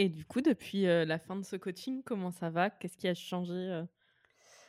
Et 0.01 0.07
du 0.07 0.23
coup, 0.23 0.39
depuis 0.39 0.83
la 0.83 1.19
fin 1.19 1.35
de 1.35 1.43
ce 1.43 1.57
coaching, 1.57 2.03
comment 2.03 2.31
ça 2.31 2.49
va? 2.49 2.69
Qu'est-ce 2.69 2.97
qui 2.97 3.09
a 3.09 3.13
changé 3.13 3.83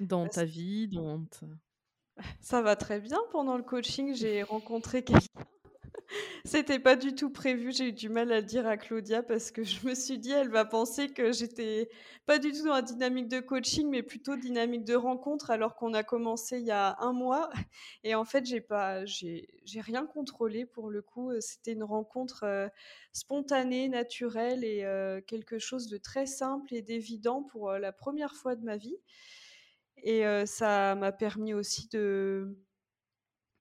dans 0.00 0.26
ta 0.26 0.44
vie 0.44 0.88
dans 0.88 1.22
Ça 2.40 2.62
va 2.62 2.74
très 2.74 2.98
bien. 2.98 3.18
Pendant 3.30 3.56
le 3.56 3.62
coaching, 3.62 4.12
j'ai 4.16 4.42
rencontré 4.42 5.04
quelqu'un 5.04 5.46
c'était 6.44 6.78
pas 6.78 6.96
du 6.96 7.14
tout 7.14 7.30
prévu. 7.30 7.72
J'ai 7.72 7.88
eu 7.88 7.92
du 7.92 8.08
mal 8.08 8.32
à 8.32 8.40
le 8.40 8.46
dire 8.46 8.66
à 8.66 8.76
Claudia 8.76 9.22
parce 9.22 9.50
que 9.50 9.62
je 9.62 9.86
me 9.86 9.94
suis 9.94 10.18
dit, 10.18 10.32
elle 10.32 10.50
va 10.50 10.64
penser 10.64 11.08
que 11.08 11.32
j'étais 11.32 11.88
pas 12.26 12.38
du 12.38 12.52
tout 12.52 12.64
dans 12.64 12.74
la 12.74 12.82
dynamique 12.82 13.28
de 13.28 13.40
coaching, 13.40 13.88
mais 13.88 14.02
plutôt 14.02 14.36
dynamique 14.36 14.84
de 14.84 14.94
rencontre, 14.94 15.50
alors 15.50 15.76
qu'on 15.76 15.94
a 15.94 16.02
commencé 16.02 16.58
il 16.58 16.66
y 16.66 16.70
a 16.70 16.96
un 17.00 17.12
mois. 17.12 17.50
Et 18.04 18.14
en 18.14 18.24
fait, 18.24 18.44
j'ai 18.46 18.60
pas, 18.60 19.04
j'ai, 19.04 19.48
rien 19.76 20.06
contrôlé 20.06 20.66
pour 20.66 20.90
le 20.90 21.02
coup. 21.02 21.32
C'était 21.40 21.72
une 21.72 21.84
rencontre 21.84 22.44
euh, 22.44 22.68
spontanée, 23.12 23.88
naturelle 23.88 24.64
et 24.64 24.84
euh, 24.84 25.20
quelque 25.20 25.58
chose 25.58 25.88
de 25.88 25.96
très 25.96 26.26
simple 26.26 26.74
et 26.74 26.82
d'évident 26.82 27.42
pour 27.42 27.70
euh, 27.70 27.78
la 27.78 27.92
première 27.92 28.34
fois 28.34 28.56
de 28.56 28.64
ma 28.64 28.76
vie. 28.76 28.96
Et 30.02 30.22
ça 30.46 30.94
m'a 30.94 31.12
permis 31.12 31.52
aussi 31.52 31.86
de 31.88 32.56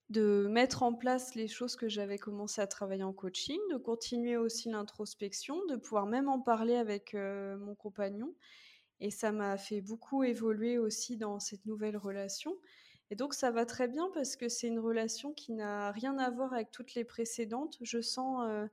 de 0.10 0.48
mettre 0.50 0.82
en 0.82 0.93
place 0.93 1.36
les 1.36 1.48
choses 1.48 1.76
que 1.76 1.88
j'avais 1.88 2.17
commencé 2.17 2.62
à 2.62 2.67
travailler 2.67 3.04
en 3.04 3.13
coaching, 3.13 3.60
de 3.72 3.78
continuer 3.78 4.38
aussi 4.38 4.69
l'introspection, 4.69 5.63
de 5.67 5.76
pouvoir 5.76 6.08
même 6.08 6.28
en 6.28 6.39
parler 6.39 6.76
avec 6.76 7.13
euh, 7.13 7.58
mon 7.58 7.76
compagnon. 7.76 8.34
Et 9.02 9.12
ça 9.12 9.32
m'a 9.32 9.58
fait 9.58 9.82
beaucoup 9.82 10.24
évoluer 10.24 10.78
aussi 10.80 11.15
dans 11.15 11.39
cette 11.39 11.65
nouvelle 11.65 11.95
relation. 11.95 12.58
Et 13.12 13.15
donc 13.15 13.34
ça 13.34 13.52
va 13.52 13.65
très 13.65 13.88
bien 13.88 14.10
parce 14.13 14.36
que 14.36 14.50
c'est 14.50 14.67
une 14.67 14.80
relation 14.80 15.32
qui 15.34 15.54
n'a 15.54 15.91
rien 15.91 16.17
à 16.17 16.30
voir 16.32 16.54
avec 16.54 16.72
toutes 16.72 16.95
les 16.95 17.04
précédentes. 17.04 17.78
Je 17.82 18.02
sens 18.02 18.45
euh, 18.48 18.67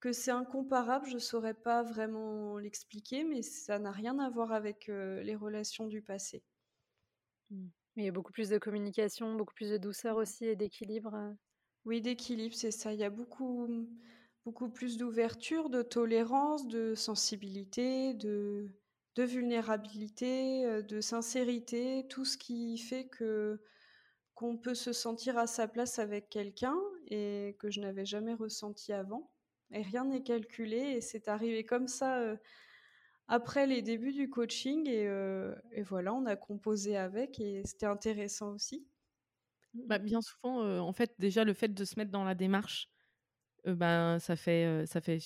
que 0.00 0.12
c'est 0.12 0.30
incomparable, 0.30 1.08
je 1.08 1.18
saurais 1.18 1.54
pas 1.54 1.82
vraiment 1.82 2.58
l'expliquer, 2.58 3.24
mais 3.24 3.42
ça 3.42 3.80
n'a 3.80 3.90
rien 3.90 4.18
à 4.20 4.30
voir 4.30 4.52
avec, 4.52 4.86
les 4.86 5.34
relations 5.34 5.88
du 5.88 6.00
passé. 6.00 6.44
Il 7.98 8.04
y 8.04 8.08
a 8.08 8.12
beaucoup 8.12 8.32
plus 8.32 8.48
de 8.48 8.58
communication, 8.58 9.34
beaucoup 9.34 9.54
plus 9.54 9.70
de 9.70 9.76
douceur 9.76 10.16
aussi 10.16 10.46
et 10.46 10.56
d'équilibre, 10.56 11.34
Oui, 11.84 12.00
d'équilibre, 12.00 12.54
c'est 12.54 12.70
ça. 12.70 12.92
Il 12.92 13.00
y 13.00 13.04
a 13.04 13.10
beaucoup, 13.10 13.68
beaucoup 14.44 14.68
plus 14.70 14.96
d'ouverture, 14.96 15.70
de 15.70 15.82
tolérance, 15.82 16.66
de 16.68 16.94
sensibilité, 16.94 18.14
de 18.14 18.70
de 19.16 19.24
vulnérabilité, 19.24 20.82
de 20.84 21.00
sincérité, 21.00 22.06
tout 22.08 22.24
ce 22.24 22.38
qui 22.38 22.78
fait 22.78 23.08
que 23.08 23.60
qu'on 24.34 24.56
peut 24.56 24.76
se 24.76 24.92
sentir 24.92 25.36
à 25.36 25.48
sa 25.48 25.66
place 25.66 25.98
avec 25.98 26.28
quelqu'un 26.30 26.76
et 27.08 27.56
que 27.58 27.70
je 27.70 27.80
n'avais 27.80 28.04
jamais 28.04 28.34
ressenti 28.34 28.92
avant. 28.92 29.32
Et 29.72 29.82
rien 29.82 30.04
n'est 30.04 30.22
calculé 30.22 30.76
et 30.76 31.00
c'est 31.00 31.26
arrivé 31.26 31.64
comme 31.64 31.88
ça, 31.88 32.36
après 33.28 33.66
les 33.66 33.82
débuts 33.82 34.12
du 34.12 34.28
coaching 34.30 34.88
et 34.88 35.04
et 35.72 35.82
voilà, 35.82 36.14
on 36.14 36.26
a 36.26 36.36
composé 36.36 36.96
avec 36.96 37.40
et 37.40 37.62
c'était 37.64 37.86
intéressant 37.86 38.52
aussi. 38.54 38.86
Bah, 39.74 39.98
bien 39.98 40.20
souvent, 40.22 40.62
en 40.80 40.92
fait, 40.92 41.14
déjà 41.18 41.44
le 41.44 41.52
fait 41.52 41.68
de 41.74 41.84
se 41.84 41.96
mettre 41.98 42.10
dans 42.10 42.24
la 42.24 42.34
démarche, 42.34 42.88
ben, 43.66 44.18
ça 44.20 44.36
fait, 44.36 44.86
ça 44.86 45.00
fait 45.00 45.20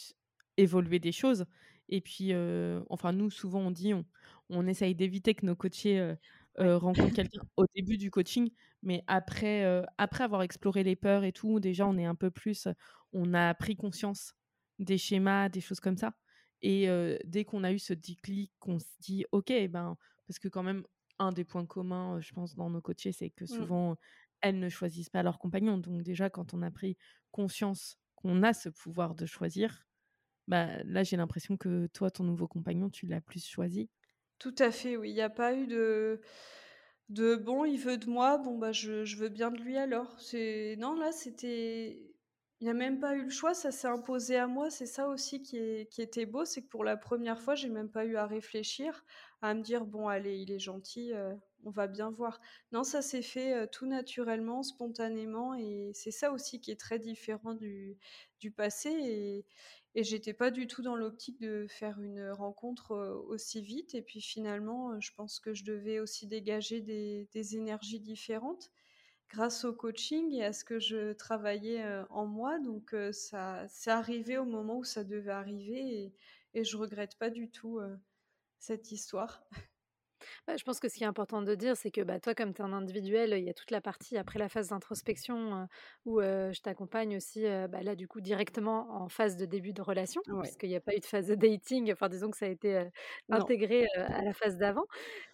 évoluer 0.58 0.98
des 1.00 1.12
choses 1.12 1.46
et 1.88 2.00
puis, 2.00 2.32
enfin 2.90 3.12
nous 3.12 3.30
souvent 3.30 3.60
on 3.60 3.70
dit 3.70 3.94
on 3.94 4.04
on 4.50 4.66
essaye 4.66 4.94
d'éviter 4.94 5.34
que 5.34 5.46
nos 5.46 5.56
coachés, 5.56 6.14
rencontrent 6.58 7.14
quelqu'un 7.30 7.42
au 7.56 7.66
début 7.76 7.98
du 7.98 8.10
coaching, 8.10 8.50
mais 8.82 9.04
après, 9.08 9.64
après 9.98 10.24
avoir 10.24 10.42
exploré 10.42 10.84
les 10.84 10.96
peurs 10.96 11.24
et 11.24 11.32
tout, 11.32 11.60
déjà 11.60 11.86
on 11.86 11.98
est 11.98 12.04
un 12.06 12.14
peu 12.16 12.30
plus, 12.30 12.68
on 13.12 13.34
a 13.34 13.54
pris 13.54 13.76
conscience 13.76 14.34
des 14.78 14.98
schémas, 14.98 15.48
des 15.50 15.60
choses 15.60 15.80
comme 15.80 15.96
ça 15.98 16.14
et 16.62 16.88
dès 17.24 17.44
qu'on 17.44 17.64
a 17.64 17.72
eu 17.72 17.78
ce 17.78 17.92
déclic, 17.94 18.52
qu'on 18.60 18.78
se 18.78 18.86
dit: 19.00 19.24
«OK, 19.32 19.52
ben» 19.70 19.96
parce 20.26 20.38
que 20.38 20.48
quand 20.48 20.62
même 20.62 20.84
un 21.18 21.32
des 21.32 21.44
points 21.44 21.66
communs, 21.66 22.20
je 22.20 22.32
pense 22.32 22.54
dans 22.54 22.70
nos 22.70 22.80
coachés, 22.80 23.12
c'est 23.12 23.30
que 23.30 23.44
mmh. 23.44 23.46
souvent 23.46 23.96
elles 24.40 24.58
ne 24.58 24.68
choisissent 24.68 25.10
pas 25.10 25.22
leur 25.22 25.38
compagnon. 25.38 25.78
Donc 25.78 26.02
déjà 26.02 26.30
quand 26.30 26.54
on 26.54 26.62
a 26.62 26.70
pris 26.70 26.96
conscience 27.32 27.96
qu'on 28.16 28.42
a 28.42 28.52
ce 28.54 28.68
pouvoir 28.68 29.14
de 29.14 29.26
choisir, 29.26 29.86
bah, 30.48 30.82
là 30.84 31.04
j'ai 31.04 31.16
l'impression 31.16 31.56
que 31.56 31.86
toi, 31.88 32.10
ton 32.10 32.24
nouveau 32.24 32.48
compagnon, 32.48 32.90
tu 32.90 33.06
l'as 33.06 33.20
plus 33.22 33.46
choisi. 33.46 33.90
Tout 34.38 34.54
à 34.58 34.70
fait, 34.70 34.96
oui. 34.96 35.10
Il 35.10 35.14
n'y 35.14 35.20
a 35.20 35.30
pas 35.30 35.54
eu 35.54 35.66
de 35.66 36.20
de: 37.08 37.36
«Bon, 37.36 37.64
il 37.64 37.78
veut 37.78 37.98
de 37.98 38.08
moi, 38.10 38.38
bon, 38.38 38.58
bah, 38.58 38.72
je 38.72 39.04
je 39.04 39.16
veux 39.16 39.28
bien 39.28 39.50
de 39.50 39.60
lui 39.60 39.76
alors». 39.76 40.18
C'est 40.20 40.76
non, 40.78 40.94
là, 40.94 41.12
c'était 41.12 42.11
il 42.62 42.66
n'y 42.66 42.70
a 42.70 42.74
même 42.74 43.00
pas 43.00 43.16
eu 43.16 43.24
le 43.24 43.30
choix, 43.30 43.54
ça 43.54 43.72
s'est 43.72 43.88
imposé 43.88 44.36
à 44.36 44.46
moi. 44.46 44.70
C'est 44.70 44.86
ça 44.86 45.08
aussi 45.08 45.42
qui 45.42 45.56
était 45.58 46.26
beau, 46.26 46.44
c'est 46.44 46.62
que 46.62 46.68
pour 46.68 46.84
la 46.84 46.96
première 46.96 47.40
fois, 47.40 47.56
j'ai 47.56 47.68
même 47.68 47.90
pas 47.90 48.04
eu 48.04 48.14
à 48.14 48.24
réfléchir, 48.24 49.04
à 49.40 49.52
me 49.54 49.62
dire: 49.62 49.84
«Bon 49.84 50.06
allez, 50.06 50.38
il 50.38 50.52
est 50.52 50.60
gentil, 50.60 51.12
euh, 51.12 51.34
on 51.64 51.70
va 51.70 51.88
bien 51.88 52.08
voir». 52.12 52.40
Non, 52.70 52.84
ça 52.84 53.02
s'est 53.02 53.20
fait, 53.22 53.52
euh, 53.52 53.66
tout 53.66 53.86
naturellement, 53.86 54.62
spontanément 54.62 55.54
et 55.56 55.90
c'est 55.92 56.12
ça 56.12 56.30
aussi 56.30 56.60
qui 56.60 56.70
est 56.70 56.78
très 56.78 57.00
différent 57.00 57.54
du 57.54 57.98
passé 58.56 58.90
et 58.90 59.44
et 59.94 60.04
j'étais 60.04 60.32
pas 60.32 60.50
du 60.50 60.66
tout 60.66 60.80
dans 60.82 60.96
l'optique 60.96 61.38
de 61.40 61.66
faire 61.68 62.00
une 62.00 62.30
rencontre, 62.30 62.92
euh, 62.92 63.14
aussi 63.28 63.60
vite 63.60 63.94
et 63.94 64.02
puis 64.02 64.20
finalement, 64.22 64.98
je 65.00 65.10
pense 65.16 65.38
que 65.40 65.52
je 65.52 65.64
devais 65.64 65.98
aussi 65.98 66.26
dégager 66.28 66.80
des 66.80 67.56
énergies 67.56 68.00
différentes 68.00 68.70
grâce 69.32 69.64
au 69.64 69.72
coaching 69.72 70.32
et 70.32 70.44
à 70.44 70.52
ce 70.52 70.64
que 70.64 70.78
je 70.78 71.12
travaillais 71.14 71.84
en 72.10 72.26
moi. 72.26 72.58
Donc 72.58 72.94
ça, 73.12 73.66
c'est 73.68 73.90
arrivé 73.90 74.38
au 74.38 74.44
moment 74.44 74.78
où 74.78 74.84
ça 74.84 75.04
devait 75.04 75.32
arriver 75.32 76.04
et, 76.04 76.14
et 76.54 76.64
je 76.64 76.76
regrette 76.76 77.18
pas 77.18 77.30
du 77.30 77.50
tout 77.50 77.80
cette 78.58 78.92
histoire. 78.92 79.44
Bah, 80.48 80.56
je 80.56 80.64
pense 80.64 80.80
que 80.80 80.88
ce 80.88 80.96
qui 80.96 81.04
est 81.04 81.06
important 81.06 81.40
de 81.40 81.54
dire, 81.54 81.76
c'est 81.76 81.92
que 81.92 82.00
bah, 82.00 82.18
toi, 82.18 82.34
comme 82.34 82.52
tu 82.52 82.62
es 82.62 82.64
un 82.64 82.72
individuel, 82.72 83.32
il 83.38 83.44
y 83.44 83.50
a 83.50 83.54
toute 83.54 83.70
la 83.70 83.80
partie 83.80 84.16
après 84.16 84.40
la 84.40 84.48
phase 84.48 84.70
d'introspection 84.70 85.68
où 86.04 86.20
je 86.20 86.60
t'accompagne 86.60 87.16
aussi, 87.16 87.44
bah, 87.70 87.82
là, 87.82 87.94
du 87.94 88.08
coup, 88.08 88.20
directement 88.20 89.02
en 89.02 89.08
phase 89.08 89.36
de 89.36 89.46
début 89.46 89.72
de 89.72 89.82
relation, 89.82 90.20
puisqu'il 90.42 90.70
n'y 90.70 90.76
a 90.76 90.80
pas 90.80 90.96
eu 90.96 90.98
de 90.98 91.04
phase 91.04 91.28
de 91.28 91.36
dating. 91.36 91.92
Enfin, 91.92 92.08
disons 92.08 92.30
que 92.30 92.36
ça 92.36 92.46
a 92.46 92.48
été 92.48 92.88
intégré 93.30 93.86
à 93.96 94.22
la 94.22 94.32
phase 94.32 94.56
d'avant. 94.58 94.84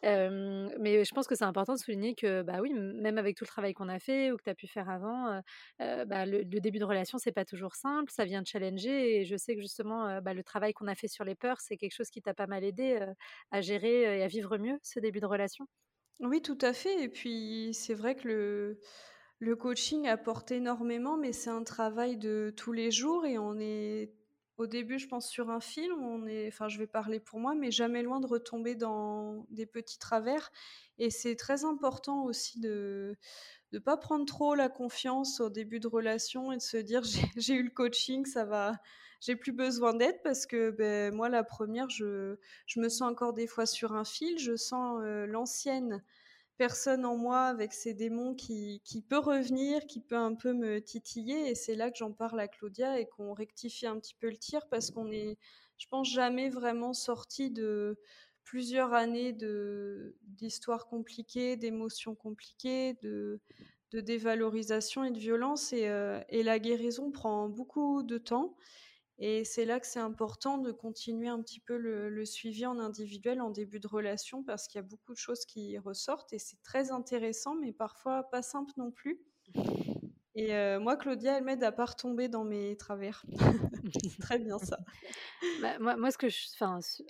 mais 0.02 1.04
je 1.04 1.14
pense 1.14 1.26
que 1.26 1.34
c'est 1.34 1.44
important 1.44 1.72
de 1.72 1.78
souligner 1.78 2.14
que, 2.14 2.42
bah 2.42 2.58
oui, 2.60 2.74
même 2.74 3.16
avec 3.16 3.36
tout 3.36 3.44
le 3.44 3.48
travail 3.48 3.72
qu'on 3.72 3.88
a 3.88 3.98
fait 3.98 4.30
ou 4.30 4.36
que 4.36 4.42
tu 4.42 4.50
as 4.50 4.54
pu 4.54 4.66
faire 4.66 4.90
avant, 4.90 5.40
bah, 5.78 6.26
le, 6.26 6.44
début 6.44 6.78
de 6.80 6.84
relation, 6.84 7.16
c'est 7.16 7.32
pas 7.32 7.46
toujours 7.46 7.76
simple. 7.76 8.10
Ça 8.10 8.26
vient 8.26 8.42
de 8.42 8.46
challenger. 8.46 9.20
Et 9.20 9.24
je 9.24 9.36
sais 9.36 9.54
que 9.54 9.62
justement, 9.62 10.20
le 10.20 10.42
travail 10.42 10.74
qu'on 10.74 10.86
a 10.86 10.94
fait 10.94 11.08
sur 11.08 11.24
les 11.24 11.34
peurs, 11.34 11.60
c'est 11.60 11.78
quelque 11.78 11.94
chose 11.94 12.10
qui 12.10 12.20
t'a 12.20 12.34
pas 12.34 12.46
mal 12.46 12.62
aidé 12.62 13.00
à 13.50 13.60
gérer 13.62 14.18
et 14.18 14.22
à 14.22 14.26
vivre 14.26 14.58
mieux 14.58 14.78
ce 14.82 14.97
début 15.00 15.20
de 15.20 15.26
relation? 15.26 15.66
Oui, 16.20 16.42
tout 16.42 16.58
à 16.62 16.72
fait 16.72 17.02
et 17.04 17.08
puis 17.08 17.70
c'est 17.74 17.94
vrai 17.94 18.16
que 18.16 18.26
le 18.28 18.80
le 19.40 19.54
coaching 19.56 20.08
apporte 20.08 20.50
énormément, 20.50 21.16
mais 21.16 21.32
c'est 21.32 21.50
un 21.50 21.62
travail 21.64 22.16
de 22.16 22.52
tous 22.56 22.72
les 22.72 22.90
jours 22.90 23.24
et 23.26 23.38
on 23.38 23.58
est 23.60 24.12
au 24.56 24.66
début, 24.66 24.98
je 24.98 25.06
pense, 25.08 25.28
sur 25.30 25.50
un 25.50 25.60
film, 25.60 26.02
on 26.02 26.26
est 26.26 26.48
enfin, 26.48 26.68
je 26.68 26.78
vais 26.78 26.88
parler 26.88 27.20
pour 27.20 27.38
moi, 27.40 27.54
mais 27.54 27.70
jamais 27.70 28.02
loin 28.02 28.18
de 28.20 28.26
retomber 28.26 28.74
dans 28.74 29.46
des 29.50 29.66
petits 29.66 29.98
travers 29.98 30.50
et 30.98 31.10
c'est 31.10 31.36
très 31.36 31.64
important 31.64 32.24
aussi 32.24 32.58
de 32.60 33.16
de 33.72 33.78
pas 33.80 33.96
prendre 33.98 34.26
trop 34.26 34.54
la 34.56 34.68
confiance 34.70 35.40
au 35.40 35.50
début 35.50 35.80
de 35.80 35.88
relation 35.88 36.52
et 36.52 36.56
de 36.58 36.62
se 36.62 36.76
dire: 36.78 37.02
«J'ai 37.36 37.54
eu 37.54 37.64
le 37.64 37.70
coaching, 37.70 38.26
ça 38.26 38.44
va 38.46 38.74
j'ai 39.20 39.36
plus 39.36 39.52
besoin 39.52 39.94
d'aide 39.94 40.20
parce 40.22 40.46
que 40.46 40.70
ben, 40.70 41.14
moi, 41.14 41.28
la 41.28 41.44
première, 41.44 41.90
je, 41.90 42.36
me 42.76 42.88
sens 42.88 43.10
encore 43.10 43.32
des 43.32 43.46
fois 43.46 43.66
sur 43.66 43.92
un 43.92 44.04
fil. 44.04 44.38
Je 44.38 44.56
sens 44.56 45.00
l'ancienne 45.26 46.02
personne 46.58 47.06
en 47.06 47.16
moi 47.16 47.44
avec 47.44 47.72
ses 47.72 47.94
démons 47.94 48.34
qui, 48.34 48.82
peut 49.08 49.18
revenir, 49.18 49.86
qui 49.86 50.00
peut 50.00 50.16
un 50.16 50.34
peu 50.34 50.52
me 50.52 50.80
titiller. 50.80 51.48
Et 51.48 51.54
c'est 51.54 51.76
là 51.76 51.90
que 51.90 51.96
j'en 51.96 52.12
parle 52.12 52.40
à 52.40 52.48
Claudia 52.48 53.00
et 53.00 53.06
qu'on 53.06 53.32
rectifie 53.32 53.86
un 53.86 53.98
petit 53.98 54.14
peu 54.14 54.28
le 54.28 54.36
tir 54.36 54.66
parce 54.68 54.90
qu'on 54.90 55.10
est, 55.10 55.38
je 55.78 55.86
pense, 55.86 56.10
jamais 56.10 56.50
vraiment 56.50 56.92
sorti 56.92 57.50
de 57.50 57.96
plusieurs 58.42 58.92
années 58.92 59.32
d'histoires 60.24 60.86
compliquées, 60.88 61.56
d'émotions 61.56 62.14
compliquées, 62.14 62.94
de, 63.02 63.40
dévalorisation 63.92 65.04
et 65.04 65.12
de 65.12 65.18
violence. 65.18 65.72
Et 65.72 66.42
la 66.42 66.58
guérison 66.58 67.10
prend 67.12 67.48
beaucoup 67.48 68.02
de 68.02 68.18
temps. 68.18 68.56
Et 69.20 69.44
c'est 69.44 69.64
là 69.64 69.80
que 69.80 69.86
c'est 69.86 69.98
important 69.98 70.58
de 70.58 70.70
continuer 70.70 71.28
un 71.28 71.42
petit 71.42 71.58
peu 71.58 71.76
le, 71.76 72.24
suivi 72.24 72.66
en 72.66 72.78
individuel 72.78 73.40
en 73.40 73.50
début 73.50 73.80
de 73.80 73.88
relation 73.88 74.44
parce 74.44 74.68
qu'il 74.68 74.78
y 74.78 74.84
a 74.84 74.86
beaucoup 74.86 75.12
de 75.12 75.18
choses 75.18 75.44
qui 75.44 75.76
ressortent 75.78 76.32
et 76.32 76.38
c'est 76.38 76.62
très 76.62 76.92
intéressant, 76.92 77.56
mais 77.56 77.72
parfois 77.72 78.24
pas 78.30 78.42
simple 78.42 78.72
non 78.76 78.92
plus. 78.92 79.20
Et 80.36 80.54
euh, 80.54 80.78
moi, 80.78 80.96
Claudia, 80.96 81.38
elle 81.38 81.42
m'aide 81.42 81.64
à 81.64 81.72
pas 81.72 81.86
retomber 81.86 82.28
dans 82.28 82.44
mes 82.44 82.76
travers. 82.76 83.24
très 84.20 84.38
bien 84.38 84.56
ça. 84.58 84.78
Bah, 85.60 85.76
moi, 85.80 85.96
moi, 85.96 86.12
ce 86.12 86.18
que 86.18 86.28
je, 86.28 86.36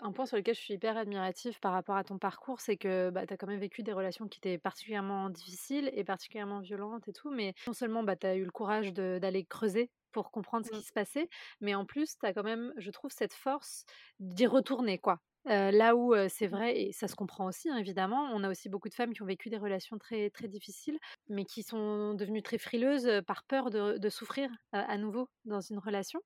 un 0.00 0.12
point 0.12 0.24
sur 0.24 0.38
lequel 0.38 0.54
je 0.54 0.60
suis 0.60 0.72
hyper 0.72 0.96
admirative 0.96 1.60
par 1.60 1.72
rapport 1.72 1.96
à 1.96 2.04
ton 2.04 2.16
parcours, 2.16 2.62
c'est 2.62 2.78
que 2.78 3.10
bah, 3.10 3.26
tu 3.26 3.34
as 3.34 3.36
quand 3.36 3.46
même 3.46 3.60
vécu 3.60 3.82
des 3.82 3.92
relations 3.92 4.28
qui 4.28 4.38
étaient 4.38 4.56
particulièrement 4.56 5.28
difficiles 5.28 5.90
et 5.92 6.04
particulièrement 6.04 6.60
violentes 6.60 7.06
et 7.06 7.12
tout, 7.12 7.30
mais 7.30 7.54
non 7.66 7.74
seulement 7.74 8.02
bah, 8.02 8.16
tu 8.16 8.26
as 8.26 8.34
eu 8.34 8.44
le 8.44 8.50
courage 8.50 8.94
d'aller 8.94 9.44
creuser 9.44 9.90
pour 10.12 10.30
comprendre 10.30 10.66
ce 10.66 10.70
qui 10.70 10.78
mmh. 10.78 10.82
se 10.82 10.92
passait, 10.92 11.28
mais 11.60 11.74
en 11.74 11.84
plus, 11.84 12.18
tu 12.18 12.26
as 12.26 12.32
quand 12.32 12.42
même, 12.42 12.72
je 12.76 12.90
trouve, 12.90 13.10
cette 13.10 13.34
force 13.34 13.84
d'y 14.20 14.46
retourner, 14.46 14.98
quoi. 14.98 15.20
là 15.44 15.96
où 15.96 16.14
c'est 16.28 16.48
mmh. 16.48 16.50
vrai, 16.50 16.80
et 16.80 16.92
ça 16.92 17.08
se 17.08 17.14
comprend 17.14 17.46
aussi, 17.46 17.70
hein, 17.70 17.76
évidemment, 17.76 18.30
on 18.32 18.44
a 18.44 18.50
aussi 18.50 18.68
beaucoup 18.68 18.88
de 18.88 18.94
femmes 18.94 19.12
qui 19.12 19.22
ont 19.22 19.26
vécu 19.26 19.50
des 19.50 19.58
relations 19.58 19.98
très, 19.98 20.30
très 20.30 20.48
difficiles, 20.48 20.98
mais 21.28 21.44
qui 21.44 21.62
sont 21.62 22.14
devenues 22.14 22.42
très 22.42 22.58
frileuses 22.58 23.22
par 23.26 23.44
peur 23.44 23.70
de, 23.70 24.08
souffrir 24.08 24.50
à 24.72 24.96
nouveau 24.96 25.28
dans 25.44 25.60
une 25.60 25.78
relation. 25.78 26.20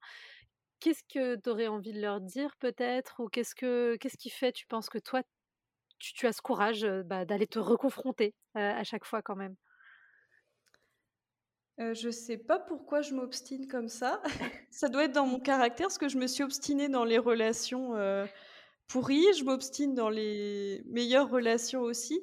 Qu'est-ce 0.81 1.05
que 1.05 1.37
tu 1.37 1.49
aurais 1.49 1.69
envie 1.69 1.93
de 1.93 2.01
leur 2.01 2.21
dire 2.21 2.57
peut-être? 2.59 3.21
Ou 3.21 3.29
qu'est-ce, 3.29 3.55
que, 3.55 3.97
qu'est-ce 4.01 4.17
qui 4.17 4.31
fait, 4.31 4.51
tu 4.51 4.67
penses 4.67 4.89
que 4.89 4.99
toi, 4.99 5.23
tu, 5.99 6.27
as 6.27 6.33
ce 6.33 6.43
courage 6.43 6.85
bah, 7.05 7.25
d'aller 7.25 7.47
te 7.47 7.61
reconfronter 7.61 8.35
à 8.55 8.83
chaque 8.83 9.05
fois 9.05 9.23
quand 9.23 9.37
même? 9.37 9.55
Euh, 11.81 11.95
je 11.95 12.11
sais 12.11 12.37
pas 12.37 12.59
pourquoi 12.59 13.01
je 13.01 13.15
m'obstine 13.15 13.67
comme 13.67 13.89
ça. 13.89 14.23
Ça 14.71 14.89
doit 14.89 15.05
être 15.05 15.13
dans 15.13 15.27
mon 15.27 15.41
caractère, 15.41 15.87
parce 15.87 15.99
que 15.99 16.09
je 16.09 16.19
me 16.19 16.27
suis 16.27 16.45
obstinée 16.45 16.89
dans 16.89 17.05
les 17.05 17.19
relations, 17.19 17.97
euh, 17.97 18.27
pourries. 18.89 19.25
Je 19.39 19.45
m'obstine 19.45 19.95
dans 19.95 20.11
les 20.11 20.83
meilleures 20.87 21.31
relations 21.31 21.81
aussi. 21.81 22.21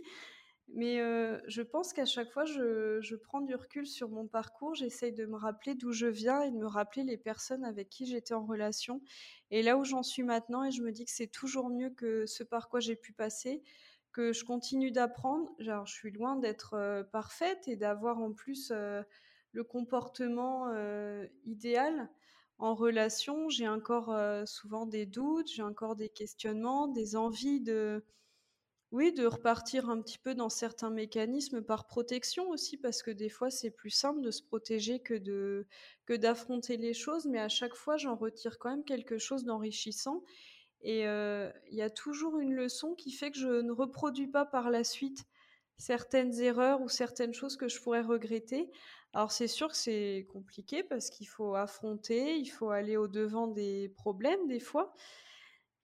Mais, 0.75 1.01
euh, 1.01 1.39
je 1.47 1.63
pense 1.63 1.93
qu'à 1.93 2.05
chaque 2.05 2.31
fois, 2.31 2.45
je 2.45 2.99
je 3.01 3.15
prends 3.15 3.41
du 3.41 3.55
recul 3.55 3.87
sur 3.87 4.09
mon 4.09 4.27
parcours. 4.27 4.75
J'essaye 4.75 5.13
de 5.13 5.25
me 5.25 5.35
rappeler 5.35 5.73
d'où 5.73 5.91
je 5.91 6.05
viens 6.05 6.41
et 6.43 6.51
de 6.51 6.57
me 6.57 6.67
rappeler 6.67 7.03
les 7.03 7.17
personnes 7.17 7.65
avec 7.65 7.89
qui 7.89 8.05
j'étais 8.05 8.35
en 8.35 8.45
relation 8.45 9.01
et 9.49 9.63
là 9.63 9.77
où 9.77 9.83
j'en 9.83 10.03
suis 10.03 10.21
maintenant 10.23 10.63
et 10.63 10.71
je 10.71 10.83
me 10.83 10.91
dis 10.91 11.05
que 11.05 11.11
c'est 11.11 11.27
toujours 11.27 11.69
mieux 11.69 11.89
que 11.89 12.27
ce 12.27 12.43
par 12.43 12.69
quoi 12.69 12.79
j'ai 12.81 12.95
pu 12.95 13.13
passer, 13.13 13.63
que 14.11 14.31
je 14.31 14.45
continue 14.45 14.91
d'apprendre. 14.91 15.49
Genre, 15.57 15.87
je 15.87 15.93
suis 15.93 16.11
loin 16.11 16.35
d'être, 16.35 17.03
parfaite 17.11 17.67
et 17.67 17.75
d'avoir 17.75 18.19
en 18.19 18.31
plus, 18.31 18.71
le 19.51 19.63
comportement 19.63 20.67
idéal. 21.45 22.09
en 22.57 22.75
relation, 22.75 23.49
j'ai 23.49 23.67
encore 23.67 24.13
souvent 24.47 24.85
des 24.85 25.05
doutes, 25.05 25.47
j'ai 25.51 25.63
encore 25.63 25.95
des 25.95 26.09
questionnements, 26.09 26.87
des 26.87 27.15
envies 27.15 27.61
de, 27.61 28.03
oui, 28.91 29.13
de 29.13 29.25
repartir 29.27 29.89
un 29.89 30.01
petit 30.01 30.17
peu 30.17 30.33
dans 30.35 30.49
certains 30.49 30.89
mécanismes 30.89 31.61
par 31.61 31.87
protection 31.87 32.49
aussi, 32.49 32.77
parce 32.77 33.03
que 33.03 33.11
des 33.11 33.29
fois 33.29 33.51
c'est 33.51 33.69
plus 33.71 33.91
simple 33.91 34.21
de 34.21 34.31
se 34.31 34.41
protéger 34.43 34.99
que 34.99 35.13
de 35.13 35.67
que 36.05 36.13
d'affronter 36.13 36.75
les 36.77 36.93
choses, 36.93 37.25
mais 37.27 37.39
à 37.39 37.49
chaque 37.49 37.75
fois 37.75 37.97
j'en 37.97 38.15
retire 38.15 38.57
quand 38.59 38.69
même 38.71 38.83
quelque 38.83 39.17
chose 39.19 39.43
d'enrichissant. 39.45 40.23
Et 40.81 41.01
il 41.03 41.75
y 41.75 41.81
a 41.81 41.89
toujours 41.89 42.39
une 42.39 42.53
leçon 42.53 42.95
qui 42.95 43.11
fait 43.11 43.31
que 43.31 43.37
je 43.39 43.61
ne 43.61 43.71
reproduis 43.71 44.27
pas 44.27 44.45
par 44.45 44.69
la 44.71 44.83
suite 44.83 45.25
certaines 45.77 46.39
erreurs 46.41 46.81
ou 46.81 46.89
certaines 46.89 47.33
choses 47.33 47.57
que 47.57 47.67
je 47.69 47.81
pourrais 47.81 48.01
regretter. 48.01 48.69
Alors 49.13 49.31
c'est 49.31 49.47
sûr 49.47 49.69
que 49.69 49.75
c'est 49.75 50.27
compliqué 50.31 50.83
parce 50.83 51.09
qu'il 51.09 51.27
faut 51.27 51.55
affronter, 51.55 52.37
il 52.37 52.45
faut 52.47 52.69
aller 52.69 52.95
au-devant 52.95 53.47
des 53.47 53.89
problèmes 53.89 54.47
des 54.47 54.59
fois. 54.59 54.93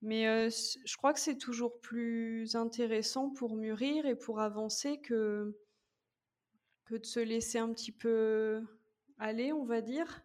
Mais 0.02 0.50
je 0.50 0.98
crois 0.98 1.14
que 1.14 1.20
c'est 1.20 1.38
toujours 1.38 1.80
plus 1.80 2.56
intéressant 2.56 3.32
pour 3.32 3.56
mûrir 3.56 4.06
et 4.06 4.16
pour 4.16 4.40
avancer 4.40 5.00
que, 5.02 5.58
que 6.86 6.96
de 6.96 7.06
se 7.06 7.20
laisser 7.20 7.58
un 7.58 7.74
petit 7.74 7.92
peu 7.92 8.62
aller, 9.18 9.52
on 9.54 9.66
va 9.66 9.82
dire, 9.82 10.22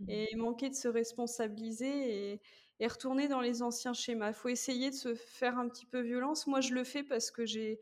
mmh 0.00 0.10
et 0.10 0.36
manquer 0.36 0.70
de 0.70 0.74
se 0.74 0.88
responsabiliser 0.88 2.32
et, 2.32 2.40
et 2.78 2.86
retourner 2.86 3.26
dans 3.26 3.40
les 3.40 3.62
anciens 3.62 3.94
schémas. 3.94 4.28
Il 4.28 4.34
faut 4.34 4.48
essayer 4.48 4.90
de 4.90 4.94
se 4.94 5.14
faire 5.14 5.58
un 5.58 5.68
petit 5.68 5.86
peu 5.86 6.00
violence. 6.00 6.46
Moi, 6.46 6.60
je 6.60 6.74
le 6.74 6.84
fais 6.84 7.02
parce 7.02 7.30
que 7.30 7.46
j'ai 7.46 7.80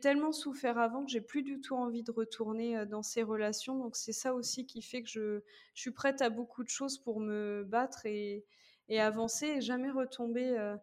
tellement 0.00 0.32
souffert 0.32 0.78
avant 0.78 1.04
que 1.04 1.10
j'ai 1.10 1.22
plus 1.22 1.42
du 1.42 1.60
tout 1.60 1.76
envie 1.76 2.02
de 2.02 2.10
retourner 2.10 2.76
euh, 2.76 2.84
dans 2.84 3.02
ces 3.02 3.22
relations. 3.22 3.78
Donc, 3.78 3.96
c'est 3.96 4.12
ça 4.12 4.34
aussi 4.34 4.66
qui 4.66 4.82
fait 4.82 5.02
que 5.02 5.08
je, 5.08 5.40
suis 5.74 5.92
prête 5.92 6.20
à 6.20 6.28
beaucoup 6.28 6.62
de 6.62 6.68
choses 6.68 6.98
pour 6.98 7.20
me 7.20 7.64
battre 7.64 8.04
et, 8.04 8.44
et 8.88 9.00
avancer 9.00 9.46
et 9.46 9.60
jamais 9.62 9.90
retomber 9.90 10.58
euh, 10.58 10.76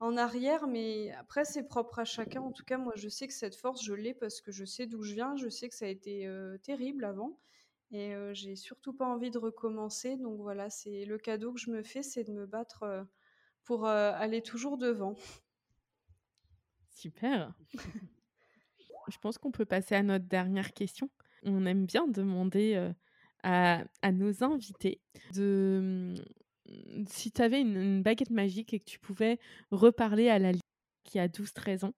en 0.00 0.18
arrière. 0.18 0.66
Mais 0.66 1.12
après, 1.12 1.46
c'est 1.46 1.66
propre 1.66 2.00
à 2.00 2.04
chacun. 2.04 2.42
En 2.42 2.52
tout 2.52 2.64
cas, 2.64 2.76
moi, 2.76 2.92
je 2.96 3.08
sais 3.08 3.26
que 3.26 3.34
cette 3.34 3.56
force, 3.56 3.82
je 3.82 3.94
l'ai 3.94 4.12
parce 4.12 4.42
que 4.42 4.52
je 4.52 4.66
sais 4.66 4.86
d'où 4.86 5.02
je 5.02 5.14
viens. 5.14 5.34
Je 5.36 5.48
sais 5.48 5.70
que 5.70 5.74
ça 5.74 5.86
a 5.86 5.88
été 5.88 6.26
euh, 6.26 6.58
terrible 6.58 7.06
avant. 7.06 7.38
Et 7.92 8.14
j'ai 8.32 8.56
surtout 8.56 8.92
pas 8.92 9.06
envie 9.06 9.30
de 9.30 9.38
recommencer. 9.38 10.16
Donc 10.16 10.40
voilà, 10.40 10.70
c'est 10.70 11.04
le 11.04 11.18
cadeau 11.18 11.52
que 11.52 11.60
je 11.60 11.70
me 11.70 11.82
fais, 11.82 12.02
c'est 12.02 12.24
de 12.24 12.32
me 12.32 12.46
battre 12.46 13.06
pour 13.64 13.86
aller 13.86 14.42
toujours 14.42 14.76
devant. 14.76 15.14
Super. 16.90 17.54
je 19.08 19.18
pense 19.18 19.38
qu'on 19.38 19.52
peut 19.52 19.64
passer 19.64 19.94
à 19.94 20.02
notre 20.02 20.26
dernière 20.26 20.72
question. 20.72 21.10
On 21.42 21.66
aime 21.66 21.86
bien 21.86 22.08
demander 22.08 22.92
à, 23.42 23.84
nos 24.12 24.42
invités 24.42 25.00
de 25.34 26.14
mmh, 26.66 27.04
si 27.08 27.30
tu 27.30 27.42
avais 27.42 27.60
une, 27.60 28.02
baguette 28.02 28.30
magique 28.30 28.74
et 28.74 28.80
que 28.80 28.84
tu 28.84 28.98
pouvais 28.98 29.38
reparler 29.70 30.28
à 30.28 30.38
la 30.38 30.52
qui 31.04 31.20
a 31.20 31.28
12-13 31.28 31.84
ans, 31.84 31.94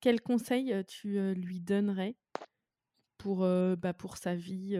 quel 0.00 0.20
conseil 0.22 0.74
tu 0.86 1.34
lui 1.34 1.60
donnerais? 1.60 2.16
Pour, 3.24 3.38
bah, 3.78 3.94
pour 3.94 4.18
sa 4.18 4.34
vie 4.34 4.78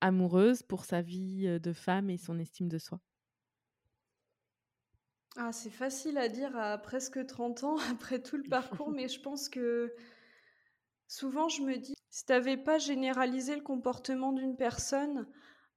amoureuse, 0.00 0.62
pour 0.64 0.84
sa 0.84 1.00
vie 1.00 1.60
de 1.60 1.72
femme 1.72 2.10
et 2.10 2.18
son 2.18 2.38
estime 2.40 2.68
de 2.68 2.78
soi. 2.78 3.00
Ah, 5.36 5.52
C'est 5.52 5.70
facile 5.70 6.16
à 6.18 6.28
dire 6.28 6.56
à 6.56 6.78
presque 6.78 7.24
30 7.26 7.64
ans 7.64 7.76
après 7.90 8.20
tout 8.22 8.36
le 8.38 8.44
parcours, 8.48 8.90
mais 8.96 9.08
je 9.08 9.20
pense 9.20 9.48
que 9.48 9.94
souvent 11.06 11.48
je 11.48 11.62
me 11.62 11.76
dis, 11.76 11.94
si 12.10 12.24
tu 12.26 12.32
n'avais 12.32 12.56
pas 12.56 12.78
généralisé 12.78 13.54
le 13.56 13.62
comportement 13.62 14.32
d'une 14.32 14.56
personne 14.56 15.28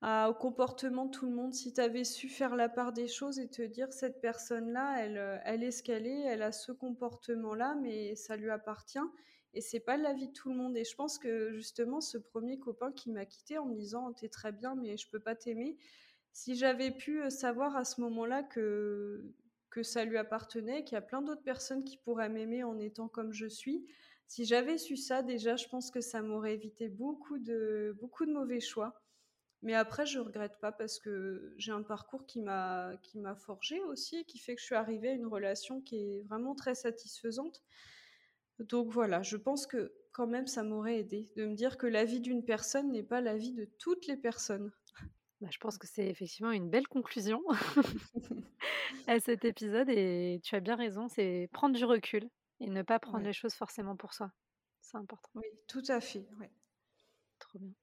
au 0.03 0.33
comportement 0.35 1.05
de 1.05 1.11
tout 1.11 1.25
le 1.25 1.31
monde, 1.33 1.53
si 1.55 1.73
tu 1.73 1.81
avais 1.81 2.03
su 2.03 2.29
faire 2.29 2.55
la 2.55 2.69
part 2.69 2.93
des 2.93 3.07
choses 3.07 3.39
et 3.39 3.49
te 3.49 3.63
dire, 3.63 3.91
cette 3.91 4.21
personne-là, 4.21 4.97
elle, 4.99 5.41
elle 5.45 5.63
est 5.63 5.71
ce 5.71 5.81
qu'elle 5.81 6.05
est, 6.05 6.21
elle 6.21 6.43
a 6.43 6.51
ce 6.51 6.71
comportement-là, 6.71 7.75
mais 7.81 8.15
ça 8.15 8.35
lui 8.37 8.51
appartient 8.51 8.99
et 9.55 9.61
c'est 9.61 9.79
pas 9.79 9.97
la 9.97 10.13
vie 10.13 10.27
de 10.27 10.33
tout 10.33 10.49
le 10.49 10.55
monde. 10.55 10.77
Et 10.77 10.83
je 10.83 10.95
pense 10.95 11.17
que 11.17 11.53
justement, 11.53 12.01
ce 12.01 12.17
premier 12.17 12.59
copain 12.59 12.91
qui 12.91 13.09
m'a 13.09 13.25
quitté 13.25 13.57
en 13.57 13.65
me 13.65 13.75
disant 13.75 14.13
T'es 14.13 14.29
très 14.29 14.51
bien, 14.51 14.75
mais 14.75 14.97
je 14.97 15.09
peux 15.09 15.19
pas 15.19 15.35
t'aimer, 15.35 15.77
si 16.33 16.55
j'avais 16.55 16.91
pu 16.91 17.21
euh, 17.21 17.29
savoir 17.29 17.77
à 17.77 17.85
ce 17.85 18.01
moment-là 18.01 18.43
que, 18.43 19.33
que 19.69 19.83
ça 19.83 20.03
lui 20.03 20.17
appartenait, 20.17 20.83
qu'il 20.83 20.95
y 20.95 20.97
a 20.97 21.01
plein 21.01 21.21
d'autres 21.21 21.43
personnes 21.43 21.85
qui 21.85 21.97
pourraient 21.97 22.29
m'aimer 22.29 22.63
en 22.63 22.77
étant 22.77 23.07
comme 23.07 23.31
je 23.31 23.47
suis, 23.47 23.87
si 24.27 24.43
j'avais 24.43 24.77
su 24.77 24.97
ça, 24.97 25.21
déjà, 25.21 25.55
je 25.55 25.67
pense 25.67 25.91
que 25.91 26.01
ça 26.01 26.21
m'aurait 26.21 26.53
évité 26.53 26.89
beaucoup 26.89 27.39
de, 27.39 27.95
beaucoup 28.01 28.25
de 28.25 28.33
mauvais 28.33 28.59
choix. 28.59 29.01
Mais 29.61 29.73
après, 29.73 30.05
je 30.05 30.19
regrette 30.19 30.59
pas 30.59 30.71
parce 30.71 30.99
que 30.99 31.53
j'ai 31.57 31.71
un 31.71 31.83
parcours 31.83 32.25
qui 32.25 32.41
m'a 32.41 32.91
qui 33.01 33.17
m'a 33.17 33.35
forgé 33.35 33.81
aussi, 33.81 34.25
qui 34.25 34.37
fait 34.37 34.55
que 34.55 34.61
je 34.61 34.65
suis 34.65 34.75
arrivée 34.75 35.09
à 35.09 35.13
une 35.13 35.27
relation 35.27 35.81
qui 35.81 35.95
est 35.97 36.21
vraiment 36.27 36.53
très 36.53 36.75
satisfaisante. 36.75 37.63
Donc 38.59 38.89
voilà, 38.89 39.21
je 39.21 39.37
pense 39.37 39.67
que 39.67 39.93
quand 40.11 40.27
même 40.27 40.47
ça 40.47 40.63
m'aurait 40.63 40.99
aidé 40.99 41.31
de 41.35 41.45
me 41.45 41.55
dire 41.55 41.77
que 41.77 41.87
la 41.87 42.05
vie 42.05 42.21
d'une 42.21 42.43
personne 42.45 42.91
n'est 42.91 43.03
pas 43.03 43.21
la 43.21 43.35
vie 43.35 43.53
de 43.53 43.65
toutes 43.79 44.07
les 44.07 44.17
personnes. 44.17 44.71
Bah, 45.41 45.49
je 45.51 45.57
pense 45.57 45.77
que 45.77 45.87
c'est 45.87 46.07
effectivement 46.07 46.51
une 46.51 46.69
belle 46.69 46.87
conclusion 46.87 47.43
à 49.07 49.19
cet 49.19 49.43
épisode 49.43 49.89
et 49.89 50.39
tu 50.43 50.55
as 50.55 50.61
bien 50.61 50.75
raison, 50.75 51.09
c'est 51.09 51.49
prendre 51.51 51.75
du 51.75 51.83
recul 51.83 52.29
et 52.61 52.69
ne 52.69 52.81
pas 52.83 52.99
prendre 52.99 53.25
les 53.25 53.33
choses 53.33 53.53
forcément 53.53 53.97
pour 53.97 54.13
soi. 54.13 54.31
C'est 54.79 54.97
important. 54.97 55.31
Oui, 55.35 55.47
tout 55.67 55.83
à 55.89 55.99
fait. 55.99 56.25
Trop 57.39 57.59
bien. 57.59 57.73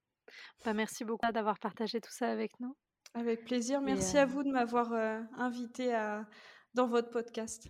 Bah, 0.65 0.73
merci 0.73 1.05
beaucoup 1.05 1.31
d'avoir 1.31 1.59
partagé 1.59 2.01
tout 2.01 2.11
ça 2.11 2.31
avec 2.31 2.59
nous. 2.61 2.75
Avec 3.13 3.45
plaisir. 3.45 3.83
Merci 3.83 4.17
à 4.17 4.25
vous 4.25 4.43
de 4.43 4.51
m'avoir 4.51 4.95
invité 5.35 5.95
à... 5.95 6.27
dans 6.73 6.87
votre 6.87 7.11
podcast. 7.11 7.69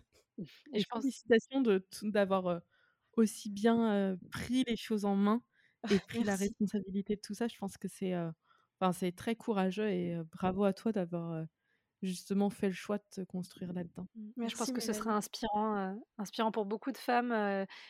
Et, 0.73 0.79
je 0.79 0.87
pense... 0.89 1.03
félicitations 1.03 1.63
d'avoir 2.03 2.63
aussi 3.19 3.51
bien 3.51 4.17
pris 4.31 4.65
les 4.65 4.77
choses 4.77 5.05
en 5.05 5.17
main 5.17 5.43
et 5.89 6.01
pris 6.01 6.25
la 6.25 6.37
responsabilité 6.37 7.17
de 7.17 7.21
tout 7.21 7.35
ça. 7.35 7.49
Je 7.49 7.57
pense 7.59 7.79
que 7.79 7.89
c'est 7.89 8.15
enfin, 8.81 8.93
c'est 8.93 9.13
très 9.13 9.37
courageux 9.37 9.89
et 9.91 10.17
bravo 10.33 10.65
à 10.65 10.73
toi 10.73 10.93
d'avoir 10.93 11.45
justement 12.03 12.51
fait 12.51 12.69
le 12.69 12.75
choix 12.75 12.99
de 12.99 13.05
te 13.11 13.21
construire 13.23 13.73
là-dedans. 13.73 14.07
Mmh. 14.15 14.31
Mais 14.37 14.49
je 14.49 14.57
pense 14.57 14.73
que 14.73 14.81
ce 14.81 14.93
sera 14.93 15.13
inspirant, 15.13 15.97
inspirant 16.19 16.53
pour 16.53 16.67
beaucoup 16.67 16.93
de 16.93 16.99
femmes. 16.99 17.33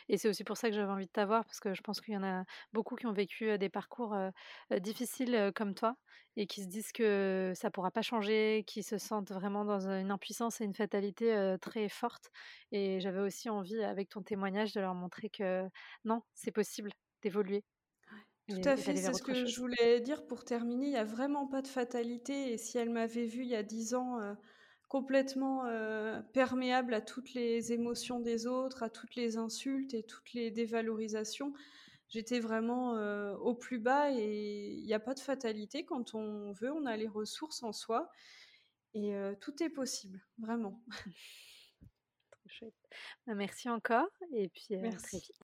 et 0.09 0.17
c'est 0.17 0.29
aussi 0.29 0.43
pour 0.43 0.57
ça 0.57 0.69
que 0.69 0.75
j'avais 0.75 0.91
envie 0.91 1.05
de 1.07 1.11
t'avoir, 1.11 1.45
parce 1.45 1.59
que 1.59 1.73
je 1.73 1.81
pense 1.81 2.01
qu'il 2.01 2.13
y 2.13 2.17
en 2.17 2.23
a 2.23 2.43
beaucoup 2.73 2.95
qui 2.95 3.07
ont 3.07 3.13
vécu 3.13 3.57
des 3.57 3.69
parcours 3.69 4.15
difficiles 4.81 5.51
comme 5.55 5.73
toi 5.73 5.95
et 6.35 6.47
qui 6.47 6.63
se 6.63 6.67
disent 6.67 6.91
que 6.91 7.53
ça 7.55 7.69
pourra 7.69 7.91
pas 7.91 8.01
changer, 8.01 8.63
qui 8.65 8.83
se 8.83 8.97
sentent 8.97 9.31
vraiment 9.31 9.65
dans 9.65 9.87
une 9.87 10.11
impuissance 10.11 10.61
et 10.61 10.65
une 10.65 10.73
fatalité 10.73 11.55
très 11.61 11.89
forte. 11.89 12.29
Et 12.71 12.99
j'avais 12.99 13.19
aussi 13.19 13.49
envie, 13.49 13.83
avec 13.83 14.09
ton 14.09 14.21
témoignage, 14.21 14.73
de 14.73 14.81
leur 14.81 14.95
montrer 14.95 15.29
que 15.29 15.67
non, 16.05 16.21
c'est 16.33 16.51
possible 16.51 16.91
d'évoluer. 17.21 17.63
Tout 18.49 18.61
à 18.65 18.75
fait, 18.75 18.95
c'est 18.97 19.13
ce 19.13 19.23
que 19.23 19.45
je 19.45 19.59
voulais 19.59 20.01
dire 20.01 20.25
pour 20.25 20.43
terminer. 20.43 20.87
Il 20.87 20.91
n'y 20.91 20.97
a 20.97 21.05
vraiment 21.05 21.47
pas 21.47 21.61
de 21.61 21.67
fatalité. 21.67 22.51
Et 22.51 22.57
si 22.57 22.77
elle 22.77 22.89
m'avait 22.89 23.25
vue 23.25 23.43
il 23.43 23.49
y 23.49 23.55
a 23.55 23.63
dix 23.63 23.93
ans 23.93 24.19
complètement 24.89 25.63
perméable 26.33 26.93
à 26.93 27.01
toutes 27.01 27.33
les 27.33 27.71
émotions 27.71 28.19
des 28.19 28.45
autres, 28.45 28.83
à 28.83 28.89
toutes 28.89 29.15
les 29.15 29.37
insultes 29.37 29.93
et 29.93 30.03
toutes 30.03 30.33
les 30.33 30.51
dévalorisations, 30.51 31.53
j'étais 32.09 32.39
vraiment 32.39 32.93
au 33.35 33.55
plus 33.55 33.79
bas. 33.79 34.11
Et 34.11 34.73
il 34.73 34.85
n'y 34.85 34.93
a 34.93 34.99
pas 34.99 35.13
de 35.13 35.21
fatalité. 35.21 35.85
Quand 35.85 36.13
on 36.13 36.51
veut, 36.51 36.71
on 36.71 36.85
a 36.85 36.97
les 36.97 37.07
ressources 37.07 37.63
en 37.63 37.71
soi. 37.71 38.11
Et 38.93 39.13
tout 39.39 39.63
est 39.63 39.69
possible, 39.69 40.21
vraiment. 40.37 40.83
Trop 42.31 42.49
chouette. 42.49 42.75
Bah, 43.25 43.35
merci 43.35 43.69
encore. 43.69 44.09
Et 44.33 44.49
puis, 44.49 44.75
à 44.75 44.91
très 44.91 45.17
vite. 45.17 45.43